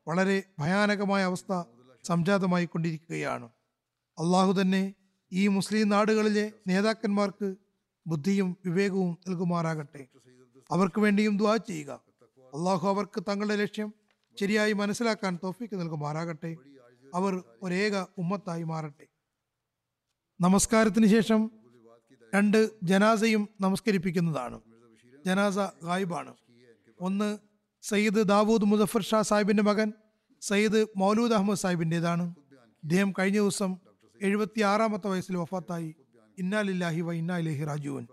വളരെ 0.07 0.43
ഭയാനകമായ 0.59 1.23
അവസ്ഥ 1.23 1.63
സംജാതമായി 2.03 2.65
കൊണ്ടിരിക്കുകയാണ് 2.65 3.45
അള്ളാഹു 4.19 4.61
തന്നെ 4.61 4.93
ഈ 5.31 5.47
മുസ്ലിം 5.47 5.89
നാടുകളിലെ 5.89 6.51
നേതാക്കന്മാർക്ക് 6.67 7.55
ബുദ്ധിയും 8.07 8.57
വിവേകവും 8.65 9.17
നൽകുമാറാകട്ടെ. 9.27 10.07
അവർക്ക് 10.71 11.01
വേണ്ടിയും 11.01 11.37
ദ്വാ 11.37 11.55
ചെയ്യുക. 11.57 11.91
അള്ളാഹു 12.53 12.87
അവർക്ക് 12.87 13.23
തങ്ങളുടെ 13.29 13.55
ലക്ഷ്യം 13.55 13.93
ശരിയായി 14.39 14.73
മനസ്സിലാക്കാൻ 14.73 15.39
തോഫിക്ക് 15.43 15.75
നൽകുമാറാകട്ടെ. 15.75 16.57
അവർ 17.13 17.43
ഒരേക 17.61 17.95
ഉമ്മത്തായി 18.17 18.63
മാറട്ടെ. 18.63 19.07
നമസ്കാരത്തിന് 20.41 21.07
ശേഷം 21.07 21.51
രണ്ട് 22.35 22.69
ജനാസയും 22.83 23.49
നമസ്കരിപ്പിക്കുന്നതാണ്. 23.61 24.61
ജനാസ 25.25 25.57
ഗായിബാണ്. 25.57 26.33
ഒന്ന് 27.01 27.37
സയ്യിദ് 27.81 28.21
ദാവൂദ് 28.23 28.65
മുസഫർ 28.65 29.01
ഷാ 29.01 29.21
സാഹിബിന്റെ 29.21 29.63
മകൻ 29.63 29.93
സയ്യിദ് 30.41 30.85
മൗലൂദ് 30.97 31.33
അഹമ്മദ് 31.33 31.57
സാഹിബിന്റെതാണ് 31.57 32.35
ഇദ്ദേഹം 32.83 33.13
കഴിഞ്ഞ 33.19 33.37
ദിവസം 33.37 33.77
എഴുപത്തി 34.21 34.61
ആറാമത്തെ 34.61 35.07
വയസ്സിൽ 35.07 35.37
വഫാത്തായി. 35.37 35.95
ഇന്നാലില്ലാഹി 36.37 37.01
വ 37.01 37.11
ഇന്നാ 37.11 37.37
ഇലഹി 37.37 37.63
റാജുവൻ 37.63 38.07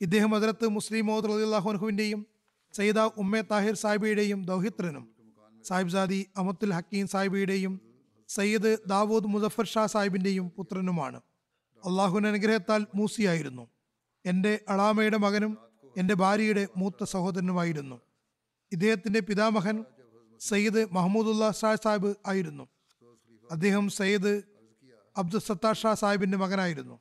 ഇദ്ദേഹം 0.00 0.34
അതിരത്ത് 0.34 0.68
മുസ്ലിം 0.68 1.06
മോദ് 1.06 1.24
റലിള്ളാഹുൻഹുവിന്റെയും 1.24 2.26
സയ്യിദ 2.72 2.98
ഉമ്മെ 2.98 3.40
താഹിർ 3.40 3.74
സാഹിബിയുടെയും 3.74 4.42
ദൗഹിത്രനും 4.44 5.14
സാഹിബ്സാദി 5.64 6.26
അമത്തുൽ 6.36 6.72
ഹക്കീം 6.72 7.06
സാഹിബിയുടെയും 7.06 7.80
സയ്യിദ് 8.28 8.76
ദാവൂദ് 8.86 9.24
മുസഫർ 9.24 9.66
ഷാ 9.66 9.86
സാഹിബിന്റെയും 9.86 10.50
പുത്രനുമാണ്. 10.50 11.20
അള്ളാഹുവിന്റെ 11.84 12.28
അനുഗ്രഹത്താൽ 12.28 12.86
മൂസിയായിരുന്നു. 12.94 13.68
എന്റെ 14.26 14.60
അളാമയുടെ 14.68 15.16
മകനും 15.16 15.58
എന്റെ 15.96 16.14
ഭാര്യയുടെ 16.14 16.68
മൂത്ത 16.76 17.04
സഹോദരനുമായിരുന്നു. 17.04 18.00
ഇദ്ദേഹത്തിന്റെ 18.72 19.20
പിതാമഹൻ 19.20 19.84
സയ്യിദ് 20.40 20.86
മഹമ്മൂദുല്ല 20.92 21.50
ഷാ 21.50 21.74
സാഹിബ് 21.74 22.14
ആയിരുന്നു. 22.26 22.68
അദ്ദേഹം 23.50 23.88
സയ്യിദ് 23.88 24.42
അബ്ദുൽ 25.16 25.40
സത്താർ 25.40 25.76
ഷാ 25.76 25.94
സാഹിബിന്റെ 25.94 26.38
മകനായിരുന്നു. 26.38 27.00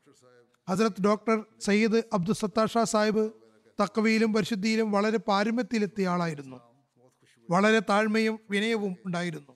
ഹസരത്ത് 0.70 1.02
ഡോക്ടർ 1.02 1.46
സയ്യിദ് 1.60 2.04
അബ്ദുൽ 2.14 2.34
സത്താർ 2.34 2.68
ഷാ 2.70 2.84
സാഹിബ് 2.84 3.32
തക്കവയിലും 3.82 4.34
പരിശുദ്ധിയിലും 4.34 4.92
വളരെ 4.92 5.18
പാരമ്യത്തിലെത്തിയ 5.18 6.08
ആളായിരുന്നു. 6.08 6.58
വളരെ 7.50 7.80
താഴ്മയും 7.80 8.40
വിനയവും 8.50 8.96
ഉണ്ടായിരുന്നു. 9.06 9.52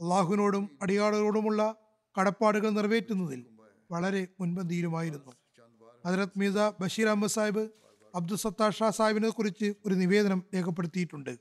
അള്ളാഹുവിനോടും 0.00 0.78
അടിയാളുകളോടുമുള്ള 0.82 1.74
കടപ്പാടുകൾ 2.20 2.70
നിറവേറ്റുന്നതിൽ 2.70 3.46
വളരെ 3.92 4.26
മുൻപന്തിയിലുമായിരുന്നു 4.40 5.32
ഹജരത് 6.06 6.38
മീസ 6.38 6.52
ബഷീർ 6.80 7.06
അഹമ്മദ് 7.06 7.30
സാഹിബ് 7.30 7.68
അബ്ദുൽ 8.14 8.36
സത്താർ 8.36 8.72
ഷാ 8.72 8.90
സാഹിബിനെ 8.90 9.28
കുറിച്ച് 9.28 9.74
ഒരു 9.86 9.94
നിവേദനം 9.94 10.42
രേഖപ്പെടുത്തിയിട്ടുണ്ട്. 10.54 11.38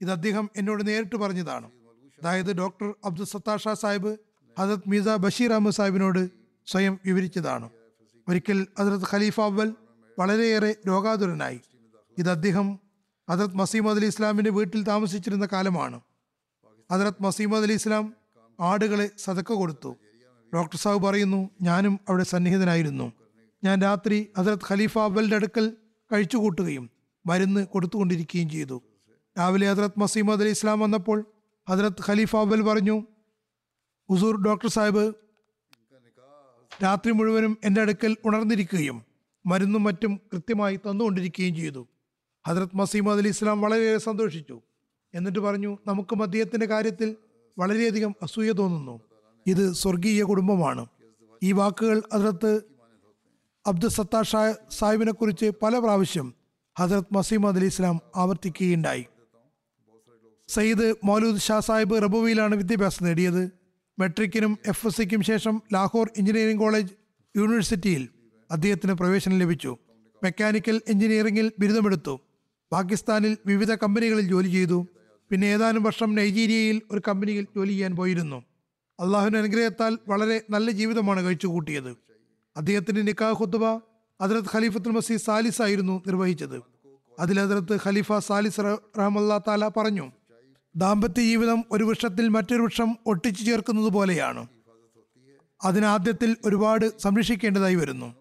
ഇത് 0.00 0.10
അദ്ദേഹം 0.10 0.50
എന്നോട് 0.56 0.86
നേരിട്ട് 0.86 1.16
പറഞ്ഞതാണ്. 1.16 1.70
അതായത് 2.18 2.52
ഡോക്ടർ 2.52 2.94
അബ്ദുൽ 3.04 3.24
സത്താർ 3.24 3.58
ഷാ 3.58 3.74
സാഹിബ് 3.74 4.16
ഹജരത് 4.58 4.88
മീസ 4.88 5.08
ബഷീർ 5.08 5.52
അഹമ്മദ് 5.52 5.74
സാഹിബിനോട് 5.74 6.30
സ്വയം 6.66 7.00
വിവരിച്ചതാണ്. 7.06 7.70
ഒരിക്കൽ 8.28 8.66
ഹജരത് 8.78 9.06
ഖലീഫ 9.10 9.40
അവൽ 9.40 9.74
വളരെയേറെ 10.18 10.76
രോഗാതുരനായി. 10.88 11.60
ഇത് 12.18 12.30
അദ്ദേഹം 12.30 12.78
ഹജരത് 13.30 13.54
മസീമദ് 13.54 13.98
അലി 13.98 14.06
ഇസ്ലാമിന്റെ 14.06 14.50
വീട്ടിൽ 14.50 14.82
താമസിച്ചിരുന്ന 14.82 15.48
കാലമാണ്. 15.52 16.00
ഹജരത് 16.92 17.22
മസീമദ് 17.22 17.62
അലി 17.62 17.72
ഇസ്ലാം 17.72 18.16
ആടുകളെ 18.60 19.10
സതക്ക 19.18 19.52
കൊടുത്തു. 19.52 19.96
ഡോക്ടർ 20.54 20.76
സാഹു 20.76 20.98
പറയുന്നു 20.98 21.50
ഞാനും 21.62 22.00
അവിടെ 22.08 22.24
സന്നിഹിതനായിരുന്നു. 22.24 23.12
ഞാൻ 23.64 23.82
രാത്രി 23.82 24.28
ഹസരത് 24.38 24.58
ഖലീഫ 24.68 24.98
അവലിന്റെ 24.98 25.36
അടുക്കൽ 25.36 25.72
കഴിച്ചുകൂട്ടുകയും 26.12 26.90
മരുന്ന് 27.26 27.66
കൊടുത്തുകൊണ്ടിരിക്കുകയും 27.66 28.50
ചെയ്തു. 28.50 28.82
രാവിലെ 29.38 29.72
ഹസരത് 29.72 30.00
മസീമദ് 30.00 30.40
അലി 30.40 30.50
ഇസ്ലാം 30.50 30.80
വന്നപ്പോൾ 30.80 31.24
ഹസരത് 31.68 31.92
ഖലീഫ 32.06 32.36
അവൽ 32.36 32.62
പറഞ്ഞു 32.62 33.04
ഹുസൂർ 34.10 34.44
ഡോക്ടർ 34.44 34.68
സാഹിബ് 34.68 35.14
രാത്രി 36.82 37.12
മുഴുവനും 37.12 37.58
എന്റെ 37.64 37.80
അടുക്കൽ 37.80 38.16
ഉണർന്നിരിക്കുകയും 38.24 39.02
മരുന്നും 39.46 39.82
മറ്റും 39.82 40.20
കൃത്യമായി 40.32 40.76
തന്നുകൊണ്ടിരിക്കുകയും 40.76 41.54
ചെയ്തു. 41.54 41.86
ഹജറത് 42.46 42.70
മസീമദ് 42.74 43.18
അലി 43.18 43.28
ഇസ്ലാം 43.28 43.60
വളരെയേറെ 43.60 43.98
സന്തോഷിച്ചു. 43.98 44.60
എന്നിട്ട് 45.14 45.38
പറഞ്ഞു 45.38 45.78
നമുക്ക് 45.86 46.16
മദ്യത്തിന്റെ 46.16 46.66
കാര്യത്തിൽ 46.66 47.16
വളരെയധികം 47.58 48.14
അസൂയ 48.22 48.52
തോന്നുന്നു. 48.52 49.00
ഇത് 49.46 49.72
സ്വർഗീയ 49.72 50.22
കുടുംബമാണ്. 50.22 50.86
ഈ 51.42 51.52
വാക്കുകൾ 51.52 52.02
ഹജരത്ത് 52.14 52.62
അബ്ദുൽ 53.66 53.88
സത്താർ 53.88 54.24
ഷാ 54.24 54.54
സാഹിബിനെ 54.70 55.12
കുറിച്ച് 55.12 55.52
പല 55.62 55.78
പ്രാവശ്യം 55.78 56.34
ഹജരത് 56.78 57.14
മസീമദ് 57.14 57.56
അലി 57.56 57.66
ഇസ്ലാം 57.66 58.00
ആവർത്തിക്കുകയുണ്ടായി. 58.16 59.04
സയ്യിദ് 60.48 60.94
മൗലൂദ് 61.04 61.40
ഷാ 61.40 61.60
സാഹിബ് 61.60 62.02
റബുവിയിലാണ് 62.02 62.54
വിദ്യാഭ്യാസം 62.54 63.06
നേടിയത്. 63.06 63.50
മെട്രിക്കിനും 63.98 64.58
എഫ് 64.66 64.86
എസ് 64.86 64.96
സിക്കും 64.96 65.22
ശേഷം 65.22 65.62
ലാഹോർ 65.72 66.10
എഞ്ചിനീയറിംഗ് 66.16 66.60
കോളേജ് 66.60 66.92
യൂണിവേഴ്സിറ്റിയിൽ 67.36 68.08
അദ്ദേഹത്തിന് 68.50 68.92
പ്രവേശനം 68.92 69.38
ലഭിച്ചു. 69.38 69.76
മെക്കാനിക്കൽ 70.24 70.80
എഞ്ചിനീയറിംഗിൽ 70.88 71.52
ബിരുദമെടുത്തു. 71.58 72.20
പാകിസ്ഥാനിൽ 72.72 73.36
വിവിധ 73.46 73.74
കമ്പനികളിൽ 73.74 74.28
ജോലി 74.28 74.48
ചെയ്തു. 74.48 74.86
പിന്നെ 75.30 75.46
ഏതാനും 75.46 75.82
വർഷം 75.82 76.14
നൈജീരിയയിൽ 76.14 76.82
ഒരു 76.90 77.00
കമ്പനിയിൽ 77.08 77.46
ജോലി 77.56 77.68
ചെയ്യാൻ 77.68 77.96
പോയിരുന്നു. 77.96 78.42
അള്ളാഹുവിന്റെ 79.00 79.38
അനുഗ്രഹത്താൽ 79.38 79.98
വളരെ 80.08 80.42
നല്ല 80.50 80.70
ജീവിതമാണ് 80.70 81.24
കഴിച്ചു 81.24 81.46
കൂട്ടിയത് 81.46 81.96
അദ്ദേഹത്തിന്റെ 82.56 83.02
നിക്കാഹ് 83.02 83.40
ഖുത്തുബ 83.40 83.64
ഹജറത്ത് 84.22 84.48
ഖലീഫത്തുൽ 84.54 84.90
മസീദ് 84.90 85.20
സാലിസ് 85.20 85.62
ആയിരുന്നു 85.62 86.02
നിർവഹിച്ചത്. 86.06 86.62
അതിൽ 87.18 87.40
ഹജറത്ത് 87.40 87.78
ഖലീഫ 87.86 88.12
സാലിസ് 88.12 88.60
റഹമല്ലാ 88.98 89.40
താല 89.48 89.68
പറഞ്ഞു 89.68 90.12
ദാമ്പത്യ 90.76 91.22
ജീവിതം 91.22 91.64
ഒരു 91.72 91.84
വൃക്ഷത്തിൽ 91.84 92.28
മറ്റൊരു 92.28 92.62
വൃക്ഷം 92.62 92.96
ഒട്ടിച്ചു 93.06 93.44
ചേർക്കുന്നത് 93.44 93.88
പോലെയാണ്. 93.88 94.46
അതിനാദ്യത്തിൽ 95.64 96.36
ഒരുപാട് 96.44 96.98
സംരക്ഷിക്കേണ്ടതായി 96.98 97.74
വരുന്നു. 97.74 98.14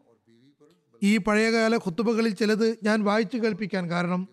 ഈ 1.04 1.18
പഴയകാല 1.18 1.78
കുത്തുബകളിൽ 1.78 2.34
ചിലത് 2.34 2.78
ഞാൻ 2.84 3.04
വായിച്ചു 3.04 3.38
കേൾപ്പിക്കാൻ 3.38 3.90
കാരണം 3.90 4.28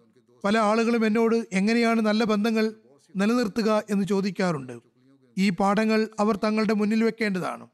പല 0.45 0.59
ആളുകളും 0.59 1.07
എന്നോട് 1.07 1.47
എങ്ങനെയാണ് 1.53 2.01
നല്ല 2.01 2.25
ബന്ധങ്ങൾ 2.25 2.75
നിലനിർത്തുക 3.17 3.83
എന്ന് 3.91 4.05
ചോദിക്കാറുണ്ട്. 4.05 4.92
ഈ 5.39 5.51
പാഠങ്ങൾ 5.51 6.09
അവർ 6.21 6.37
തങ്ങളുടെ 6.37 6.75
മുന്നിൽ 6.75 7.05
വെക്കേണ്ടതാണ്. 7.05 7.67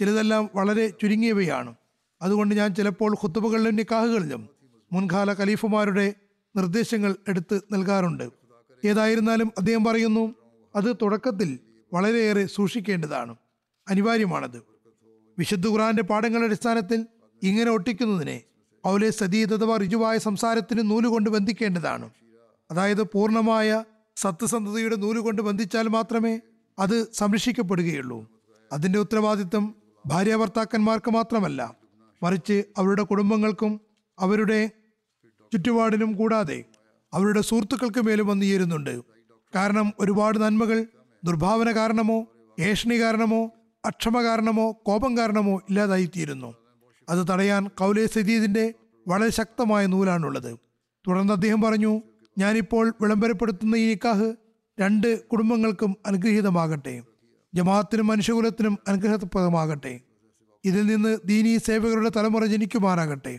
ചിലതെല്ലാം 0.00 0.50
വളരെ 0.54 0.88
ചുരുങ്ങിയവയാണ്. 0.88 1.74
അതുകൊണ്ട് 2.22 2.54
ഞാൻ 2.54 2.74
ചിലപ്പോൾ 2.74 3.14
ഖുത്തുബകളിലും 3.14 3.76
നിക്കാഹുകളിലും 3.76 4.48
മുൻകാല 4.92 5.32
ഖലീഫുമാരുടെ 5.32 6.14
നിർദ്ദേശങ്ങൾ 6.56 7.16
എടുത്ത് 7.28 7.60
നൽകാറുണ്ട്. 7.72 8.30
ഏതായിരുന്നാലും 8.84 9.52
അദ്ദേഹം 9.58 9.84
പറയുന്നു 9.84 10.34
അത് 10.76 10.96
തുടക്കത്തിൽ 11.02 11.58
വളരെയേറെ 11.92 12.46
സൂക്ഷിക്കേണ്ടതാണ്. 12.46 13.36
അനിവാര്യമാണത്. 13.88 14.62
വിശുദ്ധ 15.38 15.66
ഖുറാന്റെ 15.66 16.02
പാഠങ്ങളുടെ 16.02 16.46
അടിസ്ഥാനത്തിൽ 16.46 17.06
ഇങ്ങനെ 17.42 17.70
ഒട്ടിക്കുന്നതിനെ 17.70 18.42
ഔലെ 18.86 19.10
സദീദ് 19.10 19.54
അഥവാ 19.54 19.76
ഋജുവായ 19.76 20.18
സംസാരത്തിന് 20.18 20.90
നൂലുകൊണ്ട് 20.90 21.30
ബന്ധിക്കേണ്ടതാണ്. 21.30 22.10
അതായത് 22.70 23.02
പൂർണമായ 23.02 23.84
സത്യസന്ധതയുടെ 24.16 24.96
നൂലുകൊണ്ട് 24.96 25.42
ബന്ധിച്ചാൽ 25.42 25.88
മാത്രമേ 25.88 26.40
അത് 26.78 27.12
സംരക്ഷിക്കപ്പെടുകയുള്ളൂ. 27.12 28.28
അതിന്റെ 28.72 28.98
ഉത്തരവാദിത്വം 28.98 29.74
ഭാര്യാഭർത്താക്കന്മാർക്ക് 30.06 31.10
മാത്രമല്ല 31.10 31.74
മറിച്ച് 32.22 32.64
അവരുടെ 32.78 33.02
കുടുംബങ്ങൾക്കും 33.02 33.80
അവരുടെ 34.18 34.70
ചുറ്റുപാടിനും 35.52 36.12
കൂടാതെ 36.12 36.64
അവരുടെ 37.14 37.40
സുഹൃത്തുക്കൾക്ക് 37.40 38.00
മേലും 38.00 38.26
വന്നു 38.26 38.44
ചേരുന്നുണ്ട് 38.44 39.02
കാരണം 39.54 39.92
ഒരുപാട് 40.00 40.38
നന്മകൾ 40.38 40.86
ദുർഭാവന 41.24 41.70
കാരണമോ 41.76 42.26
ഏഷണി 42.60 43.00
കാരണമോ 43.00 43.50
അക്ഷമ 43.84 44.22
കാരണമോ 44.22 44.72
കോപം 44.72 45.16
കാരണമോ 45.16 45.56
ഇല്ലാതായിത്തീരുന്നു. 45.56 46.54
അത് 47.08 47.26
തടയാൻ 47.32 47.68
കൗലെ 47.68 48.06
സദീദിന്റെ 48.06 48.74
വളരെ 49.08 49.30
ശക്തമായ 49.30 49.86
നൂലാണുള്ളത്. 49.86 50.58
തുടർന്ന് 51.08 51.32
അദ്ദേഹം 51.32 51.60
പറഞ്ഞു 51.60 52.02
ഞാനിപ്പോൾ 52.38 52.94
വിളംബരപ്പെടുത്തുന്ന 53.00 53.76
ഈ 53.76 53.88
നിക്കാഹ് 53.88 54.34
രണ്ട് 54.78 55.28
കുടുംബങ്ങൾക്കും 55.28 55.96
അനുഗ്രഹീതമാകട്ടെ. 56.06 57.02
ജമാഅത്തിനും 57.54 58.06
മനുഷ്യകുലത്തിനും 58.06 58.78
അനുഗ്രഹപ്രദമാകട്ടെ. 58.88 60.00
ഇതിൽ 60.64 60.86
നിന്ന് 60.86 61.18
ദീനീ 61.24 61.58
സേവകരുടെ 61.58 62.10
തലമുറ 62.16 62.44
ജനിക്കുമാറാകട്ടെ. 62.44 63.38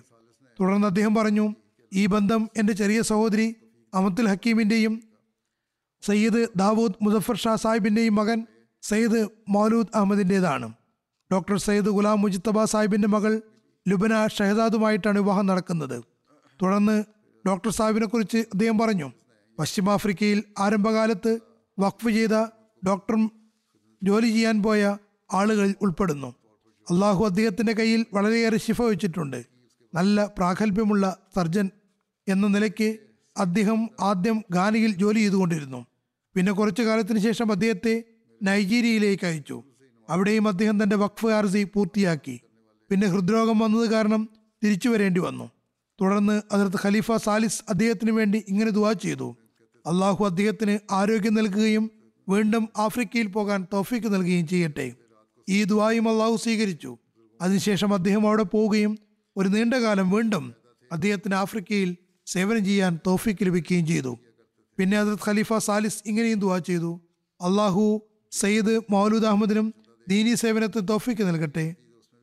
തുടർന്ന് 0.60 0.88
അദ്ദേഹം 0.88 1.16
പറഞ്ഞു 1.16 1.46
ഈ 1.94 2.06
ബന്ധം 2.06 2.50
എന്റെ 2.58 2.74
ചെറിയ 2.74 3.02
സഹോദരി 3.02 3.56
അമത്തുൽ 3.94 4.28
ഹക്കീമിന്റെയും 4.28 4.94
സയ്യിദ് 6.04 6.48
ദാവൂദ് 6.56 7.00
മുസഫർ 7.02 7.36
ഷാ 7.36 7.56
സാഹിബിന്റെയും 7.56 8.16
മകൻ 8.16 8.40
സയ്യിദ് 8.82 9.28
മൗലൂദ് 9.50 9.92
അഹമ്മദിന്റെതാണ്. 9.96 10.68
ഡോക്ടർ 11.32 11.58
സയ്യിദ് 11.58 11.86
ഗുലാം 11.86 12.22
മുജിത്തബ 12.22 12.64
സാഹിബിന്റെ 12.64 13.08
മകൾ 13.08 13.42
ലുബന 13.88 14.28
ഷഹദാദുമായിട്ടാണ് 14.28 15.20
വിവാഹം 15.20 15.46
നടക്കുന്നത്. 15.46 15.98
തുടർന്ന് 16.60 17.04
ഡോക്ടർ 17.48 17.72
സാഹിബിനെ 17.72 18.06
കുറിച്ച് 18.06 18.38
അദ്ദേഹം 18.38 18.78
പറഞ്ഞു 18.78 19.08
പശ്ചിമാഫ്രിക്കയിൽ 19.60 20.44
ആരംഭകാലത്ത് 20.60 21.40
വഖഫ് 21.80 22.10
ചെയ്ത 22.10 22.46
ഡോക്ടർ 22.88 23.30
ജോലി 24.04 24.28
ചെയ്യാൻ 24.28 24.64
പോയ 24.64 24.98
ആളുകളിൽ 25.34 25.76
ഉൾപ്പെടുന്നു. 25.82 26.28
അള്ളാഹു 26.92 27.26
അദ്ദേഹത്തിന്റെ 27.26 27.74
കയ്യിൽ 27.74 28.06
വളരെയേറെ 28.14 28.58
ശിഫ 28.58 28.82
വെച്ചിട്ടുണ്ട്. 28.82 29.46
നല്ല 29.94 30.26
പ്രാഗൽഭ്യമുള്ള 30.26 31.18
സർജൻ 31.36 31.70
എന്ന 32.28 32.48
നിലയ്ക്ക് 32.48 32.98
അദ്ദേഹം 33.38 33.90
ആദ്യം 34.02 34.44
ഗാനയിൽ 34.52 34.92
ജോലി 34.92 35.20
ചെയ്തുകൊണ്ടിരുന്നു. 35.20 35.86
പിന്നെ 36.36 36.52
കുറച്ചു 36.52 36.82
കാലത്തിന് 36.82 37.20
ശേഷം 37.20 37.52
അദ്ദേഹത്തെ 37.52 38.04
നൈജീരിയയിലേക്ക് 38.44 39.26
അയച്ചു. 39.26 39.64
അവിടെയും 40.10 40.48
അദ്ദേഹം 40.48 40.84
തന്റെ 40.84 40.96
വഖഫ് 40.96 41.28
ആർസി 41.28 41.64
പൂർത്തിയാക്കി. 41.64 42.42
പിന്നെ 42.90 43.08
ഹൃദ്രോഗം 43.08 43.60
വന്നത് 43.60 43.90
കാരണം 43.90 44.30
തിരിച്ചു 44.64 44.90
വരേണ്ടി 44.90 45.20
വന്നു. 45.20 45.52
തുടർന്ന് 46.02 46.42
അതിർത്ത് 46.52 46.78
ഖലീഫ 46.86 47.12
സാലിസ് 47.12 47.64
അദ്ദേഹത്തിന് 47.70 48.12
വേണ്ടി 48.12 48.46
ഇങ്ങനെ 48.48 48.72
ദുവാ 48.72 48.94
ചെയ്തു. 48.94 49.36
അള്ളാഹു 49.86 50.26
അദ്ദേഹത്തിന് 50.26 50.80
ആരോഗ്യം 50.92 51.34
നൽകുകയും 51.34 51.92
വീണ്ടും 52.30 52.70
ആഫ്രിക്കയിൽ 52.78 53.28
പോകാൻ 53.28 53.68
തോഫിക്ക് 53.74 54.14
നൽകുകയും 54.14 54.48
ചെയ്യട്ടെ. 54.48 54.94
ഈ 55.50 55.64
ദുവായും 55.64 56.10
അള്ളാഹു 56.10 56.36
സ്വീകരിച്ചു. 56.36 56.98
അതിനുശേഷം 57.42 57.94
അദ്ദേഹം 57.94 58.28
അവിടെ 58.28 58.44
പോവുകയും 58.44 58.98
ഒരു 59.38 59.50
നീണ്ടകാലം 59.50 60.12
വീണ്ടും 60.12 60.54
അദ്ദേഹത്തിന് 60.92 61.36
ആഫ്രിക്കയിൽ 61.36 61.98
സേവനം 62.26 62.66
ചെയ്യാൻ 62.66 63.00
തോഫിക്ക് 63.08 63.46
ലഭിക്കുകയും 63.46 63.88
ചെയ്തു. 63.88 64.20
പിന്നെ 64.78 65.02
ഹജറത് 65.02 65.20
ഖലീഫ 65.28 65.54
സാലിസ് 65.54 66.04
ഇങ്ങനെയും 66.06 66.40
ദുവാ 66.40 66.58
ചെയ്തു. 66.58 67.02
അള്ളാഹു 67.42 68.02
സയ്യിദ് 68.32 68.82
മൗലൂദ് 68.90 69.26
അഹമ്മദിനും 69.26 69.74
ദീനി 70.10 70.34
സേവനത്തിൽ 70.34 70.80
തോഫിക്ക് 70.80 71.22
നൽകട്ടെ. 71.22 71.76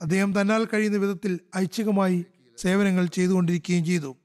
അദ്ദേഹം 0.02 0.40
തന്നാൽ 0.40 0.64
കഴിയുന്ന 0.64 0.98
വിധത്തിൽ 0.98 1.40
ഐച്ഛികമായി 1.56 2.24
സേവനങ്ങൾ 2.58 3.06
ചെയ്തുകൊണ്ടിരിക്കുകയും 3.06 3.84
ചെയ്തു. 3.84 4.16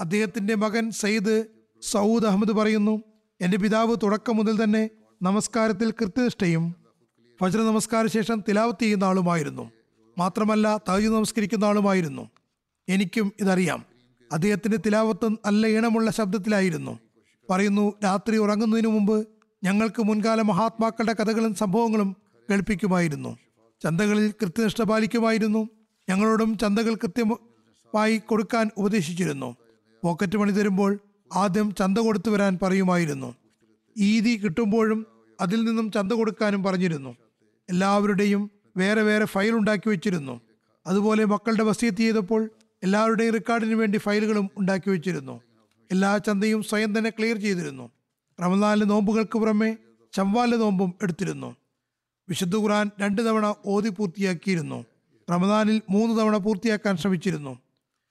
അദ്ദേഹത്തിന്റെ 0.00 0.54
മകൻ 0.54 0.90
സയ്യിദ് 0.90 1.44
സൗദ് 1.82 2.26
അഹമ്മദ് 2.26 2.52
പറയുന്നു 2.52 3.02
എന്റെ 3.40 3.56
പിതാവ് 3.56 3.96
തുടക്കം 4.02 4.36
മുതൽ 4.36 4.64
തന്നെ 4.64 4.90
നമസ്കാരത്തിൽ 5.22 5.90
കൃത്യനിഷ്ഠയും 5.90 6.74
ഫജ്ര 7.40 7.58
നമസ്കാര 7.58 8.06
ശേഷം 8.06 8.42
തിലാവത്ത് 8.48 8.82
ചെയ്യുന്ന 8.82 9.04
ആളുമായിരുന്നു. 9.04 9.70
മാത്രമല്ല 10.18 10.76
താജ് 10.88 11.06
നമസ്കരിക്കുന്ന 11.06 11.64
ആളുമായിരുന്നു. 11.64 12.30
എനിക്കും 12.88 13.32
ഇതറിയാം. 13.40 13.84
അദ്ദേഹത്തിന്റെ 14.32 14.76
തിലാവത്ത് 14.76 15.28
നല്ല 15.28 15.66
ഈണമുള്ള 15.66 16.10
ശബ്ദത്തിലായിരുന്നു. 16.10 16.98
പറയുന്നു 17.50 17.92
രാത്രി 18.04 18.36
ഉറങ്ങുന്നതിന് 18.36 18.88
മുമ്പ് 18.88 19.28
ഞങ്ങൾക്ക് 19.64 20.02
മുൻകാല 20.02 20.42
മഹാത്മാക്കളുടെ 20.42 21.12
കഥകളും 21.12 21.54
സംഭവങ്ങളും 21.54 22.16
കേൾപ്പിക്കുമായിരുന്നു. 22.50 23.38
ചന്തകളിൽ 23.82 24.34
കൃത്യനിഷ്ഠ 24.42 24.82
പാലിക്കുമായിരുന്നു. 24.82 25.68
ഞങ്ങളോടും 26.10 26.58
ചന്തകൾ 26.58 26.94
കൃത്യമായി 26.94 28.18
കൊടുക്കാൻ 28.18 28.70
ഉപദേശിച്ചിരുന്നു. 28.76 29.56
പോക്കറ്റ് 30.04 30.38
മണി 30.38 30.50
തരുമ്പോൾ 30.50 31.00
ആദ്യം 31.34 31.74
ചന്ത 31.74 31.98
കൊടുത്തു 31.98 32.30
വരാൻ 32.30 32.58
പറയുമായിരുന്നു. 32.62 33.34
ഈദി 33.96 34.36
കിട്ടുമ്പോഴും 34.36 35.06
അതിൽ 35.40 35.64
നിന്നും 35.64 35.92
ചന്ത 35.92 36.12
കൊടുക്കാനും 36.12 36.62
പറഞ്ഞിരുന്നു. 36.62 37.16
എല്ലാവരുടെയും 37.70 38.50
വേറെ 38.76 39.02
വേറെ 39.02 39.24
ഫയൽ 39.24 39.50
ഉണ്ടാക്കി 39.50 39.88
വെച്ചിരുന്നു. 39.88 40.40
അതുപോലെ 40.86 41.24
മക്കളുടെ 41.24 41.62
വസീത്ത് 41.62 41.98
ചെയ്തപ്പോൾ 41.98 42.50
എല്ലാവരുടെയും 42.82 43.32
റെക്കോർഡിന് 43.32 43.74
വേണ്ടി 43.74 43.98
ഫയലുകളും 43.98 44.50
ഉണ്ടാക്കി 44.56 44.90
വെച്ചിരുന്നു. 44.90 45.40
എല്ലാ 45.90 46.18
ചന്തയും 46.18 46.62
സ്വയം 46.62 46.98
തന്നെ 46.98 47.10
ക്ലിയർ 47.10 47.36
ചെയ്തിരുന്നു. 47.36 47.90
റമദാനിലെ 48.42 48.86
നോമ്പുകൾക്ക് 48.86 49.38
പുറമെ 49.38 49.76
ചവ്വാൽ 50.12 50.56
നോമ്പും 50.56 50.94
എടുത്തിരുന്നു. 51.02 51.56
വിശുദ്ധ 52.28 52.56
ഖുർആൻ 52.56 52.90
രണ്ട് 53.00 53.26
തവണ 53.26 53.54
ഓതി 53.66 53.88
പൂർത്തിയാക്കിയിരുന്നു. 53.88 54.84
റമദാനിൽ 55.30 55.82
മൂന്ന് 55.90 56.20
തവണ 56.20 56.36
പൂർത്തിയാക്കാൻ 56.36 56.96
ശ്രമിച്ചിരുന്നു. 56.96 57.58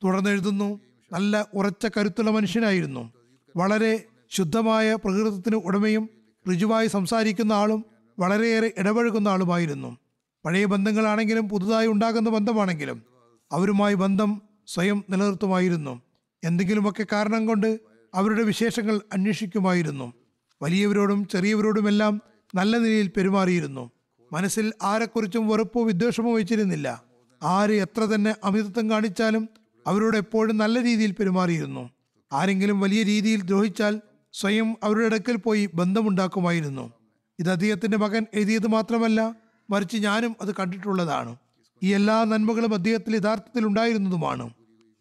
തുടർന്ന് 0.04 0.30
എഴുതുന്നു 0.30 0.80
നല്ല 1.12 1.48
ഉറച്ച 1.54 1.88
കരുത്തുള്ള 1.98 2.32
മനുഷ്യനായിരുന്നു. 2.32 3.12
വളരെ 3.58 4.04
ശുദ്ധമായ 4.32 4.96
പ്രകൃതത്തിന് 4.96 5.56
ഉടമയും 5.56 6.10
ഋജുവായി 6.54 6.88
സംസാരിക്കുന്ന 6.88 7.54
ആളും 7.54 7.86
വളരെയേറെ 8.20 8.74
ഇടപഴകുന്ന 8.78 9.28
ആളുമായിരുന്നു. 9.28 9.98
പഴയ 10.46 10.66
ബന്ധങ്ങളാണെങ്കിലും 10.66 11.50
പുതുതായി 11.50 11.88
ഉണ്ടാകുന്ന 11.88 12.30
ബന്ധമാണെങ്കിലും 12.30 13.04
അവരുമായി 13.52 13.94
ബന്ധം 13.94 14.42
സ്വയം 14.68 15.04
നിലനിർത്തുമായിരുന്നു. 15.10 16.02
എന്തെങ്കിലുമൊക്കെ 16.44 17.06
കാരണം 17.12 17.46
കൊണ്ട് 17.46 17.80
അവരുടെ 18.16 18.44
വിശേഷങ്ങൾ 18.44 19.02
അന്വേഷിക്കുമായിരുന്നു. 19.14 20.14
വലിയവരോടും 20.62 21.28
ചെറിയവരോടുമെല്ലാം 21.28 22.22
നല്ല 22.56 22.78
നിലയിൽ 22.78 23.08
പെരുമാറിയിരുന്നു. 23.08 23.92
മനസ്സിൽ 24.34 24.74
ആരെക്കുറിച്ചും 24.84 25.48
വെറുപ്പോ 25.48 25.84
വിദ്വേഷമോ 25.84 26.36
വെച്ചിരുന്നില്ല. 26.36 27.04
ആര് 27.44 27.72
എത്ര 27.72 28.02
തന്നെ 28.02 28.36
അമിതത്വം 28.44 28.90
കാണിച്ചാലും 28.90 29.50
അവരോട് 29.88 30.18
എപ്പോഴും 30.18 30.58
നല്ല 30.58 30.84
രീതിയിൽ 30.84 31.12
പെരുമാറിയിരുന്നു. 31.12 31.90
ആരെങ്കിലും 32.34 32.80
വലിയ 32.80 33.04
രീതിയിൽ 33.04 33.42
ദ്രോഹിച്ചാൽ 33.42 34.02
സ്വയം 34.34 34.76
അവരുടെ 34.84 35.06
അടുക്കൽ 35.06 35.36
പോയി 35.36 35.70
ബന്ധമുണ്ടാക്കുമായിരുന്നു. 35.74 36.94
ഇത് 37.40 37.52
അദ്ദേഹത്തിന്റെ 37.52 37.98
മകൻ 37.98 38.26
എഴുതിയത് 38.34 38.68
മാത്രമല്ല 38.68 39.36
മറിച്ച് 39.70 39.98
ഞാനും 39.98 40.36
അത് 40.42 40.56
കണ്ടിട്ടുള്ളതാണ്. 40.56 41.36
ഈ 41.84 41.94
എല്ലാ 41.94 42.24
നന്മകളും 42.24 42.74
അദ്ദേഹത്തിൽ 42.74 43.16
യഥാർത്ഥത്തിൽ 43.16 43.68
ഉണ്ടായിരുന്നതുമാണ്. 43.68 44.50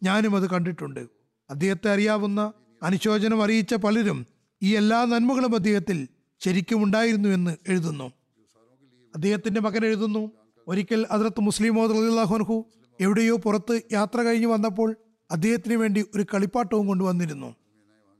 ഞാനും 0.03 0.35
അത് 0.35 0.49
കണ്ടിട്ടുണ്ട്. 0.49 0.99
അദ്ദേഹത്തെ 1.49 1.89
അറിയാവുന്ന 1.89 2.53
അനുശോചനം 2.83 3.43
അറിയിച്ച 3.43 3.73
പലരും 3.73 4.25
ഈ 4.63 4.75
എല്ലാ 4.75 5.05
നന്മകളും 5.05 5.55
അദ്ദേഹത്തിൽ 5.55 6.07
ശരിക്കും 6.39 6.83
ഉണ്ടായിരുന്നു 6.83 7.29
എന്ന് 7.29 7.55
എഴുതുന്നു. 7.67 8.11
അദ്ദേഹത്തിന്റെ 9.15 9.61
മകൻ 9.61 9.85
എഴുതുന്നു 9.85 10.31
ഒരിക്കൽ 10.67 11.07
അതിർത്ത് 11.11 11.41
മുസ്ലിം 11.41 11.75
മോദാഹുൻഹു 11.75 12.65
എവിടെയോ 13.01 13.37
പുറത്ത് 13.37 13.81
യാത്ര 13.91 14.21
കഴിഞ്ഞ് 14.21 14.47
വന്നപ്പോൾ 14.47 14.95
അദ്ദേഹത്തിന് 15.31 15.73
വേണ്ടി 15.73 16.05
ഒരു 16.15 16.25
കളിപ്പാട്ടവും 16.33 16.87
കൊണ്ടുവന്നിരുന്നു. 16.87 17.55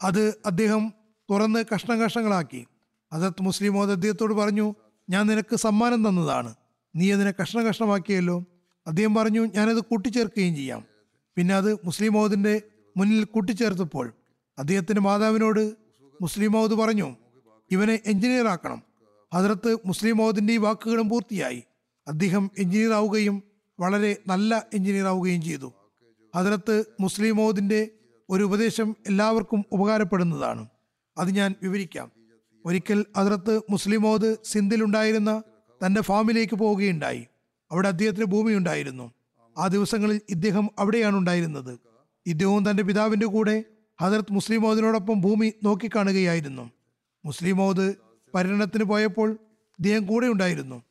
അത് 0.03 0.39
അദ്ദേഹം 0.45 0.93
തുറന്ന് 1.30 1.65
കഷ്ണം 1.75 2.01
കഷ്ണങ്ങളാക്കി 2.01 2.67
അതത് 3.13 3.34
മുസ്ലിം 3.41 3.73
മോദ് 3.73 3.91
അദ്ദേഹത്തോട് 3.91 4.34
പറഞ്ഞു 4.34 4.75
ഞാൻ 5.09 5.28
നിനക്ക് 5.28 5.55
സമ്മാനം 5.55 6.09
തന്നതാണ്. 6.09 6.55
നീ 6.95 7.11
അതിനെ 7.11 7.34
കഷ്ണം 7.41 7.65
കഷ്ണമാക്കിയല്ലോ 7.65 8.45
അദ്ദേഹം 8.88 9.15
പറഞ്ഞു 9.15 9.45
ഞാനത് 9.45 9.80
കൂട്ടിച്ചേർക്കുകയും 9.80 10.55
ചെയ്യാം. 10.55 10.86
പിന്നെ 11.36 11.55
അത് 11.55 11.73
മുസ്ലിം 11.73 12.13
മോദിന്റെ 12.13 12.61
മുന്നിൽ 12.97 13.23
കൂട്ടിച്ചേർത്തപ്പോൾ 13.23 14.13
അദ്ദേഹത്തിന്റെ 14.59 15.01
മാതാവിനോട് 15.01 15.75
മുസ്ലിം 16.21 16.51
മൗദ് 16.51 16.71
പറഞ്ഞു 16.71 17.15
ഇവനെ 17.71 17.99
എഞ്ചിനീയർ 18.05 18.47
ആക്കണം 18.47 18.84
അതിർത്ത് 19.34 19.78
മുസ്ലിം 19.86 20.17
മോദിന്റെ 20.17 20.53
ഈ 20.53 20.57
വാക്കുകളും 20.57 21.09
പൂർത്തിയായി. 21.09 21.63
അദ്ദേഹം 22.07 22.51
എഞ്ചിനീയർ 22.57 22.91
ആവുകയും 22.91 23.43
വളരെ 23.80 24.17
നല്ല 24.28 24.65
എഞ്ചിനീയർ 24.73 25.07
ആവുകയും 25.07 25.41
ചെയ്തു. 25.41 25.73
അതിനകത്ത് 26.36 26.86
മുസ്ലിം 26.99 27.36
മൗദിന്റെ 27.36 27.89
ഒരു 28.30 28.43
ഉപദേശം 28.43 28.95
എല്ലാവർക്കും 29.07 29.65
ഉപകാരപ്പെടുന്നതാണ്. 29.71 30.67
അത് 31.17 31.30
ഞാൻ 31.30 31.55
വിവരിക്കാം. 31.63 32.11
ഒരിക്കൽ 32.65 33.05
അതിർത്ത് 33.15 33.61
മുസ്ലിമോദ് 33.69 34.36
സിന്ധിലുണ്ടായിരുന്ന 34.45 35.43
തന്റെ 35.86 36.01
ഫാമിലേക്ക് 36.01 36.55
പോവുകയുണ്ടായി. 36.55 37.28
അവിടെ 37.71 37.88
അദ്ദേഹത്തിന് 37.88 38.25
ഭൂമി 38.25 38.53
ഉണ്ടായിരുന്നു 38.53 39.11
ആ 39.57 39.67
ദിവസങ്ങളിൽ 39.67 40.21
ഇദ്ദേഹം 40.30 40.69
അവിടെയാണ് 40.80 41.15
ഉണ്ടായിരുന്നത്. 41.15 41.80
ഇദ്ദേഹവും 42.25 42.69
തന്റെ 42.69 42.84
പിതാവിന്റെ 42.84 43.25
കൂടെ 43.25 43.63
ഹദരത്ത് 44.01 44.34
മുസ്ലിം 44.34 44.61
മൗദിനോടൊപ്പം 44.61 45.21
ഭൂമി 45.21 45.53
നോക്കിക്കാണുകയായിരുന്നു. 45.63 46.71
മുസ്ലിം 47.25 47.57
മൗദ് 47.57 47.95
പര്യടനത്തിന് 48.36 48.84
പോയപ്പോൾ 48.84 49.32
ഇദ്ദേഹം 49.80 50.05
കൂടെ 50.05 50.28
ഉണ്ടായിരുന്നു 50.28 50.84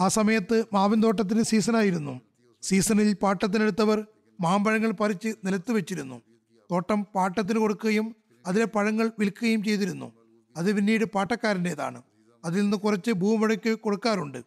ആ 0.00 0.08
സമയത്ത് 0.08 0.64
മാവിൻ 0.72 1.02
തോട്ടത്തിന് 1.02 1.42
സീസണായിരുന്നു. 1.42 2.20
സീസണിൽ 2.62 3.14
പാട്ടത്തിനെടുത്തവർ 3.14 4.06
മാമ്പഴങ്ങൾ 4.40 4.90
പറിച്ച് 4.90 5.34
നിലത്ത് 5.44 5.72
വെച്ചിരുന്നു. 5.72 6.22
തോട്ടം 6.70 7.06
പാട്ടത്തിന് 7.14 7.58
കൊടുക്കുകയും 7.58 8.16
അതിലെ 8.46 8.64
പഴങ്ങൾ 8.64 9.10
വിൽക്കുകയും 9.18 9.64
ചെയ്തിരുന്നു. 9.64 10.12
അത് 10.56 10.76
പിന്നീട് 10.76 11.04
പാട്ടക്കാരന്റെതാണ്. 11.04 12.02
അതിൽ 12.44 12.62
നിന്ന് 12.62 12.76
കുറച്ച് 12.76 13.10
ഭൂമിഴയ്ക്ക് 13.10 13.78
കൊടുക്കാറുണ്ട്. 13.78 14.38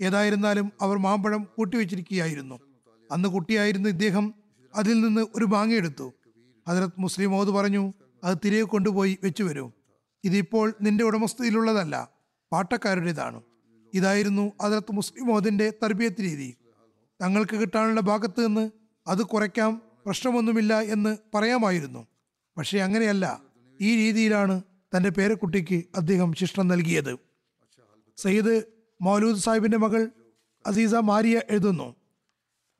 ഏതായിരുന്നാലും 0.00 0.72
അവർ 0.80 0.98
മാമ്പഴം 0.98 1.48
കൂട്ടിവെച്ചിരിക്കുകയായിരുന്നു. 1.56 2.60
അന്ന് 3.12 3.28
കുട്ടിയായിരുന്ന 3.28 3.88
ഇദ്ദേഹം 3.88 4.34
അതിൽ 4.74 5.00
നിന്ന് 5.00 5.26
ഒരു 5.34 5.44
മാങ്ങയെടുത്തു. 5.44 6.12
ഹജറത് 6.68 6.90
മുസ്ലിം 6.98 7.30
മോദ് 7.30 7.48
പറഞ്ഞു 7.48 7.94
അത് 8.24 8.38
തിരികെ 8.44 8.62
കൊണ്ടുപോയി 8.62 9.18
വെച്ചു 9.24 9.42
വരൂ 9.42 9.70
ഇതിപ്പോൾ 10.24 10.74
നിന്റെ 10.82 11.04
ഉടമസ്ഥയിലുള്ളതല്ല 11.04 12.10
പാട്ടക്കാരുടേതാണ്. 12.52 13.40
ഇതായിരുന്നു 13.94 14.52
അതിലത്ത് 14.60 14.92
മുസ്ലിം 14.92 15.26
മോദിന്റെ 15.26 15.72
തർബിയത്ത് 15.84 16.22
രീതി. 16.22 16.56
തങ്ങൾക്ക് 17.22 17.56
കിട്ടാനുള്ള 17.56 18.00
ഭാഗത്ത് 18.00 18.46
നിന്ന് 18.46 18.70
അത് 19.06 19.22
കുറയ്ക്കാം 19.22 19.82
പ്രശ്നമൊന്നുമില്ല 20.06 20.80
എന്ന് 20.80 21.16
പറയാമായിരുന്നു. 21.34 22.06
പക്ഷേ 22.58 22.78
അങ്ങനെയല്ല. 22.78 23.42
ഈ 23.80 23.96
രീതിയിലാണ് 23.96 24.62
തന്റെ 24.96 25.10
പേരക്കുട്ടിക്ക് 25.10 25.84
അദ്ദേഹം 25.96 26.32
ശിക്ഷണം 26.32 26.68
നൽകിയത്. 26.68 27.18
സയ്യിദ് 28.16 28.62
മൗലൂദ് 29.02 29.36
സാഹിബിന്റെ 29.36 29.78
മകൾ 29.78 30.10
അസീസ 30.66 30.94
മാരിയ 30.94 31.40
എഴുതുന്നു. 31.50 31.94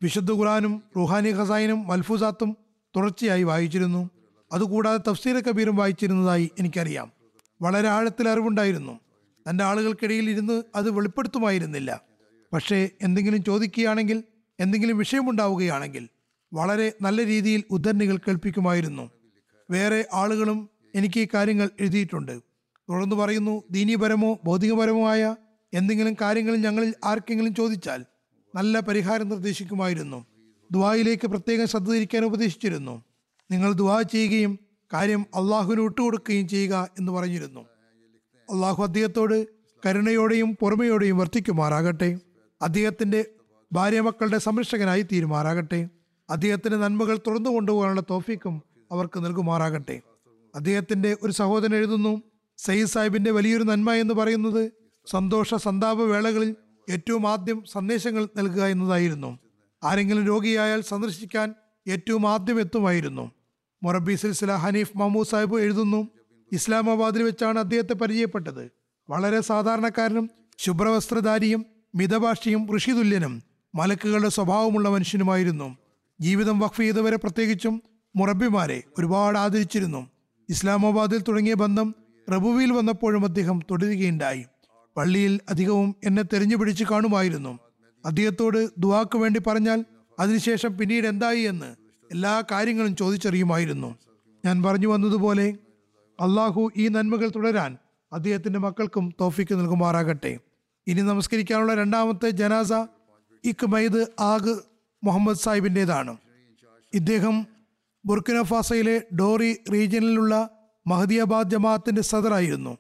വിശുദ്ധ 0.03 0.33
ഖുറാനും 0.33 0.83
റുഹാനി 0.97 1.29
ഖസായിനും 1.29 1.87
മൽഫുസാത്തും 1.87 2.57
തുടർച്ചയായി 2.97 3.43
വായിച്ചിരുന്നു. 3.43 4.11
അതുകൂടാതെ 4.53 5.11
തഫ്സീർ 5.11 5.37
കബീറും 5.37 5.77
വായിച്ചിരുന്നതായി 5.77 6.51
എനിക്കറിയാം. 6.59 7.13
വളരെ 7.63 7.89
ആഴത്തിൽ 7.89 8.29
അറിവുണ്ടായിരുന്നു. 8.29 9.01
തന്റെ 9.49 9.65
ആളുകൾക്കിടയിൽ 9.65 10.31
ഇരുന്ന് 10.31 10.63
അത് 10.75 10.91
വെളിപ്പെടുത്തുമായിരുന്നില്ല. 10.91 12.01
പക്ഷേ 12.53 12.89
എന്തെങ്കിലും 13.03 13.45
ചോദിക്കുകയാണെങ്കിൽ 13.45 14.25
എന്തെങ്കിലും 14.61 14.99
വിഷയമുണ്ടാവുകയാണെങ്കിൽ 14.99 16.09
വളരെ 16.53 16.93
നല്ല 17.03 17.27
രീതിയിൽ 17.27 17.65
ഉദ്ധരണികൾ 17.71 18.17
കേൾപ്പിക്കുമായിരുന്നു. 18.17 19.11
വേറെ 19.71 20.07
ആളുകളും 20.13 20.71
എനിക്ക് 20.95 21.21
ഈ 21.21 21.27
കാര്യങ്ങൾ 21.35 21.71
എഴുതിയിട്ടുണ്ട്. 21.81 22.41
തുടർന്ന് 22.91 23.17
പറയുന്നു 23.17 23.63
ദീനീപരമോ 23.71 24.41
ഭൗതികപരമോ 24.45 25.09
ആയ 25.09 25.37
എന്തെങ്കിലും 25.75 26.17
കാര്യങ്ങൾ 26.21 26.57
ഞങ്ങളിൽ 26.57 26.95
ആർക്കെങ്കിലും 27.05 27.55
ചോദിച്ചാൽ 27.55 28.05
നല്ല 28.55 28.81
പരിഹാരം 28.81 29.29
നിർദ്ദേശിക്കുമായിരുന്നു. 29.29 30.27
ദുബായിലേക്ക് 30.73 31.29
പ്രത്യേകം 31.29 31.67
ശ്രദ്ധ 31.67 31.91
തിരിക്കാൻ 31.91 32.25
ഉപദേശിച്ചിരുന്നു. 32.25 33.03
നിങ്ങൾ 33.51 33.73
ദുവാ 33.73 34.03
ചെയ്യുകയും 34.03 34.59
കാര്യം 34.93 35.27
അള്ളാഹുവിന് 35.35 35.81
വിട്ടുകൊടുക്കുകയും 35.81 36.49
ചെയ്യുക 36.49 36.89
എന്ന് 36.99 37.13
പറഞ്ഞിരുന്നു. 37.13 37.70
അള്ളാഹു 38.51 38.83
അദ്ദേഹത്തോട് 38.83 39.47
കരുണയോടെയും 39.87 40.57
പുറമയോടെയും 40.61 41.19
വർത്തിക്കുമാറാകട്ടെ. 41.19 42.19
അദ്ദേഹത്തിന്റെ 42.63 43.25
ഭാര്യമക്കളുടെ 43.73 44.39
സംരക്ഷകനായി 44.39 45.03
തീരുമാറാകട്ടെ. 45.03 45.89
അദ്ദേഹത്തിന്റെ 46.31 46.79
നന്മകൾ 46.79 47.19
തുറന്നു 47.27 47.51
കൊണ്ടുപോകാനുള്ള 47.51 48.01
തോഫിക്കും 48.11 48.63
അവർക്ക് 48.93 49.25
നൽകുമാറാകട്ടെ. 49.25 50.01
അദ്ദേഹത്തിന്റെ 50.55 51.17
ഒരു 51.23 51.33
സഹോദരൻ 51.33 51.75
എഴുതുന്നു 51.75 52.23
സയ്യിദ് 52.59 52.89
സാഹിബിന്റെ 52.89 53.31
വലിയൊരു 53.31 53.63
നന്മ 53.63 53.93
എന്ന് 53.93 54.15
പറയുന്നത് 54.15 54.73
സന്തോഷ 55.07 55.55
സന്താപ 55.55 56.03
വേളകളിൽ 56.03 56.57
ഏറ്റവും 56.91 57.29
ആദ്യം 57.29 57.65
സന്ദേശങ്ങൾ 57.73 58.29
നൽകുക 58.37 58.65
എന്നതായിരുന്നു. 58.65 59.39
ആരെങ്കിലും 59.85 60.27
രോഗിയായാൽ 60.27 60.81
സന്ദർശിക്കാൻ 60.81 61.55
ഏറ്റവും 61.89 62.29
ആദ്യം 62.29 62.61
എത്തുമായിരുന്നു. 62.61 63.31
മൊറബി 63.83 64.15
സിൽസില 64.15 64.53
ഹനീഫ് 64.53 64.99
മഹമ്മൂദ് 64.99 65.27
സാഹിബ് 65.27 65.61
എഴുതുന്നു 65.61 66.09
ഇസ്ലാമാബാദിൽ 66.53 67.23
വെച്ചാണ് 67.23 67.59
അദ്ദേഹത്തെ 67.59 67.95
പരിചയപ്പെട്ടത്. 67.95 68.71
വളരെ 69.11 69.41
സാധാരണക്കാരനും 69.41 70.31
ശുഭ്രവസ്ത്രധാരിയും 70.59 71.67
മിതഭാഷിയും 71.95 72.77
ഋഷിതുല്യനും 72.77 73.43
മലക്കുകളുടെ 73.75 74.29
സ്വഭാവമുള്ള 74.29 74.89
മനുഷ്യനുമായിരുന്നു. 74.89 75.77
ജീവിതം 76.21 76.59
വഖഫ് 76.59 76.81
ചെയ്തവരെ 76.81 77.17
പ്രത്യേകിച്ചും 77.17 77.83
മുറബിമാരെ 78.17 78.83
ഒരുപാട് 78.99 79.39
ആദരിച്ചിരുന്നു. 79.39 80.11
ഇസ്ലാമാബാദിൽ 80.49 81.23
തുടങ്ങിയ 81.23 81.55
ബന്ധം 81.55 81.95
റബുവിയിൽ 82.33 82.73
വന്നപ്പോഴും 82.73 83.25
അദ്ദേഹം 83.25 83.61
തുടരുകയുണ്ടായി. 83.71 84.45
പള്ളിയിൽ 84.97 85.41
അധികവും 85.49 85.97
എന്നെ 86.05 86.23
തെരഞ്ഞു 86.23 86.57
പിടിച്ച് 86.57 86.85
കാണുമായിരുന്നു. 86.85 87.59
അദ്ദേഹത്തോട് 88.07 88.71
ദുവാക്ക് 88.79 89.19
വേണ്ടി 89.19 89.41
പറഞ്ഞാൽ 89.47 89.85
അതിനുശേഷം 90.19 90.79
പിന്നീട് 90.79 91.07
എന്തായി 91.07 91.41
എന്ന് 91.41 91.77
എല്ലാ 92.13 92.43
കാര്യങ്ങളും 92.51 92.97
ചോദിച്ചറിയുമായിരുന്നു. 92.97 93.97
ഞാൻ 94.45 94.63
പറഞ്ഞു 94.63 94.87
വന്നതുപോലെ 94.87 95.55
അള്ളാഹു 96.21 96.71
ഈ 96.77 96.89
നന്മകൾ 96.89 97.29
തുടരാൻ 97.37 97.79
അദ്ദേഹത്തിന്റെ 98.13 98.59
മക്കൾക്കും 98.59 99.15
തോഫിക്ക് 99.21 99.55
നൽകുമാറാകട്ടെ. 99.55 100.39
ഇനി 100.87 101.03
നമസ്കരിക്കാനുള്ള 101.03 101.75
രണ്ടാമത്തെ 101.75 102.31
ജനാസ 102.31 102.73
ഇക്മൈദ് 103.45 104.07
ആഗ് 104.21 104.55
മുഹമ്മദ് 105.05 105.37
സാഹിബിന്റേതാണ് 105.37 106.17
ഇദ്ദേഹം 106.95 107.47
ബുർക്കിനഫാസയിലെ 108.07 109.03
ഡോറി 109.21 109.57
റീജിയനിലുള്ള 109.73 110.51
മഹദിയാബാദ് 110.87 111.51
ജമാഅത്തിന്റെ 111.51 112.03
സദറായിരുന്നു. 112.03 112.79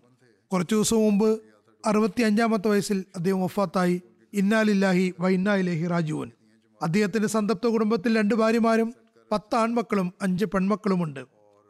കുറച്ചു 0.52 0.74
ദിവസം 0.74 0.96
മുമ്പ് 0.96 1.40
അറുപത്തി 1.86 2.22
അഞ്ചാമത്തെ 2.22 2.68
വയസ്സിൽ 2.68 3.04
അദ്ദേഹം 3.16 3.42
വഫാത്തായി. 3.42 4.02
ഇന്നാലില്ലാഹി 4.34 5.14
വൈന്നായിലേഹി 5.20 5.86
റാജുവൻ 5.86 6.30
അദ്ദേഹത്തിന്റെ 6.82 7.28
സന്തപ്ത 7.28 7.66
കുടുംബത്തിൽ 7.66 8.18
രണ്ട് 8.18 8.34
ഭാര്യമാരും 8.34 8.94
പത്ത് 9.32 9.56
ആൺമക്കളും 9.56 10.12
അഞ്ച് 10.22 10.44
പെൺമക്കളുമുണ്ട്. 10.44 11.20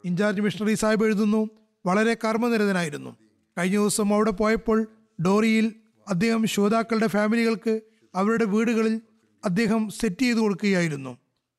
ഇൻചാർജ് 0.05 0.41
മിഷണറി 0.41 0.73
സാഹിബ് 0.73 1.03
എഴുതുന്നു 1.03 1.49
വളരെ 1.85 2.13
കർമ്മനിരതനായിരുന്നു. 2.13 3.17
കഴിഞ്ഞ 3.57 3.75
ദിവസം 3.75 4.13
അവിടെ 4.13 4.31
പോയപ്പോൾ 4.31 4.87
ഡോറിയിൽ 5.25 5.73
അദ്ദേഹം 6.07 6.47
ശ്രോതാക്കളുടെ 6.47 7.07
ഫാമിലികൾക്ക് 7.07 7.81
അവരുടെ 8.15 8.45
വീടുകളിൽ 8.45 9.01
അദ്ദേഹം 9.45 9.89
സെറ്റ് 9.89 10.21
ചെയ്തു 10.21 10.39
കൊടുക്കുകയായിരുന്നു. 10.39 11.17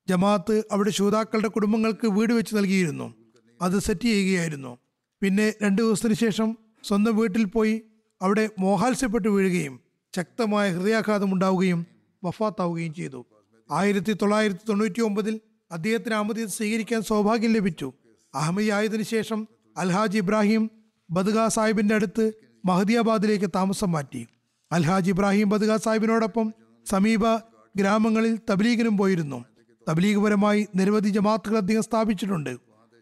ജമാഅത്ത് 0.08 0.62
അവിടെ 0.72 0.90
ശ്രോതാക്കളുടെ 0.90 1.48
കുടുംബങ്ങൾക്ക് 1.48 2.06
വീട് 2.06 2.32
വെച്ച് 2.32 2.56
നൽകിയിരുന്നു. 2.56 3.14
അത് 3.62 3.78
സെറ്റ് 3.78 4.00
ചെയ്യുകയായിരുന്നു. 4.00 4.78
പിന്നെ 5.20 5.54
രണ്ടു 5.62 5.82
ദിവസത്തിന് 5.82 6.14
ശേഷം 6.14 6.56
സ്വന്തം 6.84 7.16
വീട്ടിൽ 7.16 7.44
പോയി 7.44 7.82
അവിടെ 8.22 8.50
മോഹാത്സ്യപ്പെട്ട് 8.58 9.28
വീഴുകയും 9.28 9.80
ശക്തമായ 10.16 10.72
ഹൃദയാഘാതം 10.72 11.32
ഉണ്ടാവുകയും 11.32 11.86
വഫാത്താവുകയും 12.24 12.94
ചെയ്തു. 12.94 13.26
ആയിരത്തി 13.70 14.12
തൊള്ളായിരത്തി 14.12 14.60
തൊണ്ണൂറ്റി 14.68 15.00
ഒമ്പതിൽ 15.00 15.40
അദ്ദേഹത്തിന് 15.72 16.14
അഹമ്മദിയെ 16.14 16.46
സ്വീകരിക്കാൻ 16.46 17.02
സൗഭാഗ്യം 17.02 17.52
ലഭിച്ചു. 17.52 17.92
അഹമ്മദി 18.34 18.70
ആയതിനു 18.70 19.02
ശേഷം 19.02 19.48
അൽഹാജ് 19.76 20.18
ഇബ്രാഹിം 20.18 20.70
ബദ്ഗ 21.10 21.46
സാഹിബിന്റെ 21.46 21.94
അടുത്ത് 21.94 22.32
മഹദിയാബാദിലേക്ക് 22.64 23.46
താമസം 23.54 23.92
മാറ്റി. 23.92 24.26
അൽഹാജ് 24.72 25.10
ഇബ്രാഹിം 25.10 25.48
ബദ്ഗ 25.48 25.76
സാഹിബിനോടൊപ്പം 25.76 26.52
സമീപ 26.86 27.36
ഗ്രാമങ്ങളിൽ 27.76 28.38
തബ്ലീഗിനും 28.50 28.96
പോയിരുന്നു. 28.96 29.44
തബ്ലീഗ് 29.88 30.18
പരമായി 30.18 30.68
നിരവധി 30.76 31.08
ജമാത്തുകൾ 31.08 31.56
അദ്ദേഹം 31.56 31.82
സ്ഥാപിച്ചിട്ടുണ്ട്. 31.82 32.56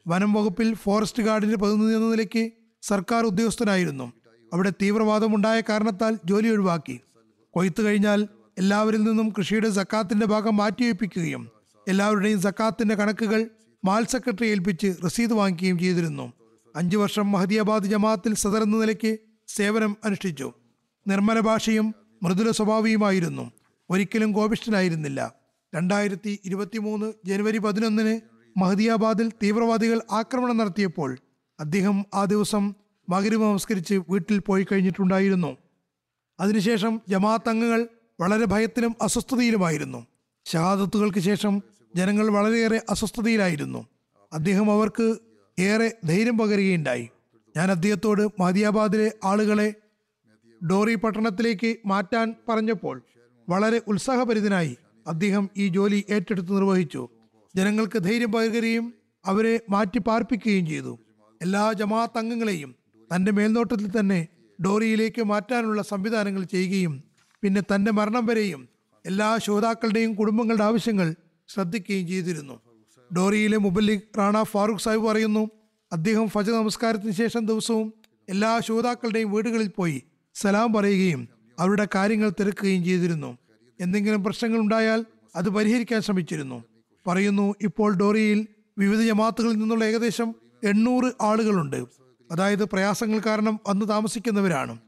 വനം 0.08 0.32
വകുപ്പിൽ 0.32 0.74
ഫോറസ്റ്റ് 0.74 1.22
ഗാർഡിന്റെ 1.22 1.56
പ്രതിനിധി 1.56 1.94
എന്ന 1.94 2.10
നിലയ്ക്ക് 2.10 2.50
സർക്കാർ 2.82 3.24
ഉദ്യോഗസ്ഥനായിരുന്നു. 3.24 4.12
അവിടെ 4.54 4.70
തീവ്രവാദം 4.82 5.34
ഉണ്ടായ 5.34 5.60
കാരണത്താൽ 5.68 6.18
ജോലി 6.24 6.48
ഒഴിവാക്കി. 6.48 7.00
കൊയ്ത്ത് 7.50 7.82
കഴിഞ്ഞാൽ 7.82 8.28
എല്ലാവരിൽ 8.58 9.02
നിന്നും 9.02 9.32
കൃഷിയുടെ 9.38 9.70
സക്കാത്തിന്റെ 9.70 10.26
ഭാഗം 10.26 10.56
മാറ്റിവെപ്പിക്കുകയും 10.56 11.48
എല്ലാവരുടെയും 11.88 12.40
സക്കാത്തിന്റെ 12.40 12.94
കണക്കുകൾ 12.94 13.50
മാൽ 13.84 14.04
സെക്രട്ടറി 14.04 14.46
ഏൽപ്പിച്ച് 14.46 14.94
രസീത് 15.06 15.32
വാങ്ങിക്കുകയും 15.32 15.78
ചെയ്തിരുന്നു. 15.78 16.32
അഞ്ചു 16.76 16.96
വർഷം 16.96 17.32
മഹദിയാബാദ് 17.32 17.84
ജമാഅത്തിൽ 17.84 18.34
സദർ 18.34 18.62
എന്ന 18.62 18.76
നിലയ്ക്ക് 18.76 19.18
സേവനം 19.48 19.96
അനുഷ്ഠിച്ചു. 20.04 20.52
നിർമ്മല 21.06 21.40
ഭാഷയും 21.40 21.94
മൃദുല 22.22 22.50
സ്വഭാവിയുമായിരുന്നു. 22.50 23.52
ഒരിക്കലും 23.90 24.32
കോപിഷ്ഠനായിരുന്നില്ല. 24.32 25.34
രണ്ടായിരത്തി 25.74 26.40
ഇരുപത്തി 26.44 26.78
മൂന്ന് 26.78 27.12
ജനുവരി 27.24 27.58
പതിനൊന്നിന് 27.58 28.20
മഹദിയാബാദിൽ 28.58 29.32
തീവ്രവാദികൾ 29.42 30.00
ആക്രമണം 30.12 30.56
നടത്തിയപ്പോൾ 30.56 31.18
അദ്ദേഹം 31.60 32.06
ആ 32.14 32.24
ദിവസം 32.24 32.74
മകരുവ് 33.08 33.44
നമസ്കരിച്ച് 33.44 34.00
വീട്ടിൽ 34.08 34.38
പോയി 34.38 34.66
കഴിഞ്ഞിട്ടുണ്ടായിരുന്നു. 34.72 35.56
അതിനുശേഷം 36.40 37.00
ജമാഅത്ത് 37.08 37.48
അംഗങ്ങൾ 37.48 37.88
വളരെ 38.20 38.44
ഭയത്തിലും 38.44 38.96
അസ്വസ്ഥതയിലുമായിരുന്നു. 39.02 40.06
ഷഹാദത്തുകൾക്ക് 40.46 41.18
ശേഷം 41.18 41.62
ജനങ്ങൾ 41.96 42.28
വളരെയേറെ 42.28 42.82
അസ്വസ്ഥതയിലായിരുന്നു. 42.90 43.86
അദ്ദേഹം 44.32 44.70
അവർക്ക് 44.70 45.18
ഏറെ 45.68 45.88
ധൈര്യം 46.04 46.38
പകരുകയുണ്ടായി. 46.38 47.06
ഞാൻ 47.56 47.70
അദ്ദേഹത്തോട് 47.70 48.22
മഹദിയാബാദിലെ 48.40 49.08
ആളുകളെ 49.24 49.68
ഡോറി 50.60 50.94
പട്ടണത്തിലേക്ക് 50.94 51.76
മാറ്റാൻ 51.86 52.34
പറഞ്ഞപ്പോൾ 52.48 53.02
വളരെ 53.48 53.82
ഉത്സാഹഭരിതനായി 53.88 54.76
അദ്ദേഹം 55.06 55.44
ഈ 55.56 55.68
ജോലി 55.68 56.04
ഏറ്റെടുത്ത് 56.10 56.52
നിർവഹിച്ചു. 56.56 57.08
ജനങ്ങൾക്ക് 57.56 57.98
ധൈര്യം 57.98 58.32
പകരുകയും 58.32 58.86
അവരെ 59.24 59.60
മാറ്റി 59.70 59.98
പാർപ്പിക്കുകയും 59.98 60.66
ചെയ്തു. 60.66 60.92
എല്ലാ 61.40 61.72
ജമാഅത്ത് 61.72 62.18
അംഗങ്ങളെയും 62.18 62.70
തന്റെ 63.14 63.30
മേൽനോട്ടത്തിൽ 63.32 63.88
തന്നെ 63.98 64.20
ഡോറിയിലേക്ക് 64.58 65.22
മാറ്റാനുള്ള 65.22 65.82
സംവിധാനങ്ങൾ 65.82 66.42
ചെയ്യുകയും 66.44 66.94
പിന്നെ 67.42 67.62
തന്റെ 67.74 67.90
മരണം 67.90 68.26
വരെയും 68.26 68.62
എല്ലാ 69.04 69.28
ശ്രോതാക്കളുടെയും 69.38 70.14
കുടുംബങ്ങളുടെ 70.14 70.64
ആവശ്യങ്ങൾ 70.64 71.08
ശ്രദ്ധിക്കുകയും 71.48 72.06
ചെയ്തിരുന്നു. 72.08 72.56
ഡോറിയിലെ 73.16 73.56
മുബല്ലിഖ് 73.56 74.00
റാണ 74.18 74.42
ഫാറൂഖ് 74.42 74.78
സാഹിബ് 74.78 75.06
പറയുന്നു 75.06 75.50
അദ്ദേഹം 75.92 76.28
ഫജ 76.28 76.50
നമസ്കാരത്തിന് 76.50 77.10
ശേഷം 77.10 77.46
ദിവസവും 77.46 77.92
എല്ലാ 78.28 78.58
ശ്രോതാക്കളുടെയും 78.58 79.30
വീടുകളിൽ 79.30 79.68
പോയി 79.68 80.02
സലാം 80.34 80.72
പറയുകയും 80.72 81.28
അവരുടെ 81.58 81.88
കാര്യങ്ങൾ 81.94 82.32
തിരക്കുകയും 82.40 82.84
ചെയ്തിരുന്നു. 82.84 83.38
എന്തെങ്കിലും 83.80 84.24
പ്രശ്നങ്ങൾ 84.24 84.58
ഉണ്ടായാൽ 84.58 85.04
അത് 85.36 85.48
പരിഹരിക്കാൻ 85.48 86.00
ശ്രമിച്ചിരുന്നു. 86.00 86.64
പറയുന്നു 87.06 87.54
ഇപ്പോൾ 87.62 87.96
ഡോറിയിൽ 87.96 88.46
വിവിധ 88.78 89.00
ജമാത്തുകളിൽ 89.00 89.56
നിന്നുള്ള 89.56 89.84
ഏകദേശം 89.84 90.34
എണ്ണൂറ് 90.64 91.12
ആളുകളുണ്ട്. 91.20 91.84
അതായത് 92.30 92.64
പ്രയാസങ്ങൾ 92.64 93.20
കാരണം 93.26 93.60
വന്ന് 93.68 93.88
താമസിക്കുന്നവരാണ്. 93.88 94.78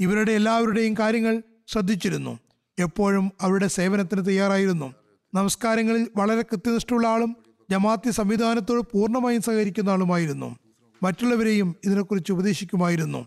ഇവരുടെ 0.00 0.32
എല്ലാവരുടെയും 0.32 0.94
കാര്യങ്ങൾ 0.98 1.42
ശ്രദ്ധിച്ചിരുന്നു. 1.68 2.38
എപ്പോഴും 2.78 3.32
അവരുടെ 3.40 3.66
സേവനത്തിന് 3.66 4.26
തയ്യാറായിരുന്നു. 4.26 4.94
നമസ്കാരങ്ങളിൽ 5.34 6.08
വളരെ 6.16 6.42
കൃത്യനിഷ്ഠയുള്ള 6.42 7.08
ആളും 7.08 7.36
ജമാഅത്തി 7.70 8.10
സംവിധാനത്തോട് 8.10 8.82
പൂർണമായും 8.92 9.42
സഹകരിക്കുന്ന 9.42 9.90
ആളുമായിരുന്നു. 9.90 10.56
മറ്റുള്ളവരെയും 11.02 11.76
ഇതിനെക്കുറിച്ച് 11.84 12.32
ഉപദേശിക്കുമായിരുന്നു. 12.32 13.26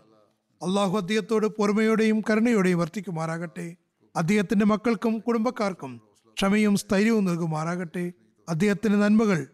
അള്ളാഹു 0.62 0.96
അദ്ദേഹത്തോട് 0.96 1.46
പൊറുമയോടെയും 1.46 2.22
കരുണയോടെയും 2.30 2.78
വർത്തിക്കുമാറാകട്ടെ. 2.78 3.76
അദ്ദേഹത്തിന്റെ 4.16 4.64
മക്കൾക്കും 4.64 5.18
കുടുംബക്കാർക്കും 5.18 6.00
ക്ഷമയും 6.36 6.76
സ്ഥൈര്യവും 6.76 7.24
നൽകുമാറാകട്ടെ. 7.24 8.12
അദ്ദേഹത്തിന്റെ 8.48 8.98
നന്മകൾ 8.98 9.46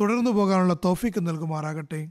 തുടർന്നു 0.00 0.30
പോകാനുള്ള 0.30 0.74
തോഫിക്ക് 0.84 1.26
നൽകുമാറാകട്ടെ. 1.26 2.10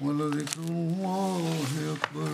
ولذكر 0.00 0.60
الله 0.60 1.96
أكبر 1.96 2.30